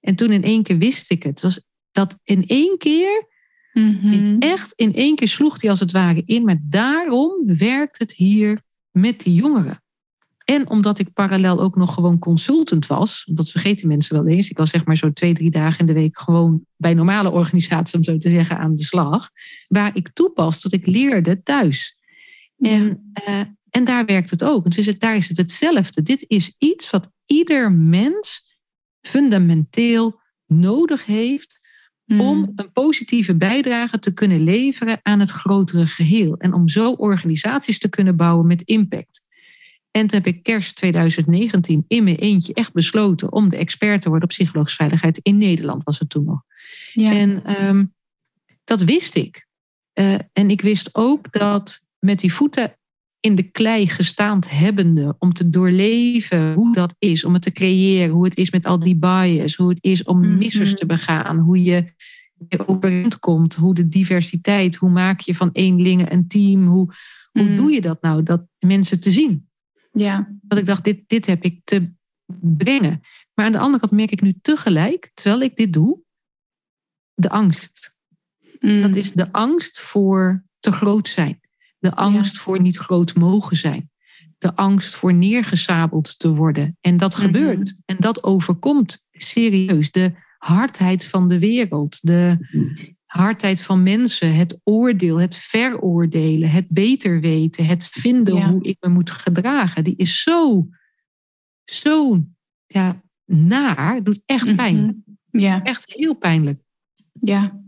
En 0.00 0.14
toen 0.14 0.32
in 0.32 0.42
één 0.42 0.62
keer 0.62 0.78
wist 0.78 1.10
ik 1.10 1.22
het. 1.22 1.40
was 1.40 1.60
dat 1.92 2.18
in 2.24 2.46
één 2.46 2.78
keer 2.78 3.26
Mm 3.72 4.36
Echt 4.38 4.72
in 4.76 4.94
één 4.94 5.14
keer 5.14 5.28
sloeg 5.28 5.60
hij 5.60 5.70
als 5.70 5.80
het 5.80 5.92
ware 5.92 6.22
in. 6.26 6.44
Maar 6.44 6.60
daarom 6.62 7.42
werkt 7.46 7.98
het 7.98 8.12
hier 8.12 8.60
met 8.90 9.20
die 9.20 9.34
jongeren. 9.34 9.82
En 10.44 10.70
omdat 10.70 10.98
ik 10.98 11.12
parallel 11.12 11.60
ook 11.60 11.76
nog 11.76 11.94
gewoon 11.94 12.18
consultant 12.18 12.86
was, 12.86 13.28
dat 13.32 13.50
vergeten 13.50 13.88
mensen 13.88 14.14
wel 14.14 14.26
eens. 14.26 14.50
Ik 14.50 14.56
was 14.56 14.70
zeg 14.70 14.84
maar 14.84 14.96
zo 14.96 15.12
twee, 15.12 15.34
drie 15.34 15.50
dagen 15.50 15.78
in 15.78 15.86
de 15.86 15.92
week 15.92 16.18
gewoon 16.18 16.64
bij 16.76 16.94
normale 16.94 17.30
organisaties, 17.30 17.94
om 17.94 18.04
zo 18.04 18.16
te 18.16 18.28
zeggen, 18.28 18.58
aan 18.58 18.74
de 18.74 18.82
slag. 18.82 19.30
Waar 19.68 19.96
ik 19.96 20.08
toepas 20.12 20.62
dat 20.62 20.72
ik 20.72 20.86
leerde 20.86 21.42
thuis. 21.42 21.98
En, 22.58 23.12
uh, 23.28 23.40
en 23.70 23.84
daar 23.84 24.04
werkt 24.04 24.30
het 24.30 24.44
ook. 24.44 24.70
Dus 24.70 24.98
daar 24.98 25.16
is 25.16 25.28
het 25.28 25.36
hetzelfde. 25.36 26.02
Dit 26.02 26.24
is 26.28 26.54
iets 26.58 26.90
wat 26.90 27.10
ieder 27.26 27.72
mens 27.72 28.44
fundamenteel 29.00 30.20
nodig 30.46 31.04
heeft 31.06 31.59
om 32.10 32.18
hmm. 32.18 32.52
een 32.54 32.72
positieve 32.72 33.36
bijdrage 33.36 33.98
te 33.98 34.14
kunnen 34.14 34.44
leveren 34.44 34.98
aan 35.02 35.20
het 35.20 35.30
grotere 35.30 35.86
geheel. 35.86 36.36
En 36.36 36.52
om 36.52 36.68
zo 36.68 36.92
organisaties 36.92 37.78
te 37.78 37.88
kunnen 37.88 38.16
bouwen 38.16 38.46
met 38.46 38.62
impact. 38.62 39.22
En 39.90 40.06
toen 40.06 40.18
heb 40.22 40.34
ik 40.34 40.42
kerst 40.42 40.76
2019 40.76 41.84
in 41.88 42.04
mijn 42.04 42.16
eentje 42.16 42.54
echt 42.54 42.72
besloten 42.72 43.32
om 43.32 43.48
de 43.48 43.56
expert 43.56 44.02
te 44.02 44.08
worden 44.08 44.28
op 44.28 44.34
psychologische 44.34 44.76
veiligheid 44.76 45.18
in 45.22 45.38
Nederland, 45.38 45.84
was 45.84 45.98
het 45.98 46.10
toen 46.10 46.24
nog. 46.24 46.42
Ja. 46.92 47.12
En 47.12 47.44
ehm, 47.44 47.84
dat 48.64 48.82
wist 48.82 49.14
ik. 49.14 49.46
Uh, 49.94 50.14
en 50.32 50.50
ik 50.50 50.60
wist 50.60 50.94
ook 50.94 51.32
dat 51.32 51.84
met 51.98 52.18
die 52.18 52.32
voeten 52.32 52.74
in 53.20 53.34
de 53.34 53.42
klei 53.42 53.86
gestaand 53.88 54.50
hebbende 54.50 55.16
om 55.18 55.32
te 55.32 55.50
doorleven 55.50 56.54
hoe 56.54 56.74
dat 56.74 56.94
is, 56.98 57.24
om 57.24 57.32
het 57.32 57.42
te 57.42 57.52
creëren, 57.52 58.14
hoe 58.14 58.24
het 58.24 58.36
is 58.36 58.50
met 58.50 58.66
al 58.66 58.78
die 58.78 58.96
bias, 58.96 59.56
hoe 59.56 59.68
het 59.68 59.78
is 59.80 60.02
om 60.02 60.20
mhm. 60.20 60.38
missers 60.38 60.74
te 60.74 60.86
begaan, 60.86 61.38
hoe 61.38 61.62
je 61.62 61.92
overeind 62.66 63.18
komt, 63.18 63.54
hoe 63.54 63.74
de 63.74 63.88
diversiteit, 63.88 64.76
hoe 64.76 64.90
maak 64.90 65.20
je 65.20 65.34
van 65.34 65.50
eenlingen 65.52 66.12
een 66.12 66.28
team, 66.28 66.66
hoe, 66.66 66.94
hoe 67.32 67.42
mhm. 67.42 67.56
doe 67.56 67.72
je 67.72 67.80
dat 67.80 68.02
nou, 68.02 68.22
dat 68.22 68.46
mensen 68.58 69.00
te 69.00 69.10
zien. 69.10 69.48
Ja. 69.92 70.28
Dat 70.42 70.58
ik 70.58 70.66
dacht, 70.66 70.84
dit, 70.84 71.08
dit 71.08 71.26
heb 71.26 71.44
ik 71.44 71.60
te 71.64 71.92
brengen. 72.40 73.00
Maar 73.34 73.46
aan 73.46 73.52
de 73.52 73.58
andere 73.58 73.80
kant 73.80 73.92
merk 73.92 74.10
ik 74.10 74.20
nu 74.20 74.34
tegelijk, 74.42 75.10
terwijl 75.14 75.42
ik 75.42 75.56
dit 75.56 75.72
doe, 75.72 76.00
de 77.14 77.30
angst. 77.30 77.94
Mhm. 78.60 78.80
Dat 78.80 78.96
is 78.96 79.12
de 79.12 79.32
angst 79.32 79.80
voor 79.80 80.44
te 80.60 80.72
groot 80.72 81.08
zijn. 81.08 81.40
De 81.80 81.94
angst 81.94 82.38
voor 82.38 82.60
niet 82.60 82.76
groot 82.76 83.14
mogen 83.14 83.56
zijn. 83.56 83.90
De 84.38 84.54
angst 84.54 84.94
voor 84.94 85.14
neergesabeld 85.14 86.18
te 86.18 86.34
worden. 86.34 86.76
En 86.80 86.96
dat 86.96 87.12
mhm. 87.12 87.22
gebeurt. 87.22 87.74
En 87.84 87.96
dat 87.98 88.24
overkomt 88.24 89.06
serieus. 89.10 89.90
De 89.90 90.12
hardheid 90.38 91.04
van 91.04 91.28
de 91.28 91.38
wereld. 91.38 91.98
De 92.00 92.38
hardheid 93.04 93.62
van 93.62 93.82
mensen. 93.82 94.34
Het 94.34 94.60
oordeel, 94.64 95.20
het 95.20 95.36
veroordelen. 95.36 96.50
Het 96.50 96.68
beter 96.68 97.20
weten. 97.20 97.66
Het 97.66 97.86
vinden 97.86 98.48
hoe 98.48 98.62
ik 98.62 98.76
me 98.80 98.88
moet 98.88 99.10
gedragen. 99.10 99.84
Die 99.84 99.96
is 99.96 100.22
zo, 100.22 100.68
zo 101.64 102.24
ja, 102.66 103.02
naar. 103.24 104.02
Doet 104.02 104.22
echt 104.26 104.46
mhm. 104.46 104.56
pijn. 104.56 105.04
Ja. 105.30 105.62
Echt 105.62 105.92
heel 105.92 106.14
pijnlijk. 106.14 106.62
Ja. 107.20 107.60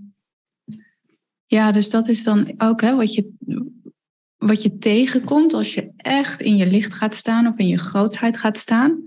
Ja, 1.46 1.72
dus 1.72 1.90
dat 1.90 2.08
is 2.08 2.24
dan 2.24 2.54
ook 2.56 2.80
hè, 2.80 2.96
wat 2.96 3.14
je 3.14 3.32
wat 4.42 4.62
je 4.62 4.78
tegenkomt 4.78 5.54
als 5.54 5.74
je 5.74 5.92
echt 5.96 6.40
in 6.40 6.56
je 6.56 6.66
licht 6.66 6.94
gaat 6.94 7.14
staan 7.14 7.46
of 7.46 7.58
in 7.58 7.68
je 7.68 7.78
grootheid 7.78 8.36
gaat 8.36 8.58
staan. 8.58 9.00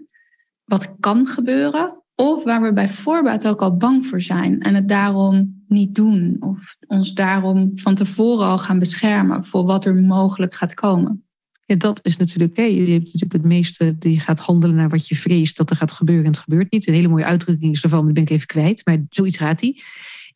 Wat 0.64 0.96
kan 1.00 1.28
gebeuren. 1.28 2.04
Of 2.16 2.44
waar 2.44 2.62
we 2.62 2.74
bij 2.74 2.90
voorbaat 2.90 3.48
ook 3.48 3.62
al 3.62 3.78
bang 3.78 4.06
voor 4.06 4.22
zijn 4.22 4.62
en 4.62 4.76
het 4.76 4.88
daarom 4.88 5.64
niet 5.68 5.96
doen. 5.96 6.38
Of 6.40 6.76
ons 6.88 7.14
daarom 7.14 7.72
van 7.74 7.96
tevoren 7.96 8.46
al 8.46 8.58
gaan 8.58 8.80
beschermen 8.80 9.46
voor 9.46 9.66
wat 9.66 9.86
er 9.86 9.96
mogelijk 9.96 10.54
gaat 10.54 10.74
komen. 10.74 11.26
Ja, 11.66 11.76
dat 11.76 12.00
is 12.04 12.18
natuurlijk, 12.18 12.58
hè, 12.58 12.64
je 12.64 12.92
hebt 12.92 13.06
natuurlijk 13.06 13.34
het 13.34 13.44
meeste, 13.44 13.98
die 13.98 14.20
gaat 14.20 14.40
handelen 14.40 14.76
naar 14.76 14.90
wat 14.90 15.08
je 15.08 15.16
vreest 15.16 15.58
dat 15.58 15.70
er 15.70 15.76
gaat 15.76 15.92
gebeuren 15.92 16.26
en 16.26 16.32
het 16.32 16.40
gebeurt 16.40 16.72
niet. 16.72 16.88
Een 16.88 16.94
hele 16.94 17.08
mooie 17.08 17.26
uitdrukking 17.26 17.74
is 17.74 17.84
ervan, 17.84 18.04
maar 18.04 18.14
ben 18.14 18.24
ik 18.24 18.30
even 18.30 18.48
kwijt, 18.48 18.82
maar 18.86 19.06
zoiets 19.10 19.38
gaat 19.38 19.60
die. 19.60 19.84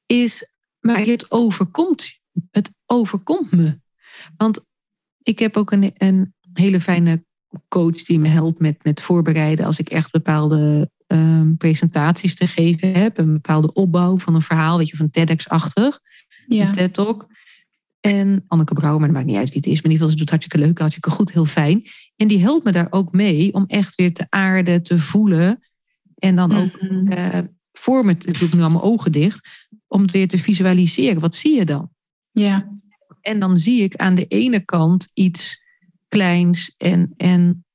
Is, 0.06 0.54
maar 0.80 1.06
het 1.06 1.32
overkomt, 1.32 2.20
het 2.52 2.72
overkomt 2.86 3.52
me. 3.52 3.80
Want 4.38 4.68
ik 5.30 5.40
heb 5.40 5.58
ook 5.58 5.72
een, 5.72 5.94
een 5.98 6.34
hele 6.54 6.82
fijne 6.82 7.24
coach 7.68 8.04
die 8.04 8.20
me 8.20 8.28
helpt 8.28 8.60
met, 8.60 8.84
met 8.84 9.02
voorbereiden 9.02 9.66
als 9.66 9.80
ik 9.80 9.90
echt 9.90 10.12
bepaalde 10.12 10.92
um, 11.08 11.58
presentaties 11.58 12.36
te 12.36 12.48
geven 12.48 12.94
heb. 12.94 13.18
Een 13.18 13.34
bepaalde 13.34 13.74
opbouw 13.74 14.20
van 14.20 14.36
een 14.36 14.42
verhaal, 14.42 14.78
weet 14.78 14.90
je, 14.90 14.98
van 14.98 15.10
TEDx-achtig. 15.10 16.00
ja. 16.48 16.66
een 16.66 16.72
TED 16.72 16.94
Talk. 16.94 17.28
En 18.00 18.44
Anneke 18.48 18.74
Brouwer, 18.74 19.00
maar 19.00 19.08
dat 19.08 19.18
maakt 19.18 19.30
niet 19.30 19.38
uit 19.38 19.50
wie 19.50 19.58
het 19.58 19.66
is. 19.66 19.76
Maar 19.76 19.86
in 19.86 19.92
ieder 19.92 19.98
geval, 19.98 20.12
ze 20.12 20.18
doet 20.18 20.30
hartstikke 20.30 20.66
leuk, 20.66 20.80
hartstikke 20.80 21.10
goed, 21.10 21.32
heel 21.32 21.46
fijn. 21.46 21.84
En 22.16 22.28
die 22.28 22.40
helpt 22.40 22.64
me 22.64 22.72
daar 22.72 22.88
ook 22.90 23.12
mee 23.12 23.54
om 23.54 23.64
echt 23.68 23.96
weer 23.96 24.14
te 24.14 24.26
aarden, 24.30 24.84
te 24.84 25.00
voelen. 25.00 25.64
En 26.16 26.36
dan 26.36 26.56
ook 26.56 26.82
mm 26.82 27.58
voor 27.72 28.06
me, 28.06 28.12
ik 28.12 28.40
doe 28.40 28.50
nu 28.54 28.62
al 28.62 28.70
mijn 28.70 28.82
ogen 28.82 29.12
dicht, 29.12 29.68
om 29.88 30.02
het 30.02 30.12
weer 30.12 30.28
te 30.28 30.38
visualiseren. 30.38 31.22
Wat 31.22 31.36
zie 31.36 31.56
je 31.56 31.66
dan? 31.66 31.90
Ja. 32.32 32.80
En 33.22 33.40
dan 33.40 33.58
zie 33.58 33.84
ik 33.84 33.96
aan 33.96 34.16
de 34.16 34.26
ene 34.26 34.60
kant 34.60 35.10
iets 35.14 35.62
kleins 36.08 36.74
en, 36.78 37.14
en 37.18 37.66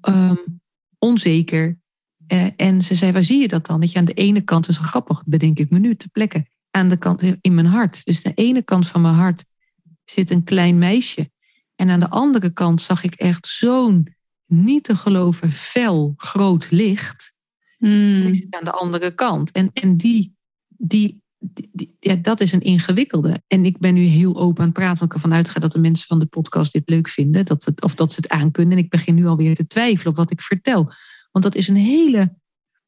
ehm, 0.00 0.36
onzeker. 0.98 1.78
Uh, 2.32 2.46
en 2.56 2.82
ze 2.82 2.94
zei, 2.94 3.12
waar 3.12 3.24
zie 3.24 3.40
je 3.40 3.48
dat 3.48 3.66
dan? 3.66 3.80
Dat 3.80 3.92
je 3.92 3.98
aan 3.98 4.04
de 4.04 4.12
ene 4.12 4.40
kant, 4.40 4.68
is 4.68 4.76
grappig, 4.76 5.24
bedenk 5.26 5.58
ik 5.58 5.70
me 5.70 5.78
nu 5.78 5.94
te 5.94 6.08
plekken. 6.08 6.48
Aan 6.70 6.88
de 6.88 6.96
kant 6.96 7.22
in 7.40 7.54
mijn 7.54 7.66
hart. 7.66 8.04
Dus 8.04 8.22
de 8.22 8.32
ene 8.34 8.62
kant 8.62 8.88
van 8.88 9.00
mijn 9.00 9.14
hart 9.14 9.44
zit 10.04 10.30
een 10.30 10.44
klein 10.44 10.78
meisje. 10.78 11.30
En 11.74 11.90
aan 11.90 12.00
de 12.00 12.08
andere 12.08 12.50
kant 12.50 12.80
zag 12.80 13.02
ik 13.02 13.14
echt 13.14 13.46
zo'n 13.46 14.14
niet 14.46 14.84
te 14.84 14.94
geloven 14.96 15.52
fel 15.52 16.14
groot 16.16 16.70
licht. 16.70 17.32
Mm. 17.78 18.20
Die 18.20 18.34
zit 18.34 18.54
aan 18.54 18.64
de 18.64 18.72
andere 18.72 19.14
kant. 19.14 19.50
En, 19.50 19.70
en 19.72 19.96
die, 19.96 20.34
die, 20.68 21.22
die, 21.40 21.96
ja, 22.00 22.14
dat 22.14 22.40
is 22.40 22.52
een 22.52 22.60
ingewikkelde. 22.60 23.42
En 23.46 23.64
ik 23.64 23.78
ben 23.78 23.94
nu 23.94 24.02
heel 24.02 24.36
open 24.36 24.60
aan 24.60 24.68
het 24.68 24.78
praten, 24.78 24.98
want 24.98 25.10
ik 25.10 25.14
ervan 25.14 25.36
uitga 25.36 25.60
dat 25.60 25.72
de 25.72 25.78
mensen 25.78 26.06
van 26.06 26.18
de 26.18 26.26
podcast 26.26 26.72
dit 26.72 26.88
leuk 26.88 27.08
vinden. 27.08 27.44
Dat 27.44 27.64
het, 27.64 27.82
of 27.82 27.94
dat 27.94 28.12
ze 28.12 28.20
het 28.20 28.30
aankunnen. 28.30 28.76
En 28.78 28.84
ik 28.84 28.90
begin 28.90 29.14
nu 29.14 29.26
alweer 29.26 29.54
te 29.54 29.66
twijfelen 29.66 30.10
op 30.12 30.16
wat 30.16 30.30
ik 30.30 30.40
vertel. 30.40 30.92
Want 31.30 31.44
dat 31.44 31.54
is 31.54 31.68
een 31.68 31.76
hele, 31.76 32.34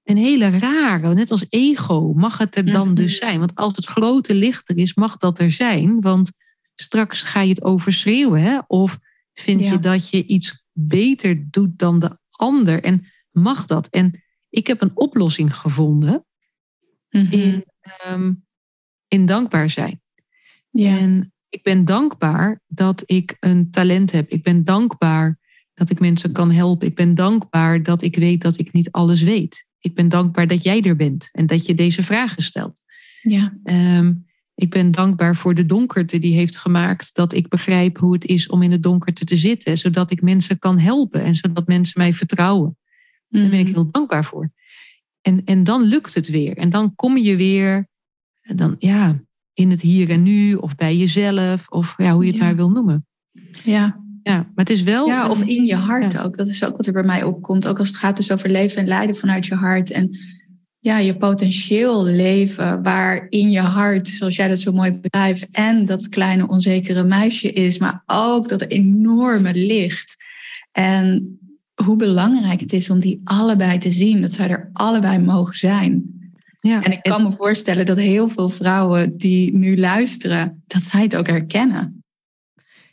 een 0.05 0.16
hele 0.16 0.50
rare, 0.50 1.14
net 1.14 1.30
als 1.30 1.46
ego, 1.48 2.12
mag 2.12 2.38
het 2.38 2.57
er 2.57 2.72
dan 2.72 2.94
dus 2.94 3.18
mhm. 3.18 3.26
zijn. 3.26 3.38
Want 3.38 3.55
als 3.55 3.76
het 3.76 3.86
grote 3.86 4.34
licht 4.34 4.68
er 4.68 4.76
is, 4.76 4.94
mag 4.94 5.16
dat 5.16 5.38
er 5.38 5.50
zijn. 5.50 6.00
Want 6.00 6.30
straks 6.74 7.22
ga 7.22 7.40
je 7.40 7.48
het 7.48 7.62
overschreeuwen. 7.62 8.42
Hè? 8.42 8.59
Of 8.66 8.98
vind 9.34 9.61
je 9.61 9.78
dat 9.78 10.09
je 10.09 10.26
iets 10.26 10.64
beter 10.72 11.50
doet 11.50 11.78
dan 11.78 11.98
de 11.98 12.18
ander? 12.30 12.82
En 12.82 13.07
mag 13.30 13.64
dat? 13.64 13.88
En 13.88 14.22
ik 14.48 14.66
heb 14.66 14.80
een 14.80 14.96
oplossing 14.96 15.57
gevonden 15.57 16.24
mhm. 17.11 17.32
in, 17.32 17.64
ehm, 17.83 18.33
in 19.09 19.26
dankbaar 19.26 19.70
zijn. 19.70 20.01
Ja. 20.70 20.99
En 20.99 21.33
ik 21.49 21.62
ben 21.62 21.85
dankbaar 21.85 22.61
dat 22.66 23.03
ik 23.07 23.37
een 23.41 23.70
talent 23.70 24.12
heb. 24.12 24.30
Ik 24.30 24.43
ben 24.43 24.64
dankbaar 24.64 25.39
dat 25.74 25.91
ik 25.91 26.01
mensen 26.01 26.33
kan 26.33 26.51
helpen. 26.51 26.87
Ik 26.87 26.95
ben 26.95 27.14
dankbaar 27.14 27.83
dat 27.83 28.03
ik 28.03 28.16
weet 28.16 28.43
dat 28.43 28.59
ik 28.59 28.72
niet 28.72 28.91
alles 28.91 29.22
weet. 29.22 29.66
Ik 29.78 29.95
ben 29.95 30.09
dankbaar 30.09 30.47
dat 30.47 30.62
jij 30.62 30.83
er 30.83 30.97
bent 30.97 31.28
en 31.33 31.47
dat 31.47 31.66
je 31.66 31.74
deze 31.74 32.03
vragen 32.03 32.43
stelt. 32.43 32.80
Ja. 33.22 33.53
Ehm, 33.64 34.12
ik 34.55 34.70
ben 34.70 34.91
dankbaar 34.91 35.37
voor 35.37 35.55
de 35.55 35.66
donkerte 35.66 36.18
die 36.18 36.35
heeft 36.35 36.57
gemaakt 36.57 37.14
dat 37.14 37.33
ik 37.33 37.49
begrijp 37.49 37.99
hoe 37.99 38.12
het 38.12 38.24
is 38.24 38.49
om 38.49 38.62
in 38.62 38.70
het 38.70 38.83
donkerte 38.83 39.24
te 39.24 39.37
zitten, 39.37 39.78
zodat 39.78 40.11
ik 40.11 40.22
mensen 40.22 40.59
kan 40.59 40.78
helpen 40.78 41.22
en 41.22 41.35
zodat 41.35 41.66
mensen 41.66 42.01
mij 42.01 42.14
vertrouwen. 42.14 42.76
Daar 43.28 43.49
ben 43.49 43.59
ik 43.59 43.66
mhm. 43.66 43.74
heel 43.74 43.91
dankbaar 43.91 44.24
voor. 44.24 44.53
En, 45.22 45.42
en 45.44 45.64
dan 45.64 45.82
lukt 45.82 46.14
het 46.14 46.28
weer. 46.28 46.56
En 46.56 46.70
dan 46.70 46.94
kom 46.94 47.16
je 47.16 47.36
weer 47.36 47.86
dan, 48.42 48.74
ja, 48.78 49.20
in 49.54 49.70
het 49.70 49.80
hier 49.80 50.10
en 50.10 50.22
nu 50.22 50.54
of 50.54 50.74
bij 50.74 50.96
jezelf 50.96 51.68
of 51.68 51.94
ja, 51.96 52.12
hoe 52.12 52.24
je 52.24 52.32
het 52.32 52.40
maar 52.40 52.56
wil 52.56 52.70
noemen. 52.70 53.06
Ja. 53.64 54.00
Ja, 54.22 54.36
maar 54.36 54.50
het 54.54 54.70
is 54.70 54.82
wel. 54.82 55.06
Ja, 55.06 55.28
of 55.28 55.42
in 55.42 55.64
je 55.64 55.74
hart 55.74 56.18
ook. 56.18 56.36
Dat 56.36 56.46
is 56.46 56.64
ook 56.64 56.76
wat 56.76 56.86
er 56.86 56.92
bij 56.92 57.02
mij 57.02 57.22
opkomt. 57.22 57.68
Ook 57.68 57.78
als 57.78 57.88
het 57.88 57.96
gaat 57.96 58.16
dus 58.16 58.32
over 58.32 58.50
leven 58.50 58.78
en 58.78 58.86
lijden 58.86 59.16
vanuit 59.16 59.46
je 59.46 59.54
hart. 59.54 59.90
En 59.90 60.18
ja, 60.78 60.98
je 60.98 61.16
potentieel 61.16 62.04
leven 62.04 62.82
waar 62.82 63.26
in 63.28 63.50
je 63.50 63.60
hart, 63.60 64.08
zoals 64.08 64.36
jij 64.36 64.48
dat 64.48 64.58
zo 64.58 64.72
mooi 64.72 64.92
bedrijft, 64.92 65.50
en 65.50 65.84
dat 65.84 66.08
kleine 66.08 66.48
onzekere 66.48 67.02
meisje 67.02 67.52
is, 67.52 67.78
maar 67.78 68.02
ook 68.06 68.48
dat 68.48 68.62
enorme 68.62 69.54
licht. 69.54 70.16
En 70.72 71.38
hoe 71.85 71.97
belangrijk 71.97 72.61
het 72.61 72.72
is 72.72 72.91
om 72.91 72.99
die 72.99 73.20
allebei 73.24 73.78
te 73.78 73.91
zien, 73.91 74.20
dat 74.20 74.33
zij 74.33 74.49
er 74.49 74.70
allebei 74.72 75.18
mogen 75.18 75.57
zijn. 75.57 76.20
Ja, 76.61 76.83
en 76.83 76.93
ik 76.93 77.03
kan 77.03 77.22
me 77.22 77.33
voorstellen 77.33 77.87
dat 77.87 77.97
heel 77.97 78.28
veel 78.28 78.49
vrouwen 78.49 79.16
die 79.16 79.59
nu 79.59 79.78
luisteren, 79.78 80.62
dat 80.66 80.83
zij 80.83 81.03
het 81.03 81.16
ook 81.16 81.26
herkennen. 81.26 82.05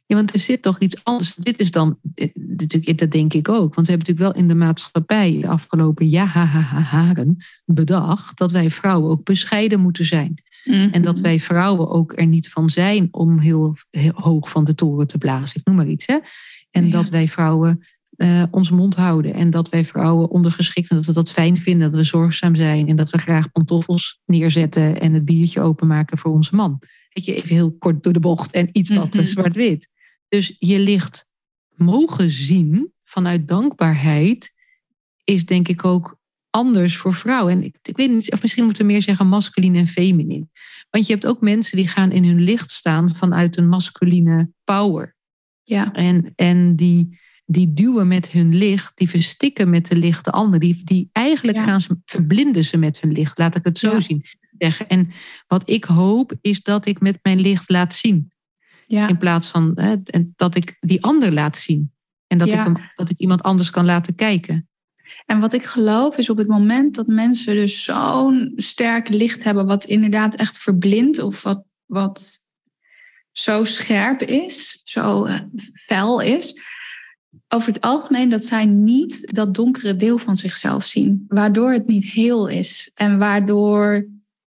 Ja, 0.05 0.15
want 0.15 0.33
er 0.33 0.39
zit 0.39 0.61
toch 0.61 0.79
iets 0.79 1.03
anders. 1.03 1.35
Dit 1.35 1.59
is 1.59 1.71
dan, 1.71 1.97
natuurlijk, 2.33 2.97
dat 2.97 3.11
denk 3.11 3.33
ik 3.33 3.49
ook. 3.49 3.75
Want 3.75 3.87
we 3.87 3.93
hebben 3.93 4.07
natuurlijk 4.07 4.35
wel 4.35 4.43
in 4.43 4.47
de 4.47 4.65
maatschappij 4.65 5.37
de 5.41 5.47
afgelopen 5.47 6.07
jaren 6.07 7.37
bedacht 7.65 8.37
dat 8.37 8.51
wij 8.51 8.69
vrouwen 8.69 9.09
ook 9.09 9.23
bescheiden 9.23 9.79
moeten 9.79 10.05
zijn. 10.05 10.43
Mhm. 10.63 10.89
En 10.91 11.01
dat 11.01 11.19
wij 11.19 11.39
vrouwen 11.39 11.89
ook 11.89 12.13
er 12.15 12.25
niet 12.25 12.49
van 12.49 12.69
zijn 12.69 13.07
om 13.11 13.39
heel, 13.39 13.75
hoog 14.13 14.49
van 14.49 14.63
de 14.63 14.75
toren 14.75 15.07
te 15.07 15.17
blazen. 15.17 15.59
Ik 15.59 15.65
noem 15.65 15.75
maar 15.75 15.87
iets. 15.87 16.05
Hè? 16.05 16.17
En 16.71 16.89
dat 16.89 17.09
wij 17.09 17.27
vrouwen 17.27 17.83
uh, 18.19 18.43
onze 18.51 18.73
mond 18.73 18.95
houden. 18.95 19.33
En 19.33 19.49
dat 19.49 19.69
wij 19.69 19.85
vrouwen 19.85 20.29
ondergeschikt 20.29 20.87
zijn, 20.87 20.99
dat 20.99 21.07
we 21.07 21.13
dat 21.13 21.31
fijn 21.31 21.57
vinden, 21.57 21.89
dat 21.89 21.99
we 21.99 22.03
zorgzaam 22.03 22.55
zijn 22.55 22.87
en 22.87 22.95
dat 22.95 23.09
we 23.09 23.17
graag 23.17 23.51
pantoffels 23.51 24.19
neerzetten 24.25 25.01
en 25.01 25.13
het 25.13 25.25
biertje 25.25 25.61
openmaken 25.61 26.17
voor 26.17 26.31
onze 26.31 26.55
man. 26.55 26.79
Weet 27.09 27.25
je, 27.25 27.35
even 27.35 27.55
heel 27.55 27.71
kort 27.71 28.03
door 28.03 28.13
de 28.13 28.19
bocht 28.19 28.51
en 28.51 28.69
iets 28.71 28.89
wat 28.89 29.13
mm 29.13 29.23
zwart-wit. 29.23 29.89
Dus 30.27 30.55
je 30.59 30.79
licht 30.79 31.27
mogen 31.75 32.29
zien 32.29 32.93
vanuit 33.03 33.47
dankbaarheid 33.47 34.53
is 35.23 35.45
denk 35.45 35.67
ik 35.67 35.85
ook 35.85 36.19
anders 36.49 36.97
voor 36.97 37.13
vrouwen. 37.13 37.53
En 37.53 37.63
ik, 37.63 37.75
ik 37.81 37.97
weet 37.97 38.09
niet, 38.09 38.31
of 38.31 38.41
misschien 38.41 38.63
moeten 38.63 38.85
we 38.85 38.91
meer 38.91 39.01
zeggen 39.01 39.27
masculin 39.27 39.75
en 39.75 39.87
feminin. 39.87 40.49
Want 40.89 41.05
je 41.05 41.13
hebt 41.13 41.25
ook 41.25 41.41
mensen 41.41 41.77
die 41.77 41.87
gaan 41.87 42.11
in 42.11 42.23
hun 42.23 42.41
licht 42.41 42.71
staan 42.71 43.15
vanuit 43.15 43.57
een 43.57 43.69
masculine 43.69 44.51
power. 44.63 45.15
Ja. 45.63 45.93
En, 45.93 46.33
en 46.35 46.75
die, 46.75 47.19
die 47.51 47.73
duwen 47.73 48.07
met 48.07 48.31
hun 48.31 48.55
licht, 48.55 48.97
die 48.97 49.09
verstikken 49.09 49.69
met 49.69 49.87
de 49.87 49.95
licht 49.95 50.25
de 50.25 50.31
ander. 50.31 50.59
Die, 50.59 50.81
die 50.83 51.09
eigenlijk 51.11 51.61
gaan 51.61 51.81
ze, 51.81 51.97
verblinden 52.05 52.63
ze 52.63 52.77
met 52.77 53.01
hun 53.01 53.11
licht, 53.11 53.37
laat 53.37 53.55
ik 53.55 53.63
het 53.63 53.77
zo 53.79 53.99
zien. 53.99 54.25
Zeggen. 54.57 54.87
En 54.89 55.11
wat 55.47 55.69
ik 55.69 55.83
hoop 55.83 56.33
is 56.41 56.61
dat 56.61 56.85
ik 56.85 56.99
met 57.01 57.19
mijn 57.21 57.39
licht 57.39 57.69
laat 57.69 57.93
zien. 57.93 58.31
Ja. 58.87 59.07
In 59.07 59.17
plaats 59.17 59.47
van 59.47 59.71
hè, 59.75 59.95
dat 60.35 60.55
ik 60.55 60.77
die 60.79 61.03
ander 61.03 61.33
laat 61.33 61.57
zien. 61.57 61.91
En 62.27 62.37
dat, 62.37 62.47
ik 62.47 62.53
hem, 62.53 62.77
dat 62.95 63.09
ik 63.09 63.17
iemand 63.17 63.43
anders 63.43 63.69
kan 63.69 63.85
laten 63.85 64.15
kijken. 64.15 64.69
En 65.25 65.39
wat 65.39 65.53
ik 65.53 65.63
geloof 65.63 66.17
is 66.17 66.29
op 66.29 66.37
het 66.37 66.47
moment 66.47 66.95
dat 66.95 67.07
mensen 67.07 67.55
dus 67.55 67.83
zo'n 67.83 68.53
sterk 68.55 69.09
licht 69.09 69.43
hebben, 69.43 69.65
wat 69.65 69.85
inderdaad 69.85 70.35
echt 70.35 70.57
verblindt 70.57 71.19
of 71.19 71.43
wat, 71.43 71.63
wat 71.85 72.43
zo 73.31 73.63
scherp 73.63 74.21
is, 74.21 74.81
zo 74.83 75.25
uh, 75.25 75.39
fel 75.73 76.21
is, 76.21 76.59
over 77.47 77.73
het 77.73 77.81
algemeen 77.81 78.29
dat 78.29 78.43
zij 78.43 78.65
niet 78.65 79.35
dat 79.35 79.53
donkere 79.53 79.95
deel 79.95 80.17
van 80.17 80.37
zichzelf 80.37 80.85
zien, 80.85 81.25
waardoor 81.27 81.71
het 81.71 81.87
niet 81.87 82.05
heel 82.05 82.47
is 82.47 82.91
en 82.93 83.17
waardoor 83.17 84.07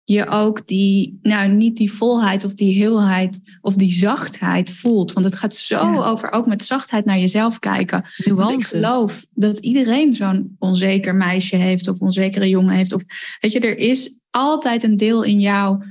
je 0.06 0.28
ook 0.28 0.68
die, 0.68 1.20
nou 1.22 1.50
niet 1.50 1.78
die 1.78 1.92
volheid 1.92 2.44
of 2.44 2.54
die 2.54 2.74
heelheid 2.76 3.58
of 3.62 3.76
die 3.76 3.92
zachtheid 3.92 4.70
voelt. 4.70 5.14
Want 5.14 5.26
het 5.26 5.36
gaat 5.36 5.56
zo 5.56 6.02
over 6.02 6.32
ook 6.32 6.48
met 6.48 6.64
zachtheid 6.64 7.06
naar 7.06 7.20
jezelf 7.20 7.60
kijken. 7.60 8.06
Want 8.26 8.52
ik 8.52 8.64
geloof 8.64 9.26
dat 9.34 9.60
iedereen 9.60 10.14
zo'n 10.14 10.56
onzeker 10.60 11.16
meisje 11.16 11.56
heeft 11.56 11.88
of 11.88 12.00
onzekere 12.00 12.50
jongen 12.50 12.76
heeft. 12.76 12.94
Of 12.94 13.04
weet 13.40 13.52
je, 13.52 13.60
er 13.60 13.78
is 13.78 14.20
altijd 14.30 14.84
een 14.84 14.98
deel 14.98 15.24
in 15.24 15.40
jou 15.40 15.84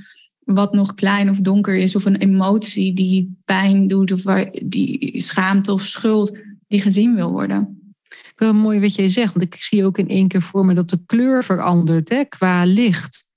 wat 0.45 0.73
nog 0.73 0.95
klein 0.95 1.31
of 1.31 1.39
donker 1.39 1.77
is, 1.77 1.97
of 1.97 2.05
een 2.05 2.17
emotie 2.17 2.95
die 2.95 3.39
pijn 3.45 3.89
doet, 3.89 4.13
of 4.13 4.23
waar, 4.23 4.51
die 4.65 5.21
schaamte 5.21 5.73
of 5.73 5.83
schuld 5.83 6.39
die 6.73 6.81
gezien 6.81 7.15
wil 7.15 7.31
worden. 7.31 7.93
Wel 8.37 8.55
mooi 8.55 8.81
wat 8.81 8.95
jij 8.95 9.11
zegt, 9.11 9.35
want 9.35 9.55
ik 9.55 9.63
zie 9.63 9.85
ook 9.85 9.99
in 9.99 10.09
één 10.09 10.29
keer 10.29 10.43
voor 10.43 10.65
me 10.65 10.75
dat 10.75 10.91
de 10.91 11.03
kleur 11.07 11.45
verandert 11.45 12.09
hè, 12.09 12.25
qua 12.25 12.65
licht. 12.65 13.31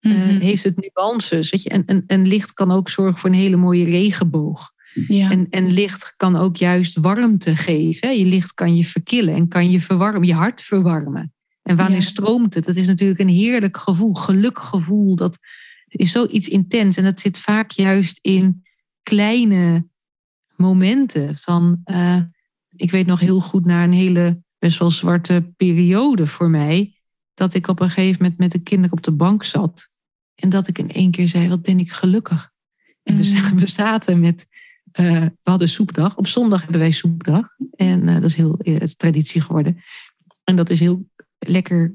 Mm 0.00 0.14
heeft 0.40 0.62
het 0.62 0.76
nuances. 0.76 1.50
Weet 1.50 1.62
je? 1.62 1.68
En, 1.68 1.86
en, 1.86 2.04
en 2.06 2.26
licht 2.26 2.52
kan 2.52 2.70
ook 2.70 2.90
zorgen 2.90 3.18
voor 3.18 3.30
een 3.30 3.36
hele 3.36 3.56
mooie 3.56 3.84
regenboog. 3.84 4.70
Ja. 5.08 5.30
En, 5.30 5.46
en 5.50 5.72
licht 5.72 6.14
kan 6.16 6.36
ook 6.36 6.56
juist 6.56 6.96
warmte 6.96 7.56
geven. 7.56 8.18
Je 8.18 8.24
licht 8.24 8.54
kan 8.54 8.76
je 8.76 8.84
verkillen 8.84 9.34
en 9.34 9.48
kan 9.48 9.70
je 9.70 9.80
verwarmen, 9.80 10.26
je 10.26 10.34
hart 10.34 10.62
verwarmen. 10.62 11.34
En 11.62 11.76
wanneer 11.76 12.02
stroomt 12.02 12.54
het? 12.54 12.64
Dat 12.64 12.76
is 12.76 12.86
natuurlijk 12.86 13.20
een 13.20 13.28
heerlijk 13.28 13.76
gevoel, 13.76 14.14
gelukgevoel. 14.14 15.16
Dat 15.16 15.38
is 15.86 16.12
zoiets 16.12 16.48
intens. 16.48 16.96
En 16.96 17.04
dat 17.04 17.20
zit 17.20 17.38
vaak 17.38 17.70
juist 17.70 18.18
in 18.22 18.62
kleine 19.02 19.86
momenten. 20.56 21.36
Van, 21.36 21.80
uh, 21.84 22.20
ik 22.76 22.90
weet 22.90 23.06
nog 23.06 23.20
heel 23.20 23.40
goed 23.40 23.64
na 23.64 23.84
een 23.84 23.92
hele 23.92 24.42
best 24.58 24.78
wel 24.78 24.90
zwarte 24.90 25.52
periode 25.56 26.26
voor 26.26 26.50
mij. 26.50 26.94
Dat 27.34 27.54
ik 27.54 27.68
op 27.68 27.80
een 27.80 27.90
gegeven 27.90 28.22
moment 28.22 28.38
met 28.38 28.52
de 28.52 28.58
kinderen 28.58 28.96
op 28.96 29.02
de 29.02 29.12
bank 29.12 29.44
zat. 29.44 29.90
En 30.34 30.48
dat 30.48 30.68
ik 30.68 30.78
in 30.78 30.90
één 30.90 31.10
keer 31.10 31.28
zei, 31.28 31.48
wat 31.48 31.62
ben 31.62 31.78
ik 31.78 31.92
gelukkig. 31.92 32.50
En 33.02 33.16
we, 33.16 33.50
mm. 33.52 33.66
zaten 33.66 34.20
met, 34.20 34.46
uh, 35.00 35.20
we 35.20 35.50
hadden 35.50 35.68
soepdag. 35.68 36.16
Op 36.16 36.26
zondag 36.26 36.62
hebben 36.62 36.80
wij 36.80 36.90
soepdag. 36.90 37.48
En 37.76 38.08
uh, 38.08 38.14
dat 38.14 38.24
is 38.24 38.36
heel 38.36 38.58
uh, 38.62 38.76
traditie 38.76 39.40
geworden. 39.40 39.82
En 40.44 40.56
dat 40.56 40.70
is 40.70 40.80
heel 40.80 41.08
lekker, 41.38 41.94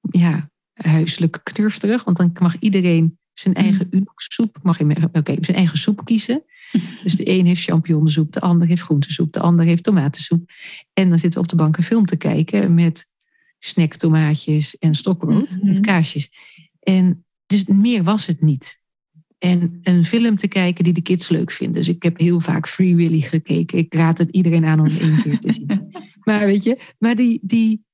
ja, 0.00 0.50
huiselijk 0.72 1.40
knurfterig. 1.42 2.04
Want 2.04 2.16
dan 2.16 2.30
mag 2.40 2.58
iedereen 2.58 3.18
zijn 3.34 3.54
eigen 3.54 3.86
mm. 3.90 4.06
soep. 4.16 4.58
Mag 4.62 4.78
je 4.78 4.84
oké, 4.84 5.18
okay, 5.18 5.38
zijn 5.40 5.56
eigen 5.56 5.78
soep 5.78 6.04
kiezen. 6.04 6.44
Dus 7.02 7.16
de 7.16 7.28
een 7.28 7.46
heeft 7.46 7.62
champignonsoep, 7.62 8.32
de 8.32 8.40
ander 8.40 8.68
heeft 8.68 8.82
groentesoep, 8.82 9.32
de 9.32 9.40
ander 9.40 9.64
heeft 9.64 9.82
tomatensoep. 9.82 10.50
En 10.92 11.08
dan 11.08 11.18
zitten 11.18 11.40
we 11.40 11.44
op 11.44 11.50
de 11.50 11.56
bank 11.56 11.76
een 11.76 11.82
film 11.82 12.06
te 12.06 12.16
kijken 12.16 12.74
met 12.74 13.08
snacktomaatjes 13.58 14.78
en 14.78 14.94
stokbrood, 14.94 15.50
mm-hmm. 15.50 15.68
met 15.68 15.80
kaasjes. 15.80 16.30
En 16.80 17.24
dus 17.46 17.64
meer 17.64 18.02
was 18.02 18.26
het 18.26 18.40
niet. 18.40 18.82
En 19.38 19.78
een 19.82 20.04
film 20.04 20.36
te 20.36 20.48
kijken 20.48 20.84
die 20.84 20.92
de 20.92 21.02
kids 21.02 21.28
leuk 21.28 21.50
vinden. 21.50 21.74
Dus 21.74 21.88
ik 21.88 22.02
heb 22.02 22.18
heel 22.18 22.40
vaak 22.40 22.68
Free 22.68 22.96
Willy 22.96 23.20
gekeken. 23.20 23.78
Ik 23.78 23.94
raad 23.94 24.18
het 24.18 24.30
iedereen 24.30 24.64
aan 24.64 24.80
om 24.80 24.86
één 24.86 25.22
keer 25.22 25.38
te 25.38 25.52
zien. 25.52 25.92
Maar 26.24 26.46
weet 26.46 26.64
je, 26.64 26.78
maar 26.98 27.14
die, 27.14 27.38
die, 27.42 27.84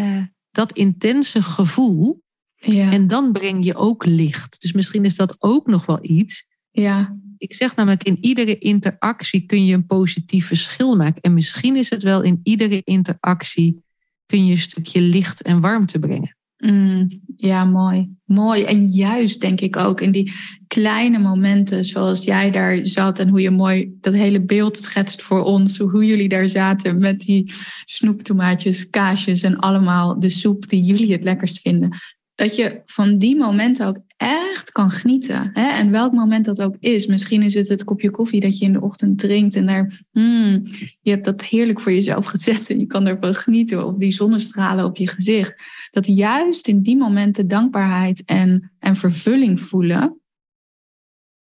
uh, 0.00 0.22
dat 0.50 0.72
intense 0.72 1.42
gevoel. 1.42 2.23
Ja. 2.64 2.90
En 2.90 3.06
dan 3.06 3.32
breng 3.32 3.64
je 3.64 3.74
ook 3.74 4.04
licht. 4.04 4.60
Dus 4.60 4.72
misschien 4.72 5.04
is 5.04 5.16
dat 5.16 5.36
ook 5.38 5.66
nog 5.66 5.86
wel 5.86 5.98
iets. 6.02 6.46
Ja. 6.70 7.16
Ik 7.38 7.54
zeg 7.54 7.76
namelijk, 7.76 8.02
in 8.02 8.18
iedere 8.20 8.58
interactie 8.58 9.46
kun 9.46 9.64
je 9.64 9.74
een 9.74 9.86
positief 9.86 10.46
verschil 10.46 10.96
maken. 10.96 11.22
En 11.22 11.34
misschien 11.34 11.76
is 11.76 11.90
het 11.90 12.02
wel 12.02 12.22
in 12.22 12.40
iedere 12.42 12.82
interactie 12.84 13.82
kun 14.26 14.46
je 14.46 14.52
een 14.52 14.58
stukje 14.58 15.00
licht 15.00 15.42
en 15.42 15.60
warmte 15.60 15.98
brengen. 15.98 16.36
Mm, 16.58 17.08
ja, 17.36 17.64
mooi. 17.64 18.10
Mooi. 18.24 18.62
En 18.62 18.86
juist 18.86 19.40
denk 19.40 19.60
ik 19.60 19.76
ook 19.76 20.00
in 20.00 20.10
die 20.10 20.32
kleine 20.66 21.18
momenten 21.18 21.84
zoals 21.84 22.24
jij 22.24 22.50
daar 22.50 22.86
zat 22.86 23.18
en 23.18 23.28
hoe 23.28 23.40
je 23.40 23.50
mooi 23.50 23.96
dat 24.00 24.14
hele 24.14 24.40
beeld 24.40 24.78
schetst 24.78 25.22
voor 25.22 25.42
ons, 25.42 25.78
hoe 25.78 26.04
jullie 26.04 26.28
daar 26.28 26.48
zaten 26.48 26.98
met 26.98 27.20
die 27.20 27.52
snoeptomaatjes, 27.84 28.90
kaasjes 28.90 29.42
en 29.42 29.58
allemaal 29.58 30.20
de 30.20 30.28
soep 30.28 30.68
die 30.68 30.82
jullie 30.82 31.12
het 31.12 31.22
lekkerst 31.22 31.60
vinden. 31.60 31.96
Dat 32.34 32.56
je 32.56 32.82
van 32.84 33.18
die 33.18 33.36
momenten 33.36 33.86
ook 33.86 33.98
echt 34.16 34.72
kan 34.72 34.90
genieten. 34.90 35.50
Hè? 35.52 35.68
En 35.68 35.90
welk 35.90 36.12
moment 36.12 36.44
dat 36.44 36.62
ook 36.62 36.76
is. 36.80 37.06
Misschien 37.06 37.42
is 37.42 37.54
het 37.54 37.68
het 37.68 37.84
kopje 37.84 38.10
koffie 38.10 38.40
dat 38.40 38.58
je 38.58 38.64
in 38.64 38.72
de 38.72 38.80
ochtend 38.80 39.18
drinkt 39.18 39.56
en 39.56 39.66
daar, 39.66 40.04
hmm, 40.10 40.66
je 41.00 41.10
hebt 41.10 41.24
dat 41.24 41.44
heerlijk 41.44 41.80
voor 41.80 41.92
jezelf 41.92 42.26
gezet 42.34 42.70
en 42.70 42.78
je 42.78 42.86
kan 42.86 43.06
ervan 43.06 43.34
genieten. 43.34 43.86
Of 43.86 43.94
die 43.96 44.10
zonnestralen 44.10 44.84
op 44.84 44.96
je 44.96 45.08
gezicht. 45.08 45.54
Dat 45.90 46.06
juist 46.06 46.68
in 46.68 46.82
die 46.82 46.96
momenten 46.96 47.48
dankbaarheid 47.48 48.22
en, 48.24 48.72
en 48.78 48.96
vervulling 48.96 49.60
voelen, 49.60 50.20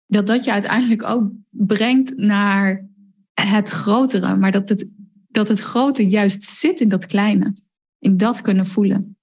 dat 0.07 0.27
dat 0.27 0.43
je 0.43 0.51
uiteindelijk 0.51 1.03
ook 1.03 1.31
brengt 1.49 2.17
naar 2.17 2.89
het 3.33 3.69
grotere. 3.69 4.35
Maar 4.35 4.51
dat 4.51 4.69
het, 4.69 4.87
dat 5.29 5.47
het 5.47 5.59
grote 5.59 6.07
juist 6.07 6.43
zit 6.43 6.81
in 6.81 6.87
dat 6.87 7.05
kleine. 7.05 7.55
In 7.99 8.17
dat 8.17 8.41
kunnen 8.41 8.65
voelen. 8.65 9.15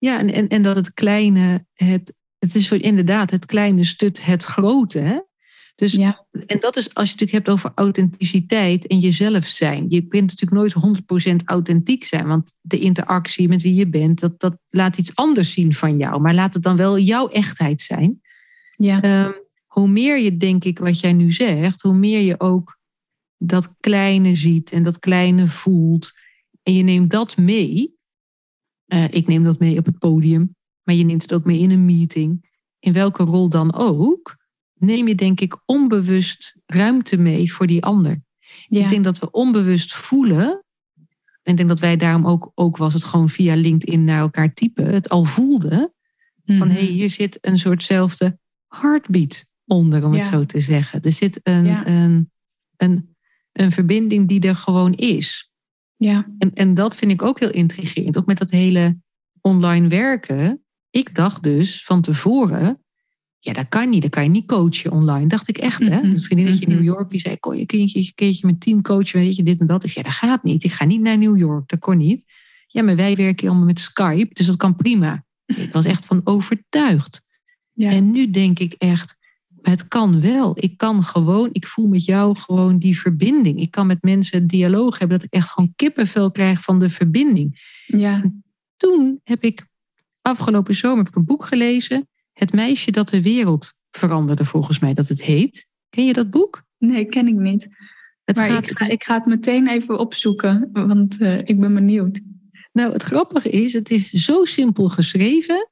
Ja, 0.00 0.18
en, 0.18 0.32
en, 0.32 0.48
en 0.48 0.62
dat 0.62 0.76
het 0.76 0.94
kleine 0.94 1.64
het 1.74 2.12
het 2.40 2.54
is 2.54 2.72
inderdaad 2.72 3.30
het 3.30 3.46
kleine 3.46 3.84
stut 3.84 4.24
het 4.24 4.42
grote. 4.42 4.98
Hè? 4.98 5.18
Dus, 5.74 5.92
ja. 5.92 6.26
En 6.46 6.60
dat 6.60 6.76
is 6.76 6.94
als 6.94 7.06
je 7.08 7.12
het 7.12 7.20
natuurlijk 7.20 7.32
hebt 7.32 7.48
over 7.48 7.72
authenticiteit 7.74 8.86
en 8.86 8.98
jezelf 8.98 9.46
zijn. 9.46 9.86
Je 9.88 10.06
kunt 10.06 10.40
natuurlijk 10.40 10.74
nooit 10.74 11.02
100% 11.32 11.44
authentiek 11.44 12.04
zijn, 12.04 12.26
want 12.26 12.54
de 12.60 12.78
interactie 12.78 13.48
met 13.48 13.62
wie 13.62 13.74
je 13.74 13.86
bent, 13.86 14.20
dat, 14.20 14.40
dat 14.40 14.56
laat 14.68 14.98
iets 14.98 15.14
anders 15.14 15.52
zien 15.52 15.74
van 15.74 15.96
jou. 15.96 16.20
Maar 16.20 16.34
laat 16.34 16.54
het 16.54 16.62
dan 16.62 16.76
wel 16.76 16.98
jouw 16.98 17.28
echtheid 17.28 17.80
zijn. 17.80 18.20
Ja. 18.76 19.24
Um, 19.26 19.34
hoe 19.66 19.88
meer 19.88 20.18
je, 20.18 20.36
denk 20.36 20.64
ik, 20.64 20.78
wat 20.78 21.00
jij 21.00 21.12
nu 21.12 21.32
zegt, 21.32 21.82
hoe 21.82 21.94
meer 21.94 22.20
je 22.20 22.40
ook 22.40 22.78
dat 23.38 23.74
kleine 23.80 24.34
ziet 24.34 24.72
en 24.72 24.82
dat 24.82 24.98
kleine 24.98 25.48
voelt. 25.48 26.12
En 26.62 26.74
je 26.74 26.82
neemt 26.82 27.10
dat 27.10 27.36
mee. 27.36 27.98
Uh, 28.94 29.04
ik 29.04 29.26
neem 29.26 29.44
dat 29.44 29.58
mee 29.58 29.78
op 29.78 29.84
het 29.84 29.98
podium 29.98 30.54
maar 30.90 30.98
je 30.98 31.04
neemt 31.04 31.22
het 31.22 31.32
ook 31.32 31.44
mee 31.44 31.58
in 31.58 31.70
een 31.70 31.84
meeting. 31.84 32.48
In 32.78 32.92
welke 32.92 33.22
rol 33.22 33.48
dan 33.48 33.74
ook, 33.74 34.36
neem 34.74 35.08
je 35.08 35.14
denk 35.14 35.40
ik 35.40 35.56
onbewust 35.66 36.56
ruimte 36.66 37.16
mee 37.16 37.52
voor 37.52 37.66
die 37.66 37.84
ander. 37.84 38.22
Ik 38.68 38.88
denk 38.88 39.04
dat 39.04 39.18
we 39.18 39.30
onbewust 39.30 39.94
voelen, 39.94 40.64
en 41.42 41.52
ik 41.52 41.56
denk 41.56 41.68
dat 41.68 41.78
wij 41.78 41.96
daarom 41.96 42.26
ook, 42.26 42.52
ook 42.54 42.76
was 42.76 42.92
het 42.92 43.04
gewoon 43.04 43.28
via 43.28 43.54
LinkedIn 43.54 44.04
naar 44.04 44.20
elkaar 44.20 44.54
typen, 44.54 44.86
het 44.86 45.08
al 45.08 45.24
voelden, 45.24 45.94
van 46.44 46.56
hé, 46.56 46.64
mhm. 46.64 46.74
hey, 46.74 46.84
hier 46.84 47.10
zit 47.10 47.38
een 47.40 47.58
soortzelfde 47.58 48.38
heartbeat 48.68 49.48
onder, 49.66 50.04
om 50.04 50.12
het 50.12 50.24
zo 50.24 50.44
te 50.44 50.60
zeggen. 50.60 51.02
Er 51.02 51.12
zit 51.12 51.40
een, 51.42 51.88
een, 51.88 52.30
een, 52.76 53.16
een 53.52 53.72
verbinding 53.72 54.28
die 54.28 54.40
er 54.40 54.56
gewoon 54.56 54.94
is. 54.94 55.49
Ja. 56.00 56.26
En, 56.38 56.52
en 56.52 56.74
dat 56.74 56.96
vind 56.96 57.12
ik 57.12 57.22
ook 57.22 57.40
heel 57.40 57.50
intrigerend. 57.50 58.18
Ook 58.18 58.26
met 58.26 58.38
dat 58.38 58.50
hele 58.50 58.96
online 59.40 59.88
werken 59.88 60.64
ik 60.90 61.14
dacht 61.14 61.42
dus 61.42 61.84
van 61.84 62.00
tevoren, 62.00 62.82
ja, 63.38 63.52
dat 63.52 63.68
kan 63.68 63.88
niet. 63.88 64.02
Dat 64.02 64.10
kan 64.10 64.22
je 64.22 64.28
niet 64.28 64.46
coachen 64.46 64.92
online. 64.92 65.26
Dacht 65.26 65.48
ik 65.48 65.58
echt, 65.58 65.84
hè? 65.84 66.00
Een 66.02 66.20
vriendinnetje 66.20 66.66
in 66.66 66.72
New 66.72 66.82
York 66.82 67.10
die 67.10 67.20
zei, 67.20 67.36
kon 67.36 67.56
je, 67.56 67.64
een 67.66 68.12
keertje 68.14 68.46
met 68.46 68.60
team 68.60 68.82
coachen, 68.82 69.20
weet 69.20 69.36
je, 69.36 69.42
dit 69.42 69.60
en 69.60 69.66
dat. 69.66 69.84
Ik 69.84 69.90
zei, 69.90 70.04
dat 70.04 70.14
gaat 70.14 70.42
niet. 70.42 70.64
Ik 70.64 70.72
ga 70.72 70.84
niet 70.84 71.00
naar 71.00 71.18
New 71.18 71.38
York. 71.38 71.68
Dat 71.68 71.78
kon 71.78 71.96
niet. 71.96 72.24
Ja, 72.66 72.82
maar 72.82 72.96
wij 72.96 73.16
werken 73.16 73.48
allemaal 73.48 73.66
met 73.66 73.80
Skype, 73.80 74.34
dus 74.34 74.46
dat 74.46 74.56
kan 74.56 74.74
prima. 74.74 75.24
Ik 75.56 75.72
was 75.72 75.84
echt 75.84 76.06
van 76.06 76.20
overtuigd. 76.24 77.22
Ja. 77.72 77.90
En 77.90 78.10
nu 78.10 78.30
denk 78.30 78.58
ik 78.58 78.72
echt, 78.72 79.16
het 79.62 79.88
kan 79.88 80.20
wel. 80.20 80.52
Ik 80.54 80.76
kan 80.76 81.02
gewoon, 81.02 81.48
ik 81.52 81.66
voel 81.66 81.88
met 81.88 82.04
jou 82.04 82.36
gewoon 82.36 82.78
die 82.78 83.00
verbinding. 83.00 83.60
Ik 83.60 83.70
kan 83.70 83.86
met 83.86 84.02
mensen 84.02 84.46
dialoog 84.46 84.98
hebben, 84.98 85.18
dat 85.18 85.26
ik 85.26 85.32
echt 85.32 85.48
gewoon 85.48 85.72
kippenvel 85.76 86.30
krijg 86.30 86.62
van 86.62 86.78
de 86.80 86.90
verbinding. 86.90 87.78
Ja. 87.86 88.32
toen 88.76 89.20
heb 89.24 89.42
ik 89.42 89.68
Afgelopen 90.22 90.74
zomer 90.74 90.98
heb 90.98 91.08
ik 91.08 91.14
een 91.14 91.24
boek 91.24 91.44
gelezen. 91.44 92.08
Het 92.32 92.52
meisje 92.52 92.90
dat 92.90 93.08
de 93.08 93.22
wereld 93.22 93.74
veranderde, 93.90 94.44
volgens 94.44 94.78
mij 94.78 94.94
dat 94.94 95.08
het 95.08 95.22
heet. 95.22 95.66
Ken 95.88 96.04
je 96.04 96.12
dat 96.12 96.30
boek? 96.30 96.62
Nee, 96.78 97.04
ken 97.04 97.28
ik 97.28 97.34
niet. 97.34 97.68
Het 98.24 98.36
maar 98.36 98.50
gaat, 98.50 98.70
ik, 98.70 98.78
ga, 98.78 98.88
ik 98.88 99.04
ga 99.04 99.14
het 99.14 99.26
meteen 99.26 99.68
even 99.68 99.98
opzoeken, 99.98 100.70
want 100.72 101.20
uh, 101.20 101.38
ik 101.38 101.60
ben 101.60 101.74
benieuwd. 101.74 102.20
Nou, 102.72 102.92
het 102.92 103.02
grappige 103.02 103.50
is, 103.50 103.72
het 103.72 103.90
is 103.90 104.10
zo 104.10 104.44
simpel 104.44 104.88
geschreven 104.88 105.69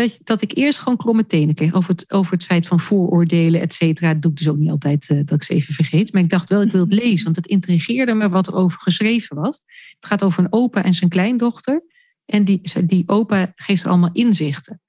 dat, 0.00 0.18
dat 0.24 0.42
ik 0.42 0.56
eerst 0.56 0.78
gewoon 0.78 0.96
kromme 0.96 1.26
tenen 1.26 1.54
kreeg 1.54 1.74
over 1.74 1.90
het, 1.90 2.10
over 2.10 2.32
het 2.32 2.44
feit 2.44 2.66
van 2.66 2.80
vooroordelen, 2.80 3.60
et 3.60 3.74
cetera. 3.74 4.12
Dat 4.12 4.22
doe 4.22 4.30
ik 4.30 4.36
dus 4.36 4.48
ook 4.48 4.56
niet 4.56 4.70
altijd 4.70 5.08
uh, 5.08 5.20
dat 5.24 5.36
ik 5.36 5.42
ze 5.42 5.54
even 5.54 5.74
vergeet. 5.74 6.12
Maar 6.12 6.22
ik 6.22 6.30
dacht 6.30 6.48
wel, 6.48 6.62
ik 6.62 6.72
wil 6.72 6.84
het 6.84 6.92
lezen, 6.92 7.24
want 7.24 7.36
het 7.36 7.46
intrigeerde 7.46 8.14
me 8.14 8.28
wat 8.28 8.46
er 8.46 8.54
over 8.54 8.80
geschreven 8.80 9.36
was. 9.36 9.60
Het 9.94 10.06
gaat 10.06 10.24
over 10.24 10.44
een 10.44 10.52
opa 10.52 10.84
en 10.84 10.94
zijn 10.94 11.10
kleindochter. 11.10 11.84
En 12.24 12.44
die, 12.44 12.60
die 12.84 13.02
opa 13.06 13.52
geeft 13.56 13.82
er 13.82 13.88
allemaal 13.88 14.12
inzichten. 14.12 14.80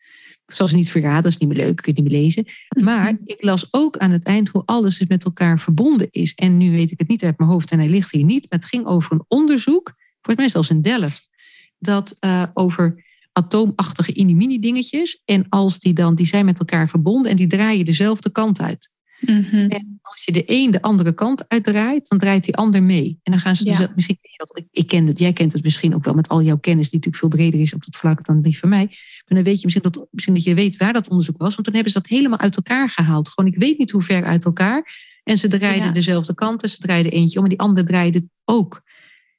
Ze 0.46 0.76
niet 0.76 0.90
verraden, 0.90 1.24
dat 1.24 1.32
is 1.32 1.38
niet 1.38 1.50
meer 1.50 1.66
leuk, 1.66 1.76
kun 1.76 1.94
je 1.96 2.02
niet 2.02 2.12
meer 2.12 2.22
lezen. 2.22 2.46
Maar 2.82 3.14
mhm. 3.14 3.22
ik 3.26 3.44
las 3.44 3.68
ook 3.72 3.98
aan 3.98 4.12
het 4.12 4.24
eind 4.24 4.50
hoe 4.50 4.64
alles 4.66 4.98
dus 4.98 5.08
met 5.08 5.24
elkaar 5.24 5.60
verbonden 5.60 6.08
is. 6.12 6.34
En 6.34 6.58
nu 6.58 6.72
weet 6.72 6.92
ik 6.92 7.00
het 7.00 7.08
niet 7.08 7.24
uit 7.24 7.38
mijn 7.38 7.50
hoofd 7.50 7.72
en 7.72 7.80
hij 7.80 7.90
ligt 7.90 8.12
hier 8.12 8.24
niet. 8.24 8.46
Maar 8.50 8.60
het 8.60 8.68
ging 8.68 8.86
over 8.86 9.12
een 9.12 9.26
onderzoek, 9.28 9.94
volgens 10.22 10.36
mij 10.36 10.50
zelfs 10.50 10.70
in 10.70 10.82
Delft, 10.82 11.30
dat 11.78 12.16
uh, 12.20 12.44
over 12.54 13.04
atoomachtige 13.32 14.14
inimini 14.14 14.60
dingetjes. 14.60 15.22
En 15.26 15.46
als 15.50 15.80
die 15.80 15.94
dan, 15.94 16.16
die 16.16 16.26
zijn 16.26 16.46
met 16.46 16.60
elkaar 16.60 16.90
verbonden 16.90 17.32
en 17.32 17.38
die 17.38 17.48
draaien 17.48 17.86
dezelfde 17.86 18.32
kant 18.32 18.62
uit. 18.62 18.92
Mhm. 19.22 19.56
En 19.56 20.00
als 20.02 20.24
je 20.26 20.32
de 20.32 20.44
een 20.46 20.72
de 20.72 20.82
andere 20.82 21.14
kant 21.14 21.50
uitdraait, 21.50 22.10
dan 22.10 22.18
draait 22.18 22.44
die 22.44 22.56
ander 22.56 22.84
mee. 22.84 23.20
En 23.24 23.32
dan 23.32 23.42
gaan 23.42 23.56
ze 23.56 23.64
dus, 23.64 23.88
misschien, 23.96 24.18
ik, 24.54 24.66
ik 24.72 24.88
ken 24.88 25.08
het, 25.08 25.20
jij 25.20 25.34
kent 25.34 25.54
het 25.54 25.64
misschien 25.64 25.96
ook 25.96 26.04
wel 26.04 26.14
met 26.14 26.28
al 26.28 26.42
jouw 26.42 26.58
kennis, 26.58 26.90
die 26.90 27.00
natuurlijk 27.00 27.24
veel 27.24 27.40
breder 27.40 27.60
is 27.60 27.74
op 27.74 27.86
dat 27.86 27.96
vlak 27.96 28.26
dan 28.26 28.42
die 28.42 28.58
van 28.58 28.70
mij. 28.70 28.86
Maar 28.86 28.96
dan 29.26 29.44
weet 29.44 29.62
je 29.62 29.66
misschien 29.66 29.92
dat, 29.92 30.08
misschien 30.12 30.34
dat 30.34 30.44
je 30.44 30.54
weet 30.54 30.78
waar 30.78 30.94
dat 30.94 31.08
onderzoek 31.10 31.38
was, 31.38 31.54
want 31.54 31.64
toen 31.64 31.74
hebben 31.74 31.94
ze 31.94 32.00
dat 32.00 32.08
helemaal 32.08 32.40
uit 32.40 32.56
elkaar 32.56 32.90
gehaald. 32.90 33.30
Gewoon, 33.30 33.52
ik 33.52 33.60
weet 33.60 33.78
niet 33.78 33.92
hoe 33.92 34.02
ver 34.02 34.24
uit 34.24 34.46
elkaar. 34.46 35.10
En 35.24 35.38
ze 35.38 35.48
draaiden 35.48 35.94
dezelfde 35.94 36.34
kant 36.34 36.64
en 36.64 36.70
ze 36.70 36.78
draaiden 36.78 37.12
eentje 37.12 37.38
om 37.38 37.44
en 37.44 37.50
die 37.50 37.60
andere 37.60 37.88
draaide 37.88 38.24
ook. 38.46 38.82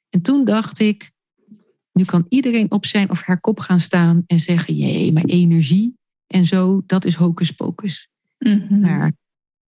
En 0.09 0.21
toen 0.21 0.45
dacht 0.45 0.79
ik, 0.79 1.11
nu 1.93 2.03
kan 2.03 2.25
iedereen 2.29 2.71
op 2.71 2.85
zijn 2.85 3.09
of 3.09 3.21
haar 3.21 3.39
kop 3.39 3.59
gaan 3.59 3.79
staan 3.79 4.23
en 4.27 4.39
zeggen, 4.39 4.75
jee, 4.75 5.13
maar 5.13 5.23
energie 5.23 5.97
en 6.27 6.45
zo, 6.45 6.83
dat 6.85 7.05
is 7.05 7.15
hocus 7.15 7.51
pocus. 7.51 8.09
Mm 8.37 8.79
Maar 8.81 9.11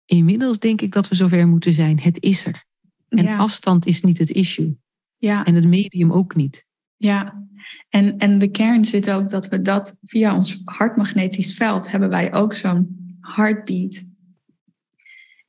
Inmiddels 0.08 0.60
denk 0.60 0.82
ik 0.82 0.92
dat 0.92 1.08
we 1.08 1.16
zover 1.16 1.48
moeten 1.48 1.74
zijn. 1.74 2.00
Het 2.00 2.24
is 2.24 2.46
er. 2.46 2.66
En 3.10 3.28
afstand 3.28 3.86
is 3.86 4.02
niet 4.02 4.18
het 4.18 4.30
issue. 4.30 4.78
Ja. 5.18 5.46
En 5.46 5.56
het 5.56 5.68
medium 5.68 6.12
ook 6.12 6.36
niet. 6.36 6.66
Ja, 6.98 7.48
en, 7.90 8.18
en 8.18 8.40
de 8.40 8.48
kern 8.48 8.86
zit 8.86 9.10
ook 9.10 9.30
dat 9.30 9.48
we 9.48 9.62
dat 9.62 9.98
via 10.04 10.36
ons 10.36 10.62
hartmagnetisch 10.64 11.54
veld 11.54 11.92
hebben 11.92 12.10
wij 12.10 12.34
ook 12.34 12.54
zo'n 12.54 13.16
heartbeat. 13.22 14.06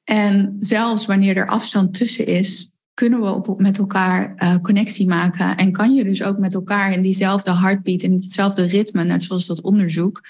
En 0.04 0.56
zelfs 0.58 1.06
wanneer 1.06 1.36
er 1.36 1.48
afstand 1.48 1.94
tussen 1.94 2.26
is, 2.26 2.72
kunnen 2.98 3.20
we 3.20 3.30
op, 3.30 3.60
met 3.60 3.78
elkaar 3.78 4.34
uh, 4.36 4.56
connectie 4.62 5.08
maken. 5.08 5.56
En 5.56 5.72
kan 5.72 5.94
je 5.94 6.04
dus 6.04 6.22
ook 6.22 6.38
met 6.38 6.54
elkaar 6.54 6.92
in 6.92 7.02
diezelfde 7.02 7.52
heartbeat, 7.56 8.02
in 8.02 8.12
hetzelfde 8.12 8.62
ritme, 8.62 9.04
net 9.04 9.22
zoals 9.22 9.46
dat 9.46 9.60
onderzoek, 9.60 10.26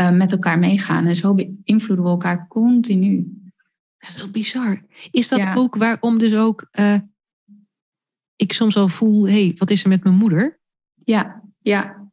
uh, 0.00 0.10
met 0.10 0.32
elkaar 0.32 0.58
meegaan. 0.58 1.06
En 1.06 1.14
zo 1.14 1.34
beïnvloeden 1.34 2.04
we 2.04 2.10
elkaar 2.10 2.46
continu. 2.48 3.26
Dat 3.98 4.08
is 4.08 4.22
ook 4.22 4.32
bizar. 4.32 4.82
Is 5.10 5.28
dat 5.28 5.56
ook 5.56 5.76
waarom 5.76 6.18
dus 6.18 6.34
ook 6.34 6.68
uh, 6.78 6.94
ik 8.36 8.52
soms 8.52 8.76
al 8.76 8.88
voel, 8.88 9.26
hé, 9.26 9.44
hey, 9.44 9.54
wat 9.58 9.70
is 9.70 9.82
er 9.82 9.88
met 9.88 10.04
mijn 10.04 10.16
moeder? 10.16 10.60
Ja, 11.04 11.42
ja. 11.58 12.10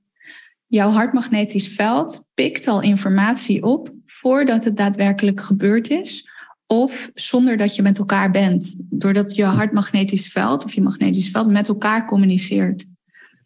Jouw 0.68 0.89
hartmagnetisch 0.89 1.68
veld 1.68 2.26
pikt 2.34 2.68
al 2.68 2.82
informatie 2.82 3.64
op 3.64 3.93
voordat 4.06 4.64
het 4.64 4.78
daadwerkelijk 4.78 5.41
gebeurd 5.41 5.89
is. 5.89 6.30
Of 6.72 7.11
zonder 7.13 7.57
dat 7.57 7.76
je 7.76 7.82
met 7.82 7.97
elkaar 7.97 8.32
bent. 8.32 8.76
Doordat 8.80 9.36
je 9.36 9.43
hartmagnetisch 9.43 10.28
veld 10.28 10.65
of 10.65 10.74
je 10.74 10.82
magnetisch 10.82 11.30
veld 11.30 11.47
met 11.47 11.67
elkaar 11.67 12.05
communiceert. 12.05 12.86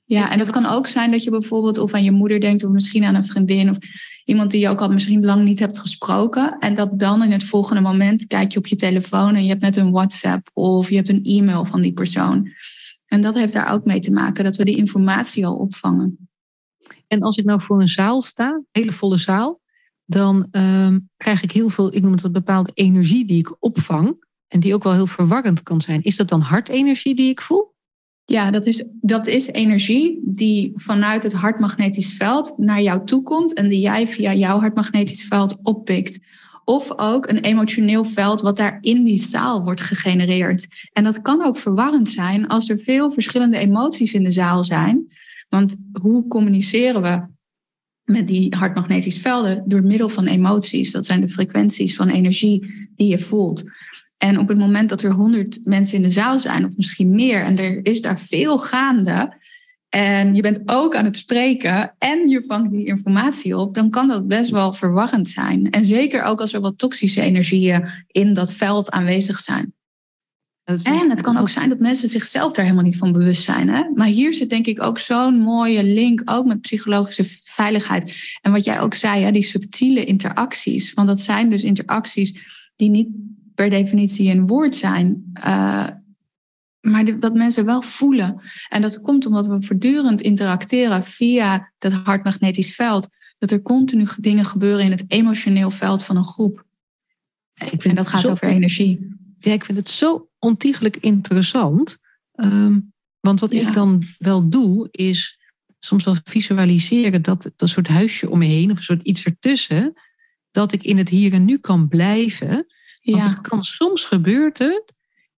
Ja, 0.05 0.31
en 0.31 0.37
dat 0.37 0.49
kan 0.49 0.65
ook 0.65 0.87
zijn 0.87 1.11
dat 1.11 1.23
je 1.23 1.29
bijvoorbeeld 1.29 1.77
of 1.77 1.93
aan 1.93 2.03
je 2.03 2.11
moeder 2.11 2.39
denkt, 2.39 2.63
of 2.63 2.71
misschien 2.71 3.03
aan 3.03 3.15
een 3.15 3.23
vriendin, 3.23 3.69
of 3.69 3.77
iemand 4.25 4.51
die 4.51 4.59
je 4.59 4.69
ook 4.69 4.81
al 4.81 4.89
misschien 4.89 5.25
lang 5.25 5.43
niet 5.43 5.59
hebt 5.59 5.79
gesproken. 5.79 6.57
En 6.59 6.73
dat 6.73 6.99
dan 6.99 7.23
in 7.23 7.31
het 7.31 7.43
volgende 7.43 7.81
moment 7.81 8.27
kijk 8.27 8.51
je 8.51 8.57
op 8.57 8.67
je 8.67 8.75
telefoon 8.75 9.35
en 9.35 9.43
je 9.43 9.49
hebt 9.49 9.61
net 9.61 9.75
een 9.75 9.91
WhatsApp 9.91 10.49
of 10.53 10.89
je 10.89 10.95
hebt 10.95 11.09
een 11.09 11.23
e-mail 11.23 11.65
van 11.65 11.81
die 11.81 11.93
persoon. 11.93 12.49
En 13.05 13.21
dat 13.21 13.33
heeft 13.33 13.53
daar 13.53 13.71
ook 13.71 13.85
mee 13.85 13.99
te 13.99 14.11
maken 14.11 14.43
dat 14.43 14.55
we 14.55 14.65
die 14.65 14.77
informatie 14.77 15.45
al 15.45 15.55
opvangen. 15.55 16.29
En 17.07 17.21
als 17.21 17.37
ik 17.37 17.45
nou 17.45 17.61
voor 17.61 17.81
een 17.81 17.87
zaal 17.87 18.21
sta, 18.21 18.49
een 18.49 18.65
hele 18.71 18.91
volle 18.91 19.17
zaal, 19.17 19.61
dan 20.05 20.47
ehm, 20.51 20.99
krijg 21.17 21.43
ik 21.43 21.51
heel 21.51 21.69
veel, 21.69 21.95
ik 21.95 22.01
noem 22.01 22.11
het 22.11 22.23
een 22.23 22.31
bepaalde 22.31 22.71
energie 22.73 23.25
die 23.25 23.39
ik 23.39 23.55
opvang. 23.59 24.23
En 24.47 24.59
die 24.59 24.73
ook 24.73 24.83
wel 24.83 24.93
heel 24.93 25.07
verwarrend 25.07 25.63
kan 25.63 25.81
zijn. 25.81 26.01
Is 26.01 26.15
dat 26.15 26.29
dan 26.29 26.41
hartenergie 26.41 27.15
die 27.15 27.29
ik 27.29 27.41
voel? 27.41 27.73
Ja, 28.25 28.51
dat 28.51 28.65
is, 28.65 28.89
dat 29.01 29.27
is 29.27 29.47
energie 29.47 30.19
die 30.23 30.71
vanuit 30.75 31.23
het 31.23 31.33
hartmagnetisch 31.33 32.13
veld 32.13 32.57
naar 32.57 32.81
jou 32.81 33.05
toe 33.05 33.23
komt 33.23 33.53
en 33.53 33.69
die 33.69 33.79
jij 33.79 34.07
via 34.07 34.33
jouw 34.33 34.59
hartmagnetisch 34.59 35.23
veld 35.23 35.59
oppikt. 35.63 36.19
Of 36.63 36.97
ook 36.97 37.27
een 37.27 37.39
emotioneel 37.39 38.03
veld 38.03 38.41
wat 38.41 38.57
daar 38.57 38.77
in 38.81 39.03
die 39.03 39.17
zaal 39.17 39.63
wordt 39.63 39.81
gegenereerd. 39.81 40.67
En 40.93 41.03
dat 41.03 41.21
kan 41.21 41.45
ook 41.45 41.57
verwarrend 41.57 42.09
zijn 42.09 42.47
als 42.47 42.69
er 42.69 42.79
veel 42.79 43.11
verschillende 43.11 43.57
emoties 43.57 44.13
in 44.13 44.23
de 44.23 44.31
zaal 44.31 44.63
zijn. 44.63 45.13
Want 45.49 45.75
hoe 46.01 46.27
communiceren 46.27 47.01
we 47.01 47.25
met 48.05 48.27
die 48.27 48.55
hartmagnetische 48.55 49.19
velden? 49.19 49.63
Door 49.65 49.83
middel 49.83 50.09
van 50.09 50.27
emoties. 50.27 50.91
Dat 50.91 51.05
zijn 51.05 51.21
de 51.21 51.29
frequenties 51.29 51.95
van 51.95 52.09
energie 52.09 52.89
die 52.95 53.07
je 53.07 53.17
voelt. 53.17 53.63
En 54.17 54.39
op 54.39 54.47
het 54.47 54.57
moment 54.57 54.89
dat 54.89 55.01
er 55.01 55.11
honderd 55.11 55.59
mensen 55.63 55.97
in 55.97 56.03
de 56.03 56.11
zaal 56.11 56.39
zijn, 56.39 56.65
of 56.65 56.71
misschien 56.75 57.15
meer, 57.15 57.43
en 57.43 57.57
er 57.57 57.85
is 57.85 58.01
daar 58.01 58.19
veel 58.19 58.57
gaande, 58.57 59.33
en 59.89 60.35
je 60.35 60.41
bent 60.41 60.61
ook 60.65 60.95
aan 60.95 61.05
het 61.05 61.17
spreken 61.17 61.95
en 61.97 62.27
je 62.27 62.43
vangt 62.47 62.71
die 62.71 62.85
informatie 62.85 63.57
op, 63.57 63.73
dan 63.73 63.89
kan 63.89 64.07
dat 64.07 64.27
best 64.27 64.49
wel 64.49 64.73
verwarrend 64.73 65.27
zijn. 65.27 65.69
En 65.69 65.85
zeker 65.85 66.23
ook 66.23 66.39
als 66.41 66.53
er 66.53 66.61
wat 66.61 66.77
toxische 66.77 67.21
energieën 67.21 67.89
in 68.07 68.33
dat 68.33 68.53
veld 68.53 68.91
aanwezig 68.91 69.39
zijn. 69.39 69.73
En 70.63 71.09
het 71.09 71.21
kan 71.21 71.37
ook 71.37 71.49
zijn 71.49 71.69
dat 71.69 71.79
mensen 71.79 72.09
zichzelf 72.09 72.51
daar 72.51 72.63
helemaal 72.63 72.85
niet 72.85 72.97
van 72.97 73.11
bewust 73.11 73.43
zijn. 73.43 73.69
Hè? 73.69 73.83
Maar 73.93 74.07
hier 74.07 74.33
zit 74.33 74.49
denk 74.49 74.65
ik 74.65 74.81
ook 74.81 74.99
zo'n 74.99 75.37
mooie 75.37 75.83
link, 75.83 76.21
ook 76.25 76.45
met 76.45 76.61
psychologische 76.61 77.23
veiligheid. 77.55 78.37
En 78.41 78.51
wat 78.51 78.63
jij 78.63 78.79
ook 78.79 78.93
zei, 78.93 79.23
hè, 79.23 79.31
die 79.31 79.43
subtiele 79.43 80.05
interacties. 80.05 80.93
Want 80.93 81.07
dat 81.07 81.19
zijn 81.19 81.49
dus 81.49 81.63
interacties 81.63 82.39
die 82.75 82.89
niet 82.89 83.07
per 83.55 83.69
definitie 83.69 84.31
een 84.31 84.47
woord 84.47 84.75
zijn. 84.75 85.31
Uh, 85.37 85.87
maar 86.81 87.19
dat 87.19 87.33
mensen 87.33 87.65
wel 87.65 87.81
voelen. 87.81 88.41
En 88.69 88.81
dat 88.81 89.01
komt 89.01 89.25
omdat 89.25 89.45
we 89.45 89.61
voortdurend 89.61 90.21
interacteren 90.21 91.03
via 91.03 91.71
dat 91.77 91.91
hartmagnetisch 91.91 92.75
veld. 92.75 93.07
Dat 93.37 93.51
er 93.51 93.61
continu 93.61 94.07
dingen 94.17 94.45
gebeuren 94.45 94.85
in 94.85 94.91
het 94.91 95.03
emotioneel 95.07 95.71
veld 95.71 96.03
van 96.03 96.17
een 96.17 96.25
groep. 96.25 96.65
Ik 97.53 97.69
vind 97.69 97.83
en 97.83 97.95
dat 97.95 98.07
gaat 98.07 98.29
over 98.29 98.47
energie. 98.47 99.15
Ja, 99.39 99.51
ik 99.51 99.65
vind 99.65 99.77
het 99.77 99.89
zo 99.89 100.29
ontiegelijk 100.39 100.97
interessant. 100.97 101.97
Ehm, 102.31 102.79
want 103.19 103.39
wat 103.39 103.51
ik 103.51 103.73
dan 103.73 104.03
wel 104.17 104.49
doe, 104.49 104.87
is 104.91 105.39
soms 105.85 106.03
wel 106.03 106.15
visualiseren 106.23 107.21
dat 107.21 107.51
dat 107.55 107.69
soort 107.69 107.87
huisje 107.87 108.29
om 108.29 108.37
me 108.37 108.45
heen, 108.45 108.71
of 108.71 108.77
een 108.77 108.83
soort 108.83 109.03
iets 109.03 109.23
ertussen, 109.23 109.93
dat 110.51 110.71
ik 110.71 110.83
in 110.83 110.97
het 110.97 111.09
hier 111.09 111.33
en 111.33 111.45
nu 111.45 111.57
kan 111.57 111.87
blijven. 111.87 112.65
Want 113.01 113.23
het 113.23 113.41
kan 113.41 113.63
soms 113.63 114.03
gebeurt 114.05 114.57
het 114.57 114.93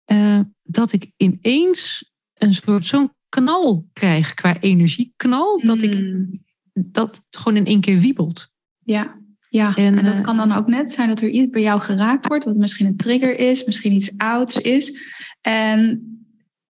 uh, 0.07 0.39
dat 0.63 0.91
ik 0.91 1.11
ineens 1.17 2.11
een 2.33 2.53
soort 2.53 2.85
zo'n 2.85 3.11
knal 3.29 3.87
krijg 3.93 4.33
qua 4.33 4.59
energieknal, 4.59 5.61
dat 5.63 5.81
ik 5.81 5.93
hmm. 5.93 6.43
dat 6.73 7.15
het 7.15 7.37
gewoon 7.41 7.57
in 7.57 7.65
één 7.65 7.81
keer 7.81 7.99
wiebelt. 7.99 8.51
Ja, 8.83 9.19
ja. 9.49 9.75
En, 9.75 9.97
en 9.97 10.05
dat 10.05 10.17
eh, 10.17 10.23
kan 10.23 10.37
dan 10.37 10.51
ook 10.51 10.67
net 10.67 10.91
zijn 10.91 11.07
dat 11.07 11.21
er 11.21 11.29
iets 11.29 11.49
bij 11.49 11.61
jou 11.61 11.79
geraakt 11.79 12.27
wordt, 12.27 12.43
wat 12.43 12.55
misschien 12.55 12.85
een 12.85 12.97
trigger 12.97 13.39
is, 13.39 13.65
misschien 13.65 13.93
iets 13.93 14.11
ouds 14.17 14.57
is. 14.57 14.97
En, 15.41 16.01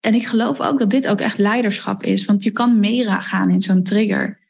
en 0.06 0.14
ik 0.14 0.28
geloof 0.28 0.62
ook 0.62 0.80
dat 0.80 0.90
dit 0.90 1.08
ook 1.08 1.20
echt 1.20 1.38
leiderschap 1.38 2.04
is, 2.04 2.26
want 2.26 2.44
je 2.44 2.52
kan 2.52 2.80
meegaan 2.80 3.50
in 3.50 3.62
zo'n 3.62 3.84
trigger. 3.84 4.44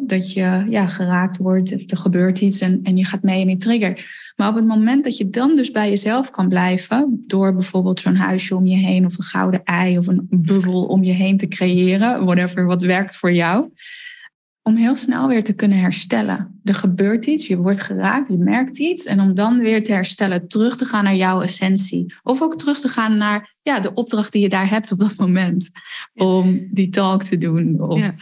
dat 0.00 0.32
je 0.32 0.64
ja, 0.68 0.86
geraakt 0.86 1.36
wordt, 1.36 1.74
of 1.74 1.90
er 1.90 1.96
gebeurt 1.96 2.40
iets 2.40 2.60
en, 2.60 2.80
en 2.82 2.96
je 2.96 3.04
gaat 3.04 3.22
mee 3.22 3.40
in 3.40 3.46
die 3.46 3.56
trigger. 3.56 4.04
Maar 4.36 4.48
op 4.48 4.54
het 4.54 4.66
moment 4.66 5.04
dat 5.04 5.16
je 5.16 5.30
dan 5.30 5.56
dus 5.56 5.70
bij 5.70 5.88
jezelf 5.88 6.30
kan 6.30 6.48
blijven, 6.48 7.24
door 7.26 7.52
bijvoorbeeld 7.52 8.00
zo'n 8.00 8.16
huisje 8.16 8.56
om 8.56 8.66
je 8.66 8.76
heen 8.76 9.04
of 9.04 9.18
een 9.18 9.24
gouden 9.24 9.64
ei 9.64 9.98
of 9.98 10.06
een 10.06 10.26
bubbel 10.30 10.84
om 10.84 11.04
je 11.04 11.12
heen 11.12 11.36
te 11.36 11.48
creëren, 11.48 12.24
whatever 12.24 12.64
wat 12.64 12.82
werkt 12.82 13.16
voor 13.16 13.32
jou, 13.32 13.70
om 14.70 14.76
heel 14.76 14.96
snel 14.96 15.28
weer 15.28 15.44
te 15.44 15.52
kunnen 15.52 15.78
herstellen. 15.78 16.60
Er 16.64 16.74
gebeurt 16.74 17.26
iets, 17.26 17.46
je 17.46 17.56
wordt 17.56 17.80
geraakt, 17.80 18.30
je 18.30 18.38
merkt 18.38 18.78
iets 18.78 19.04
en 19.04 19.20
om 19.20 19.34
dan 19.34 19.58
weer 19.58 19.84
te 19.84 19.92
herstellen, 19.92 20.48
terug 20.48 20.76
te 20.76 20.84
gaan 20.84 21.04
naar 21.04 21.16
jouw 21.16 21.40
essentie. 21.40 22.14
Of 22.22 22.42
ook 22.42 22.58
terug 22.58 22.80
te 22.80 22.88
gaan 22.88 23.16
naar 23.16 23.54
ja, 23.62 23.80
de 23.80 23.94
opdracht 23.94 24.32
die 24.32 24.42
je 24.42 24.48
daar 24.48 24.70
hebt 24.70 24.92
op 24.92 24.98
dat 24.98 25.16
moment, 25.16 25.70
om 26.14 26.68
die 26.72 26.88
talk 26.88 27.22
te 27.22 27.38
doen. 27.38 27.96
Ja. 27.96 28.14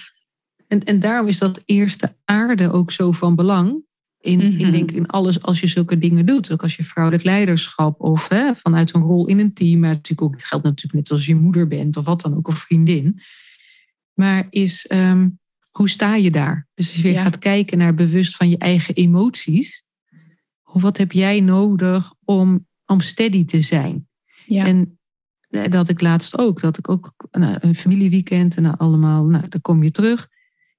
En, 0.68 0.84
en 0.84 1.00
daarom 1.00 1.28
is 1.28 1.38
dat 1.38 1.62
eerste 1.64 2.14
aarde 2.24 2.72
ook 2.72 2.92
zo 2.92 3.12
van 3.12 3.34
belang. 3.34 3.86
In, 4.20 4.40
in, 4.40 4.54
mhm. 4.54 4.70
denk, 4.70 4.90
in 4.90 5.06
alles 5.06 5.42
als 5.42 5.60
je 5.60 5.66
zulke 5.66 5.98
dingen 5.98 6.26
doet. 6.26 6.52
Ook 6.52 6.62
als 6.62 6.76
je 6.76 6.84
vrouwelijk 6.84 7.24
leiderschap 7.24 8.00
of 8.00 8.28
hè, 8.28 8.54
vanuit 8.54 8.94
een 8.94 9.02
rol 9.02 9.26
in 9.26 9.38
een 9.38 9.52
team. 9.54 9.80
Maar 9.80 9.90
natuurlijk 9.90 10.22
ook, 10.22 10.34
het 10.34 10.44
geldt 10.44 10.64
natuurlijk 10.64 10.94
net 10.94 11.10
als 11.10 11.26
je 11.26 11.34
moeder 11.34 11.68
bent 11.68 11.96
of 11.96 12.04
wat 12.04 12.20
dan 12.20 12.36
ook, 12.36 12.48
of 12.48 12.58
vriendin. 12.58 13.20
Maar 14.14 14.46
is, 14.50 14.86
ehm, 14.86 15.28
hoe 15.78 15.88
sta 15.88 16.14
je 16.14 16.30
daar? 16.30 16.66
Dus 16.74 16.86
als 16.86 16.96
je 16.96 17.02
weer 17.02 17.18
gaat 17.18 17.38
kijken 17.38 17.78
naar 17.78 17.94
bewust 17.94 18.36
van 18.36 18.48
je 18.48 18.58
eigen 18.58 18.94
emoties. 18.94 19.84
Wat 20.62 20.96
heb 20.96 21.12
jij 21.12 21.40
nodig 21.40 22.12
om, 22.24 22.66
om 22.86 23.00
steady 23.00 23.44
te 23.44 23.60
zijn? 23.60 24.08
Ja. 24.46 24.66
En 24.66 24.98
eh, 25.48 25.70
dat 25.70 25.88
ik 25.88 26.00
laatst 26.00 26.38
ook. 26.38 26.60
Dat 26.60 26.78
ik 26.78 26.88
ook 26.88 27.14
nou, 27.30 27.56
een 27.60 27.74
familieweekend 27.74 28.56
en 28.56 28.62
nou, 28.62 28.74
allemaal, 28.78 29.24
nou, 29.24 29.48
dan 29.48 29.60
kom 29.60 29.82
je 29.82 29.90
terug. 29.90 30.28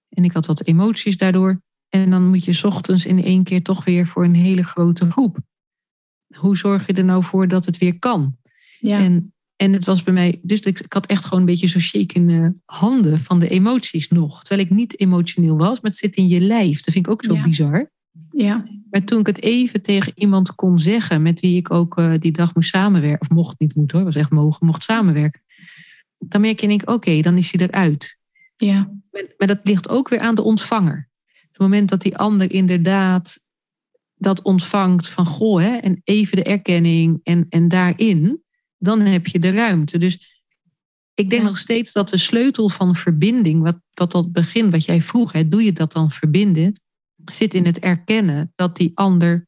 En 0.09 0.23
ik 0.23 0.33
had 0.33 0.45
wat 0.45 0.65
emoties 0.65 1.17
daardoor. 1.17 1.61
En 1.89 2.09
dan 2.09 2.27
moet 2.27 2.43
je 2.43 2.65
ochtends 2.65 3.05
in 3.05 3.23
één 3.23 3.43
keer 3.43 3.63
toch 3.63 3.85
weer 3.85 4.07
voor 4.07 4.23
een 4.23 4.35
hele 4.35 4.63
grote 4.63 5.11
groep. 5.11 5.37
Hoe 6.35 6.57
zorg 6.57 6.87
je 6.87 6.93
er 6.93 7.03
nou 7.03 7.23
voor 7.23 7.47
dat 7.47 7.65
het 7.65 7.77
weer 7.77 7.99
kan? 7.99 8.37
Ja. 8.79 8.99
En, 8.99 9.33
en 9.61 9.73
het 9.73 9.85
was 9.85 10.03
bij 10.03 10.13
mij, 10.13 10.39
dus 10.41 10.59
ik, 10.59 10.79
ik 10.79 10.93
had 10.93 11.05
echt 11.05 11.23
gewoon 11.23 11.39
een 11.39 11.45
beetje 11.45 11.67
zo 11.67 11.79
shakende 11.79 12.55
handen 12.65 13.19
van 13.19 13.39
de 13.39 13.49
emoties 13.49 14.07
nog. 14.07 14.43
Terwijl 14.43 14.67
ik 14.67 14.75
niet 14.75 14.99
emotioneel 14.99 15.57
was, 15.57 15.81
maar 15.81 15.91
het 15.91 15.99
zit 15.99 16.15
in 16.15 16.27
je 16.27 16.41
lijf. 16.41 16.81
Dat 16.81 16.93
vind 16.93 17.05
ik 17.05 17.11
ook 17.11 17.23
zo 17.23 17.41
bizar. 17.41 17.91
Ja. 18.31 18.67
Maar 18.89 19.03
toen 19.03 19.19
ik 19.19 19.27
het 19.27 19.41
even 19.41 19.81
tegen 19.81 20.11
iemand 20.15 20.55
kon 20.55 20.79
zeggen, 20.79 21.21
met 21.21 21.39
wie 21.39 21.57
ik 21.57 21.71
ook 21.71 21.99
uh, 21.99 22.13
die 22.19 22.31
dag 22.31 22.55
moest 22.55 22.69
samenwerken, 22.69 23.21
of 23.21 23.29
mocht 23.29 23.59
niet 23.59 23.75
moeten 23.75 23.97
hoor, 23.97 24.05
was 24.05 24.15
echt 24.15 24.29
mogen, 24.29 24.65
mocht 24.65 24.83
samenwerken. 24.83 25.41
Dan 26.17 26.41
merk 26.41 26.59
je 26.59 26.67
en 26.67 26.77
denk, 26.77 26.89
oké, 26.89 27.21
dan 27.21 27.37
is 27.37 27.51
hij 27.51 27.67
eruit. 27.67 28.17
Ja. 28.57 28.91
Maar, 29.11 29.23
maar 29.37 29.47
dat 29.47 29.59
ligt 29.63 29.89
ook 29.89 30.09
weer 30.09 30.19
aan 30.19 30.35
de 30.35 30.43
ontvanger 30.43 31.09
het 31.59 31.69
moment 31.69 31.89
dat 31.89 32.01
die 32.01 32.17
ander 32.17 32.51
inderdaad 32.51 33.39
dat 34.15 34.41
ontvangt 34.41 35.07
van 35.07 35.25
goh, 35.25 35.61
hè, 35.61 35.75
en 35.75 36.01
even 36.03 36.35
de 36.35 36.43
erkenning 36.43 37.19
en, 37.23 37.45
en 37.49 37.67
daarin, 37.67 38.43
dan 38.79 38.99
heb 38.99 39.27
je 39.27 39.39
de 39.39 39.51
ruimte. 39.51 39.97
Dus 39.97 40.41
ik 41.13 41.29
denk 41.29 41.43
nog 41.43 41.57
steeds 41.57 41.91
dat 41.91 42.09
de 42.09 42.17
sleutel 42.17 42.69
van 42.69 42.95
verbinding, 42.95 43.61
wat, 43.61 43.79
wat 43.93 44.11
dat 44.11 44.31
begin, 44.31 44.71
wat 44.71 44.85
jij 44.85 45.01
vroeg, 45.01 45.31
hè, 45.31 45.47
doe 45.49 45.63
je 45.63 45.73
dat 45.73 45.91
dan 45.91 46.11
verbinden, 46.11 46.81
zit 47.25 47.53
in 47.53 47.65
het 47.65 47.79
erkennen 47.79 48.51
dat 48.55 48.77
die 48.77 48.91
ander 48.93 49.47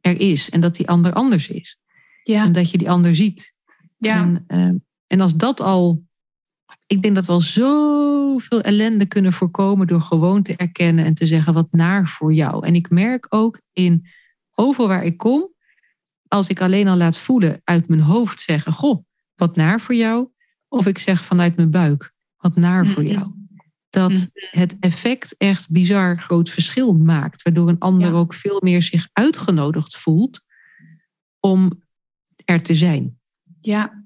er 0.00 0.20
is 0.20 0.50
en 0.50 0.60
dat 0.60 0.74
die 0.74 0.88
ander 0.88 1.12
anders 1.12 1.48
is. 1.48 1.78
Ja. 2.22 2.44
En 2.44 2.52
dat 2.52 2.70
je 2.70 2.78
die 2.78 2.90
ander 2.90 3.14
ziet. 3.14 3.54
Ja. 3.96 4.22
En, 4.22 4.44
uh, 4.48 4.80
en 5.06 5.20
als 5.20 5.36
dat 5.36 5.60
al 5.60 6.02
ik 6.90 7.02
denk 7.02 7.14
dat 7.14 7.26
we 7.26 7.32
al 7.32 7.40
zoveel 7.40 8.60
ellende 8.60 9.06
kunnen 9.06 9.32
voorkomen 9.32 9.86
door 9.86 10.00
gewoon 10.00 10.42
te 10.42 10.56
erkennen 10.56 11.04
en 11.04 11.14
te 11.14 11.26
zeggen 11.26 11.54
wat 11.54 11.68
naar 11.70 12.06
voor 12.06 12.32
jou. 12.32 12.66
En 12.66 12.74
ik 12.74 12.90
merk 12.90 13.26
ook 13.28 13.60
in 13.72 14.06
overal 14.54 14.88
waar 14.88 15.04
ik 15.04 15.16
kom, 15.16 15.48
als 16.30 16.48
ik 16.48 16.60
alleen 16.60 16.88
al 16.88 16.96
laat 16.96 17.18
voelen 17.18 17.60
uit 17.64 17.88
mijn 17.88 18.00
hoofd 18.00 18.40
zeggen, 18.40 18.72
goh, 18.72 19.04
wat 19.34 19.56
naar 19.56 19.80
voor 19.80 19.94
jou. 19.94 20.28
Of 20.68 20.86
ik 20.86 20.98
zeg 20.98 21.24
vanuit 21.24 21.56
mijn 21.56 21.70
buik, 21.70 22.12
wat 22.36 22.56
naar 22.56 22.86
voor 22.86 23.04
jou. 23.04 23.32
Dat 23.88 24.30
het 24.50 24.76
effect 24.80 25.34
echt 25.36 25.70
bizar 25.70 26.18
groot 26.18 26.50
verschil 26.50 26.92
maakt. 26.92 27.42
Waardoor 27.42 27.68
een 27.68 27.78
ander 27.78 28.12
ook 28.12 28.34
veel 28.34 28.60
meer 28.62 28.82
zich 28.82 29.08
uitgenodigd 29.12 29.96
voelt 29.96 30.44
om 31.40 31.82
er 32.44 32.62
te 32.62 32.74
zijn. 32.74 33.18
Ja, 33.60 34.04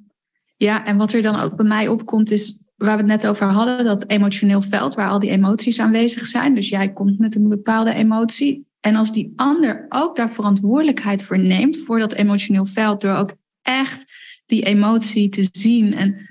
ja, 0.57 0.85
en 0.85 0.97
wat 0.97 1.12
er 1.12 1.22
dan 1.22 1.41
ook 1.41 1.57
bij 1.57 1.66
mij 1.66 1.89
opkomt 1.89 2.31
is 2.31 2.61
waar 2.77 2.97
we 2.97 3.03
het 3.03 3.22
net 3.22 3.27
over 3.27 3.47
hadden, 3.47 3.85
dat 3.85 4.09
emotioneel 4.09 4.62
veld 4.62 4.95
waar 4.95 5.09
al 5.09 5.18
die 5.18 5.31
emoties 5.31 5.81
aanwezig 5.81 6.27
zijn. 6.27 6.55
Dus 6.55 6.68
jij 6.68 6.93
komt 6.93 7.18
met 7.18 7.35
een 7.35 7.49
bepaalde 7.49 7.95
emotie 7.95 8.66
En 8.85 8.97
als 8.97 9.12
die 9.12 9.32
ander 9.37 9.87
ook 9.89 10.16
daar 10.16 10.30
verantwoordelijkheid 10.30 11.22
voor 11.22 11.39
neemt, 11.39 11.78
voor 11.78 11.99
dat 11.99 12.12
emotioneel 12.12 12.66
veld, 12.66 13.01
door 13.01 13.14
ook 13.14 13.37
echt 13.62 14.12
die 14.47 14.62
emotie 14.64 15.28
te 15.28 15.49
zien 15.53 15.95
en 15.95 16.28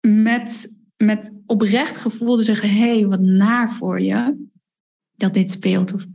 met, 0.00 0.74
met 0.96 1.32
oprecht 1.46 1.96
gevoel 1.98 2.36
te 2.36 2.42
zeggen: 2.42 2.70
hé, 2.70 2.94
hey, 2.98 3.06
wat 3.06 3.20
naar 3.20 3.70
voor 3.70 4.00
je 4.00 4.48
dat 5.16 5.34
dit 5.34 5.50
speelt. 5.50 5.94
Of 5.94 6.06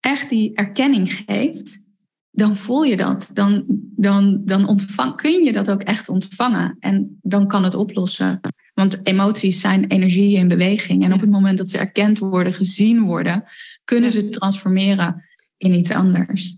echt 0.00 0.28
die 0.28 0.54
erkenning 0.54 1.12
geeft, 1.12 1.82
dan 2.30 2.56
voel 2.56 2.82
je 2.82 2.96
dat. 2.96 3.30
Dan, 3.32 3.64
dan, 3.96 4.44
dan 4.44 4.68
ontvang, 4.68 5.16
kun 5.16 5.44
je 5.44 5.52
dat 5.52 5.70
ook 5.70 5.82
echt 5.82 6.08
ontvangen. 6.08 6.76
En 6.80 7.18
dan 7.22 7.46
kan 7.46 7.64
het 7.64 7.74
oplossen. 7.74 8.40
Want 8.80 9.06
emoties 9.06 9.60
zijn 9.60 9.84
energie 9.86 10.36
in 10.36 10.48
beweging. 10.48 11.04
En 11.04 11.12
op 11.12 11.20
het 11.20 11.30
moment 11.30 11.58
dat 11.58 11.70
ze 11.70 11.78
erkend 11.78 12.18
worden, 12.18 12.52
gezien 12.52 13.02
worden, 13.02 13.44
kunnen 13.84 14.12
ze 14.12 14.28
transformeren 14.28 15.24
in 15.56 15.74
iets 15.74 15.90
anders. 15.90 16.56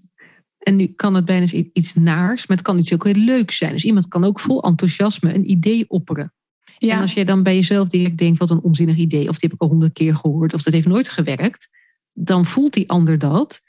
En 0.59 0.77
nu 0.77 0.87
kan 0.87 1.15
het 1.15 1.25
bijna 1.25 1.47
iets 1.73 1.95
naars, 1.95 2.47
maar 2.47 2.57
het 2.57 2.67
kan 2.67 2.79
iets 2.79 2.93
ook 2.93 3.05
heel 3.05 3.25
leuk 3.25 3.51
zijn. 3.51 3.73
Dus 3.73 3.85
iemand 3.85 4.09
kan 4.09 4.25
ook 4.25 4.41
vol 4.41 4.63
enthousiasme 4.63 5.35
een 5.35 5.51
idee 5.51 5.85
opperen. 5.89 6.33
Ja. 6.79 6.95
En 6.95 7.01
als 7.01 7.13
je 7.13 7.25
dan 7.25 7.43
bij 7.43 7.55
jezelf 7.55 7.89
direct 7.89 8.19
denkt, 8.19 8.39
wat 8.39 8.51
een 8.51 8.63
onzinnig 8.63 8.97
idee, 8.97 9.29
of 9.29 9.39
die 9.39 9.49
heb 9.49 9.53
ik 9.53 9.61
al 9.61 9.69
honderd 9.69 9.93
keer 9.93 10.17
gehoord, 10.17 10.55
of 10.55 10.63
dat 10.63 10.73
heeft 10.73 10.87
nooit 10.87 11.09
gewerkt, 11.09 11.69
dan 12.13 12.45
voelt 12.45 12.75
die 12.75 12.91
ander 12.91 13.19
dat. 13.19 13.61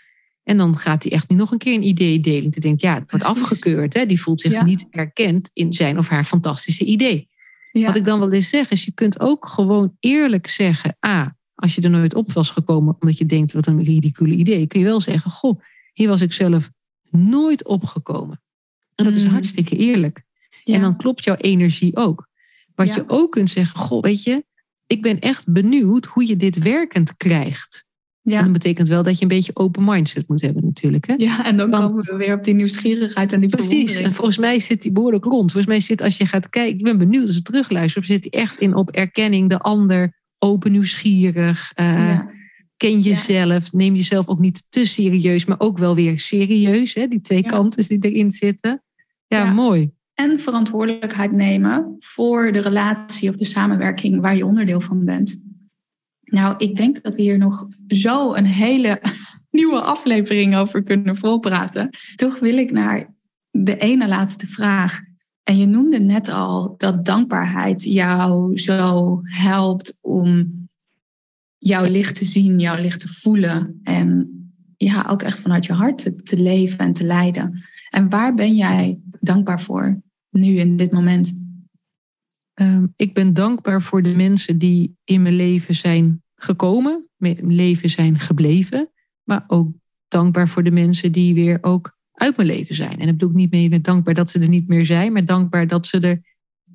En 0.43 0.57
dan 0.57 0.77
gaat 0.77 1.03
hij 1.03 1.11
echt 1.11 1.29
niet 1.29 1.37
nog 1.37 1.51
een 1.51 1.57
keer 1.57 1.75
een 1.75 1.87
idee 1.87 2.19
delen. 2.19 2.51
Te 2.51 2.59
denkt, 2.59 2.81
ja, 2.81 2.93
het 2.93 3.11
wordt 3.11 3.25
afgekeurd. 3.25 3.93
Hè? 3.93 4.05
Die 4.05 4.21
voelt 4.21 4.41
zich 4.41 4.63
niet 4.63 4.85
erkend 4.89 5.49
in 5.53 5.73
zijn 5.73 5.97
of 5.97 6.07
haar 6.07 6.23
fantastische 6.23 6.85
idee. 6.85 7.31
Wat 7.81 7.95
ik 7.95 8.05
dan 8.05 8.19
wel 8.19 8.31
eens 8.31 8.49
zeg, 8.49 8.69
is 8.69 8.85
je 8.85 8.91
kunt 8.91 9.19
ook 9.19 9.45
gewoon 9.45 9.97
eerlijk 9.99 10.47
zeggen. 10.47 10.97
A, 11.05 11.35
als 11.55 11.75
je 11.75 11.81
er 11.81 11.89
nooit 11.89 12.15
op 12.15 12.31
was 12.31 12.49
gekomen 12.49 12.95
omdat 12.99 13.17
je 13.17 13.25
denkt, 13.25 13.53
wat 13.53 13.67
een 13.67 13.83
ridicule 13.83 14.33
idee. 14.33 14.67
Kun 14.67 14.79
je 14.79 14.85
wel 14.85 15.01
zeggen, 15.01 15.31
goh, 15.31 15.61
hier 15.93 16.07
was 16.07 16.21
ik 16.21 16.33
zelf 16.33 16.69
nooit 17.09 17.65
opgekomen. 17.65 18.41
En 18.95 19.05
dat 19.05 19.15
is 19.15 19.23
mm. 19.23 19.29
hartstikke 19.29 19.75
eerlijk. 19.75 20.23
En 20.63 20.81
dan 20.81 20.97
klopt 20.97 21.23
jouw 21.23 21.35
energie 21.35 21.95
ook. 21.95 22.27
Wat 22.75 22.93
je 22.93 23.03
ook 23.07 23.31
kunt 23.31 23.49
zeggen, 23.49 23.79
goh, 23.79 24.01
weet 24.01 24.23
je, 24.23 24.45
ik 24.87 25.01
ben 25.01 25.19
echt 25.19 25.51
benieuwd 25.51 26.05
hoe 26.05 26.27
je 26.27 26.35
dit 26.35 26.57
werkend 26.57 27.17
krijgt. 27.17 27.85
Ja. 28.23 28.37
En 28.37 28.43
dat 28.43 28.53
betekent 28.53 28.87
wel 28.87 29.03
dat 29.03 29.15
je 29.15 29.21
een 29.21 29.27
beetje 29.27 29.55
open 29.55 29.83
mindset 29.83 30.27
moet 30.27 30.41
hebben 30.41 30.63
natuurlijk. 30.63 31.07
Hè? 31.07 31.13
Ja, 31.17 31.45
en 31.45 31.57
dan 31.57 31.71
komen 31.71 32.03
we 32.03 32.15
weer 32.15 32.33
op 32.33 32.43
die 32.43 32.53
nieuwsgierigheid 32.53 33.33
en 33.33 33.39
die 33.39 33.49
Precies, 33.49 33.95
en 33.95 34.13
volgens 34.13 34.37
mij 34.37 34.59
zit 34.59 34.81
die 34.81 34.91
behoorlijk 34.91 35.25
rond. 35.25 35.51
Volgens 35.51 35.73
mij 35.73 35.79
zit, 35.79 36.01
als 36.01 36.17
je 36.17 36.25
gaat 36.25 36.49
kijken, 36.49 36.77
ik 36.77 36.83
ben 36.83 36.97
benieuwd 36.97 37.27
als 37.27 37.35
je 37.35 37.41
terugluistert, 37.41 38.05
zit 38.05 38.27
hij 38.29 38.41
echt 38.41 38.59
in 38.59 38.75
op 38.75 38.89
erkenning, 38.89 39.49
de 39.49 39.59
ander, 39.59 40.21
open 40.39 40.71
nieuwsgierig. 40.71 41.71
Uh, 41.79 42.19
Ken 42.77 42.99
jezelf, 42.99 43.73
neem 43.73 43.95
jezelf 43.95 44.27
ook 44.27 44.39
niet 44.39 44.65
te 44.69 44.85
serieus, 44.85 45.45
maar 45.45 45.59
ook 45.59 45.77
wel 45.77 45.95
weer 45.95 46.19
serieus. 46.19 46.93
Hè? 46.93 47.07
Die 47.07 47.21
twee 47.21 47.43
kanten 47.43 47.87
die 47.87 48.11
erin 48.11 48.31
zitten. 48.31 48.83
ja, 49.27 49.53
mooi. 49.53 49.91
En 50.13 50.39
verantwoordelijkheid 50.39 51.31
nemen 51.31 51.95
voor 51.99 52.51
de 52.51 52.59
relatie 52.59 53.29
of 53.29 53.35
de 53.35 53.45
samenwerking 53.45 54.21
waar 54.21 54.35
je 54.35 54.45
onderdeel 54.45 54.79
van 54.79 55.05
bent. 55.05 55.37
Nou, 56.33 56.55
ik 56.57 56.75
denk 56.75 57.03
dat 57.03 57.15
we 57.15 57.21
hier 57.21 57.37
nog 57.37 57.67
zo 57.87 58.33
een 58.33 58.45
hele 58.45 59.01
nieuwe 59.51 59.81
aflevering 59.81 60.55
over 60.55 60.83
kunnen 60.83 61.15
volpraten. 61.15 61.89
Toch 62.15 62.39
wil 62.39 62.57
ik 62.57 62.71
naar 62.71 63.13
de 63.51 63.77
ene 63.77 64.07
laatste 64.07 64.47
vraag. 64.47 64.99
En 65.43 65.57
je 65.57 65.65
noemde 65.65 65.99
net 65.99 66.27
al 66.29 66.73
dat 66.77 67.05
dankbaarheid 67.05 67.83
jou 67.83 68.57
zo 68.57 69.19
helpt 69.23 69.97
om 70.01 70.51
jouw 71.57 71.85
licht 71.85 72.15
te 72.15 72.25
zien, 72.25 72.59
jouw 72.59 72.81
licht 72.81 72.99
te 72.99 73.07
voelen. 73.07 73.79
En 73.83 74.29
ja, 74.77 75.05
ook 75.09 75.21
echt 75.21 75.39
vanuit 75.39 75.65
je 75.65 75.73
hart 75.73 76.25
te, 76.25 76.37
leven 76.41 76.77
en 76.77 76.93
te 76.93 77.03
leiden. 77.03 77.63
En 77.89 78.09
waar 78.09 78.33
ben 78.33 78.55
jij 78.55 78.99
dankbaar 79.19 79.61
voor 79.61 80.01
nu 80.29 80.55
in 80.57 80.77
dit 80.77 80.91
moment? 80.91 81.41
Ehm, 82.53 82.85
ik 82.95 83.13
ben 83.13 83.33
dankbaar 83.33 83.81
voor 83.81 84.01
de 84.01 84.15
mensen 84.15 84.57
die 84.57 84.95
in 85.03 85.21
mijn 85.21 85.35
leven 85.35 85.75
zijn 85.75 86.22
gekomen, 86.43 87.07
mijn 87.17 87.53
leven 87.53 87.89
zijn 87.89 88.19
gebleven, 88.19 88.89
maar 89.23 89.43
ook 89.47 89.71
dankbaar 90.07 90.47
voor 90.47 90.63
de 90.63 90.71
mensen 90.71 91.11
die 91.11 91.33
weer 91.33 91.57
ook 91.61 91.97
uit 92.11 92.35
mijn 92.37 92.47
leven 92.47 92.75
zijn. 92.75 92.99
En 92.99 93.05
dat 93.05 93.11
bedoel 93.11 93.29
ik 93.29 93.35
niet 93.35 93.51
mee 93.51 93.69
met 93.69 93.83
dankbaar 93.83 94.13
dat 94.13 94.29
ze 94.29 94.39
er 94.39 94.47
niet 94.47 94.67
meer 94.67 94.85
zijn, 94.85 95.13
maar 95.13 95.25
dankbaar 95.25 95.67
dat 95.67 95.87
ze 95.87 95.99
er 95.99 96.21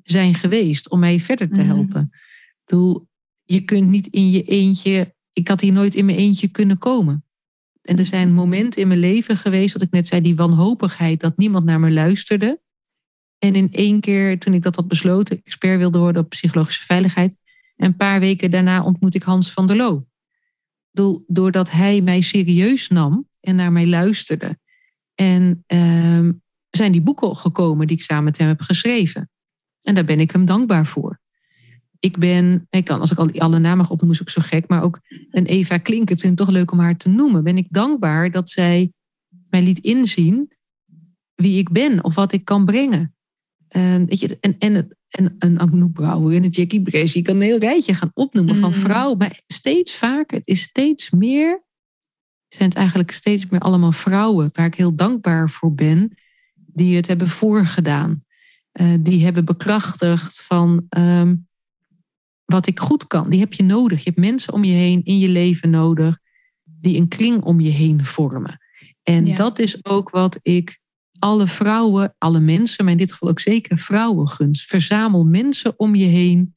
zijn 0.03 0.33
geweest 0.33 0.89
om 0.89 0.99
mij 0.99 1.19
verder 1.19 1.49
te 1.49 1.61
mhm. 1.61 1.69
helpen. 1.69 2.09
Ik 2.11 2.61
bedoel, 2.65 3.07
je 3.43 3.61
kunt 3.61 3.89
niet 3.89 4.07
in 4.07 4.29
je 4.29 4.43
eentje, 4.43 5.15
ik 5.33 5.47
had 5.47 5.61
hier 5.61 5.73
nooit 5.73 5.95
in 5.95 6.05
mijn 6.05 6.17
eentje 6.17 6.47
kunnen 6.47 6.77
komen. 6.77 7.23
En 7.81 7.97
er 7.97 8.05
zijn 8.05 8.33
momenten 8.33 8.81
in 8.81 8.87
mijn 8.87 8.99
leven 8.99 9.37
geweest, 9.37 9.73
wat 9.73 9.81
ik 9.81 9.91
net 9.91 10.07
zei, 10.07 10.21
die 10.21 10.35
wanhopigheid, 10.35 11.19
dat 11.19 11.37
niemand 11.37 11.65
naar 11.65 11.79
me 11.79 11.91
luisterde. 11.91 12.59
En 13.37 13.55
in 13.55 13.71
één 13.71 13.99
keer, 13.99 14.39
toen 14.39 14.53
ik 14.53 14.63
dat 14.63 14.75
had 14.75 14.87
besloten, 14.87 15.41
expert 15.43 15.77
wilde 15.77 15.99
worden 15.99 16.21
op 16.21 16.29
psychologische 16.29 16.85
veiligheid, 16.85 17.37
een 17.79 17.95
paar 17.95 18.19
weken 18.19 18.51
daarna 18.51 18.83
ontmoet 18.83 19.15
ik 19.15 19.23
Hans 19.23 19.51
van 19.51 19.67
der 19.67 19.75
Loo. 19.75 20.07
Doordat 21.27 21.71
hij 21.71 22.01
mij 22.01 22.21
serieus 22.21 22.87
nam 22.87 23.27
en 23.39 23.55
naar 23.55 23.71
mij 23.71 23.87
luisterde. 23.87 24.59
En 25.15 25.63
uh, 25.67 26.29
zijn 26.69 26.91
die 26.91 27.01
boeken 27.01 27.35
gekomen 27.35 27.87
die 27.87 27.97
ik 27.97 28.03
samen 28.03 28.23
met 28.23 28.37
hem 28.37 28.47
heb 28.47 28.61
geschreven. 28.61 29.29
En 29.81 29.95
daar 29.95 30.05
ben 30.05 30.19
ik 30.19 30.31
hem 30.31 30.45
dankbaar 30.45 30.85
voor. 30.85 31.19
Ik 31.99 32.17
ben, 32.17 32.67
ik 32.69 32.85
kan, 32.85 32.99
als 32.99 33.11
ik 33.11 33.17
al 33.17 33.31
alle 33.31 33.59
namen 33.59 33.77
mag 33.77 33.89
opnoemen, 33.89 34.15
is 34.15 34.21
ook 34.21 34.29
zo 34.29 34.41
gek, 34.41 34.67
maar 34.67 34.83
ook 34.83 34.99
een 35.29 35.45
Eva 35.45 35.77
Klink, 35.77 36.09
het 36.09 36.21
vind 36.21 36.37
toch 36.37 36.49
leuk 36.49 36.71
om 36.71 36.79
haar 36.79 36.97
te 36.97 37.09
noemen. 37.09 37.43
Ben 37.43 37.57
ik 37.57 37.67
dankbaar 37.69 38.31
dat 38.31 38.49
zij 38.49 38.91
mij 39.49 39.63
liet 39.63 39.79
inzien 39.79 40.51
wie 41.35 41.57
ik 41.57 41.71
ben 41.71 42.03
of 42.03 42.15
wat 42.15 42.31
ik 42.31 42.45
kan 42.45 42.65
brengen. 42.65 43.15
En, 43.67 44.05
weet 44.05 44.19
je, 44.19 44.37
en, 44.39 44.55
en, 44.57 44.73
het, 44.73 44.95
en 45.09 45.35
een 45.39 45.59
Anouk 45.59 45.93
Brouwer 45.93 46.35
en 46.35 46.43
een 46.43 46.49
Jackie 46.49 46.81
Bres. 46.81 47.13
Je 47.13 47.21
kan 47.21 47.35
een 47.35 47.41
heel 47.41 47.59
rijtje 47.59 47.93
gaan 47.93 48.11
opnoemen 48.13 48.55
van 48.55 48.69
mm. 48.69 48.75
vrouwen. 48.75 49.17
Maar 49.17 49.41
steeds 49.47 49.95
vaker, 49.95 50.37
het 50.37 50.47
is 50.47 50.61
steeds 50.61 51.09
meer, 51.09 51.63
zijn 52.47 52.69
het 52.69 52.77
eigenlijk 52.77 53.11
steeds 53.11 53.47
meer 53.47 53.59
allemaal 53.59 53.91
vrouwen 53.91 54.49
waar 54.51 54.65
ik 54.65 54.75
heel 54.75 54.95
dankbaar 54.95 55.49
voor 55.49 55.73
ben, 55.73 56.17
die 56.55 56.95
het 56.95 57.07
hebben 57.07 57.27
voorgedaan. 57.27 58.23
Uh, 58.81 58.93
die 58.99 59.23
hebben 59.23 59.45
bekrachtigd 59.45 60.43
van 60.43 60.85
ehm, 60.89 61.35
wat 62.45 62.67
ik 62.67 62.79
goed 62.79 63.07
kan. 63.07 63.29
Die 63.29 63.39
heb 63.39 63.53
je 63.53 63.63
nodig. 63.63 63.97
Je 63.97 64.09
hebt 64.09 64.25
mensen 64.25 64.53
om 64.53 64.63
je 64.63 64.73
heen 64.73 65.03
in 65.03 65.19
je 65.19 65.29
leven 65.29 65.69
nodig 65.69 66.19
die 66.63 66.97
een 66.97 67.07
kring 67.07 67.43
om 67.43 67.59
je 67.59 67.69
heen 67.69 68.05
vormen. 68.05 68.59
En 69.03 69.35
dat 69.35 69.59
is 69.59 69.85
ook 69.85 70.09
wat 70.09 70.39
ik 70.41 70.79
alle 71.19 71.47
vrouwen, 71.47 72.15
alle 72.17 72.39
mensen, 72.39 72.83
maar 72.83 72.93
in 72.93 72.99
dit 72.99 73.11
geval 73.11 73.29
ook 73.29 73.39
zeker 73.39 73.77
vrouwen 73.77 74.27
gunst. 74.27 74.67
Verzamel 74.67 75.25
mensen 75.25 75.73
om 75.79 75.95
je 75.95 76.05
heen 76.05 76.53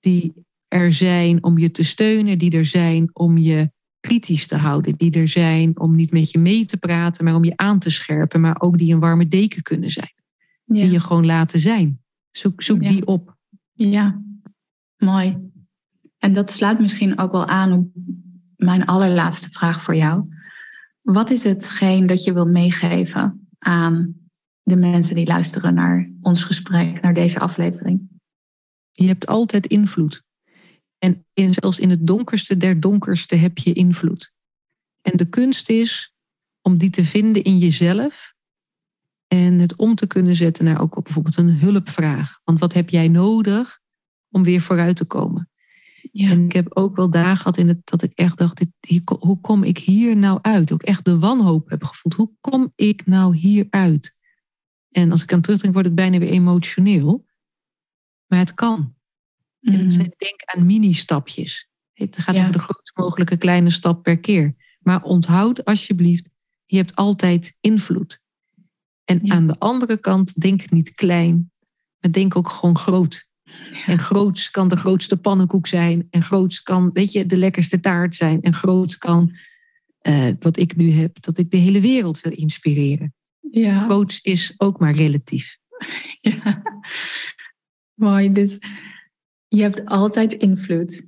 die 0.00 0.32
er 0.68 0.92
zijn 0.92 1.44
om 1.44 1.58
je 1.58 1.70
te 1.70 1.84
steunen, 1.84 2.38
die 2.38 2.50
er 2.50 2.66
zijn 2.66 3.10
om 3.12 3.38
je 3.38 3.70
kritisch 4.00 4.46
te 4.46 4.56
houden, 4.56 4.96
die 4.96 5.10
er 5.10 5.28
zijn 5.28 5.78
om 5.78 5.94
niet 5.94 6.12
met 6.12 6.30
je 6.30 6.38
mee 6.38 6.64
te 6.64 6.76
praten, 6.76 7.24
maar 7.24 7.34
om 7.34 7.44
je 7.44 7.56
aan 7.56 7.78
te 7.78 7.90
scherpen, 7.90 8.40
maar 8.40 8.60
ook 8.60 8.78
die 8.78 8.94
een 8.94 9.00
warme 9.00 9.28
deken 9.28 9.62
kunnen 9.62 9.90
zijn. 9.90 10.14
Die 10.64 10.90
je 10.90 11.00
gewoon 11.00 11.26
laten 11.26 11.60
zijn. 11.60 12.00
Zoek, 12.30 12.62
zoek 12.62 12.88
die 12.88 13.06
op. 13.06 13.36
Ja, 13.72 14.22
mooi. 14.96 15.36
En 16.18 16.32
dat 16.32 16.50
slaat 16.50 16.80
misschien 16.80 17.18
ook 17.18 17.32
wel 17.32 17.46
aan 17.46 17.72
op 17.72 17.88
mijn 18.56 18.84
allerlaatste 18.84 19.50
vraag 19.50 19.82
voor 19.82 19.96
jou. 19.96 20.28
Wat 21.02 21.30
is 21.30 21.44
hetgeen 21.44 22.06
dat 22.06 22.24
je 22.24 22.32
wilt 22.32 22.50
meegeven 22.50 23.45
aan 23.66 24.14
de 24.62 24.76
mensen 24.76 25.14
die 25.14 25.26
luisteren 25.26 25.74
naar 25.74 26.10
ons 26.20 26.44
gesprek, 26.44 27.00
naar 27.00 27.14
deze 27.14 27.38
aflevering? 27.38 28.08
Je 28.92 29.06
hebt 29.06 29.26
altijd 29.26 29.66
invloed. 29.66 30.22
En 30.98 31.26
in, 31.32 31.54
zelfs 31.54 31.78
in 31.78 31.90
het 31.90 32.06
donkerste 32.06 32.56
der 32.56 32.80
donkerste 32.80 33.36
heb 33.36 33.58
je 33.58 33.72
invloed. 33.72 34.32
En 35.02 35.16
de 35.16 35.28
kunst 35.28 35.68
is 35.68 36.14
om 36.62 36.78
die 36.78 36.90
te 36.90 37.04
vinden 37.04 37.42
in 37.42 37.58
jezelf. 37.58 38.34
En 39.26 39.58
het 39.58 39.76
om 39.76 39.94
te 39.94 40.06
kunnen 40.06 40.36
zetten 40.36 40.64
naar 40.64 40.80
ook 40.80 41.02
bijvoorbeeld 41.04 41.36
een 41.36 41.58
hulpvraag. 41.58 42.40
Want 42.44 42.60
wat 42.60 42.72
heb 42.72 42.90
jij 42.90 43.08
nodig 43.08 43.80
om 44.30 44.42
weer 44.42 44.60
vooruit 44.60 44.96
te 44.96 45.04
komen? 45.04 45.50
Ja. 46.12 46.30
En 46.30 46.44
ik 46.44 46.52
heb 46.52 46.76
ook 46.76 46.96
wel 46.96 47.10
dagen 47.10 47.36
gehad 47.36 47.56
in 47.56 47.68
het, 47.68 47.78
dat 47.84 48.02
ik 48.02 48.12
echt 48.14 48.38
dacht, 48.38 48.56
dit, 48.56 49.02
hoe 49.18 49.40
kom 49.40 49.62
ik 49.62 49.78
hier 49.78 50.16
nou 50.16 50.38
uit? 50.42 50.72
Ook 50.72 50.82
echt 50.82 51.04
de 51.04 51.18
wanhoop 51.18 51.70
heb 51.70 51.84
gevoeld. 51.84 52.14
Hoe 52.14 52.30
kom 52.40 52.72
ik 52.74 53.06
nou 53.06 53.36
hier 53.36 53.66
uit? 53.70 54.14
En 54.90 55.10
als 55.10 55.22
ik 55.22 55.32
aan 55.32 55.40
terugdenk, 55.40 55.74
word 55.74 55.86
ik 55.86 55.94
bijna 55.94 56.18
weer 56.18 56.28
emotioneel. 56.28 57.26
Maar 58.26 58.38
het 58.38 58.54
kan. 58.54 58.94
En 59.60 59.72
het 59.72 59.80
mhm. 59.80 59.90
zijn, 59.90 60.14
denk 60.16 60.42
aan 60.44 60.66
mini-stapjes. 60.66 61.68
Het 61.92 62.18
gaat 62.18 62.38
over 62.38 62.52
de 62.52 62.58
grootst 62.58 62.96
mogelijke 62.96 63.36
kleine 63.36 63.70
stap 63.70 64.02
per 64.02 64.18
keer. 64.18 64.54
Maar 64.78 65.02
onthoud 65.02 65.64
alsjeblieft, 65.64 66.28
je 66.64 66.76
hebt 66.76 66.94
altijd 66.94 67.56
invloed. 67.60 68.20
En 69.04 69.30
aan 69.30 69.46
de 69.46 69.58
andere 69.58 69.96
kant, 69.96 70.40
denk 70.40 70.70
niet 70.70 70.94
klein, 70.94 71.52
maar 71.98 72.12
denk 72.12 72.36
ook 72.36 72.48
gewoon 72.48 72.78
groot. 72.78 73.28
En 73.86 73.98
groots 73.98 74.50
kan 74.50 74.68
de 74.68 74.76
grootste 74.76 75.16
pannenkoek 75.16 75.66
zijn. 75.66 76.06
En 76.10 76.22
groots 76.22 76.62
kan, 76.62 76.90
weet 76.92 77.12
je, 77.12 77.26
de 77.26 77.36
lekkerste 77.36 77.80
taart 77.80 78.16
zijn. 78.16 78.42
En 78.42 78.54
groots 78.54 78.98
kan 78.98 79.36
eh, 79.98 80.28
wat 80.38 80.56
ik 80.56 80.76
nu 80.76 80.90
heb, 80.90 81.22
dat 81.22 81.38
ik 81.38 81.50
de 81.50 81.56
hele 81.56 81.80
wereld 81.80 82.20
wil 82.20 82.32
inspireren. 82.32 83.14
Ja. 83.50 83.86
Coach 83.86 84.22
is 84.22 84.54
ook 84.56 84.80
maar 84.80 84.92
relatief. 84.92 85.58
Ja. 86.20 86.62
Mooi. 87.94 88.32
Dus 88.32 88.58
je 89.48 89.62
hebt 89.62 89.84
altijd 89.84 90.32
invloed. 90.32 91.06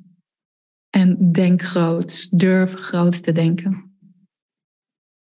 En 0.91 1.33
denk 1.33 1.63
groot. 1.63 2.39
Durf 2.39 2.75
groot 2.75 3.23
te 3.23 3.33
denken. 3.33 3.93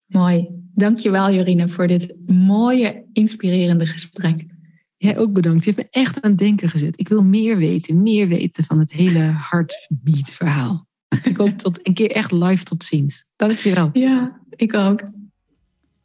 Mooi. 0.07 0.49
Dankjewel 0.75 1.33
Jorine 1.33 1.69
voor 1.69 1.87
dit 1.87 2.15
mooie, 2.27 3.09
inspirerende 3.13 3.87
gesprek. 3.87 4.47
Jij 5.03 5.19
ook 5.19 5.33
bedankt. 5.33 5.65
Je 5.65 5.71
hebt 5.71 5.83
me 5.83 6.01
echt 6.01 6.21
aan 6.21 6.31
het 6.31 6.39
denken 6.39 6.69
gezet. 6.69 7.01
Ik 7.01 7.09
wil 7.09 7.23
meer 7.23 7.57
weten, 7.57 8.03
meer 8.03 8.29
weten 8.29 8.65
van 8.65 8.79
het 8.79 8.93
hele 8.93 9.35
heartbeat 9.37 10.31
verhaal. 10.31 10.87
Ik 11.23 11.37
hoop 11.37 11.59
tot 11.59 11.87
een 11.87 11.95
keer 11.95 12.11
echt 12.11 12.33
live 12.33 12.65
tot 12.65 12.85
ziens. 12.85 13.27
Dankjewel. 13.37 13.91
Ja, 13.93 14.41
ik 14.51 14.75
ook. 14.75 15.03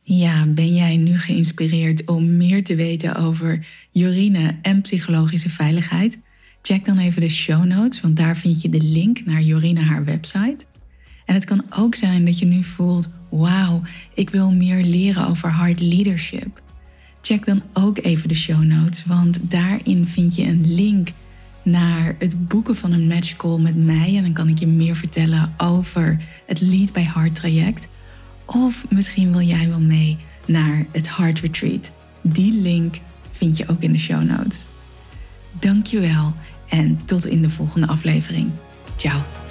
Ja, 0.01 0.45
ben 0.45 0.75
jij 0.75 0.97
nu 0.97 1.19
geïnspireerd 1.19 2.05
om 2.05 2.37
meer 2.37 2.63
te 2.63 2.75
weten 2.75 3.15
over 3.15 3.67
Jorine 3.91 4.59
en 4.61 4.81
psychologische 4.81 5.49
veiligheid? 5.49 6.19
Check 6.61 6.85
dan 6.85 6.97
even 6.97 7.21
de 7.21 7.29
show 7.29 7.65
notes, 7.65 8.01
want 8.01 8.17
daar 8.17 8.37
vind 8.37 8.61
je 8.61 8.69
de 8.69 8.81
link 8.81 9.25
naar 9.25 9.41
Jorine 9.41 9.81
haar 9.81 10.05
website. 10.05 10.65
En 11.25 11.33
het 11.33 11.43
kan 11.43 11.63
ook 11.69 11.95
zijn 11.95 12.25
dat 12.25 12.39
je 12.39 12.45
nu 12.45 12.63
voelt: 12.63 13.07
wauw, 13.29 13.81
ik 14.13 14.29
wil 14.29 14.53
meer 14.53 14.83
leren 14.83 15.27
over 15.27 15.49
hard 15.49 15.79
leadership. 15.79 16.63
Check 17.25 17.45
dan 17.45 17.61
ook 17.73 17.97
even 17.97 18.27
de 18.27 18.35
show 18.35 18.63
notes, 18.63 19.05
want 19.05 19.39
daarin 19.41 20.07
vind 20.07 20.35
je 20.35 20.43
een 20.43 20.73
link 20.75 21.09
naar 21.63 22.15
het 22.19 22.47
boeken 22.47 22.75
van 22.75 22.91
een 22.91 23.07
match 23.07 23.35
call 23.35 23.59
met 23.59 23.75
mij. 23.75 24.15
En 24.15 24.23
dan 24.23 24.33
kan 24.33 24.47
ik 24.47 24.59
je 24.59 24.67
meer 24.67 24.95
vertellen 24.95 25.53
over 25.57 26.21
het 26.45 26.61
Lead 26.61 26.93
by 26.93 26.99
Heart 26.99 27.35
traject. 27.35 27.87
Of 28.45 28.85
misschien 28.89 29.31
wil 29.31 29.41
jij 29.41 29.69
wel 29.69 29.79
mee 29.79 30.17
naar 30.47 30.85
het 30.91 31.17
Heart 31.17 31.39
Retreat. 31.39 31.91
Die 32.21 32.53
link 32.61 32.95
vind 33.31 33.57
je 33.57 33.67
ook 33.67 33.81
in 33.81 33.91
de 33.91 33.99
show 33.99 34.23
notes. 34.23 34.65
Dankjewel 35.59 36.33
en 36.69 37.05
tot 37.05 37.25
in 37.25 37.41
de 37.41 37.49
volgende 37.49 37.87
aflevering. 37.87 38.51
Ciao. 38.95 39.44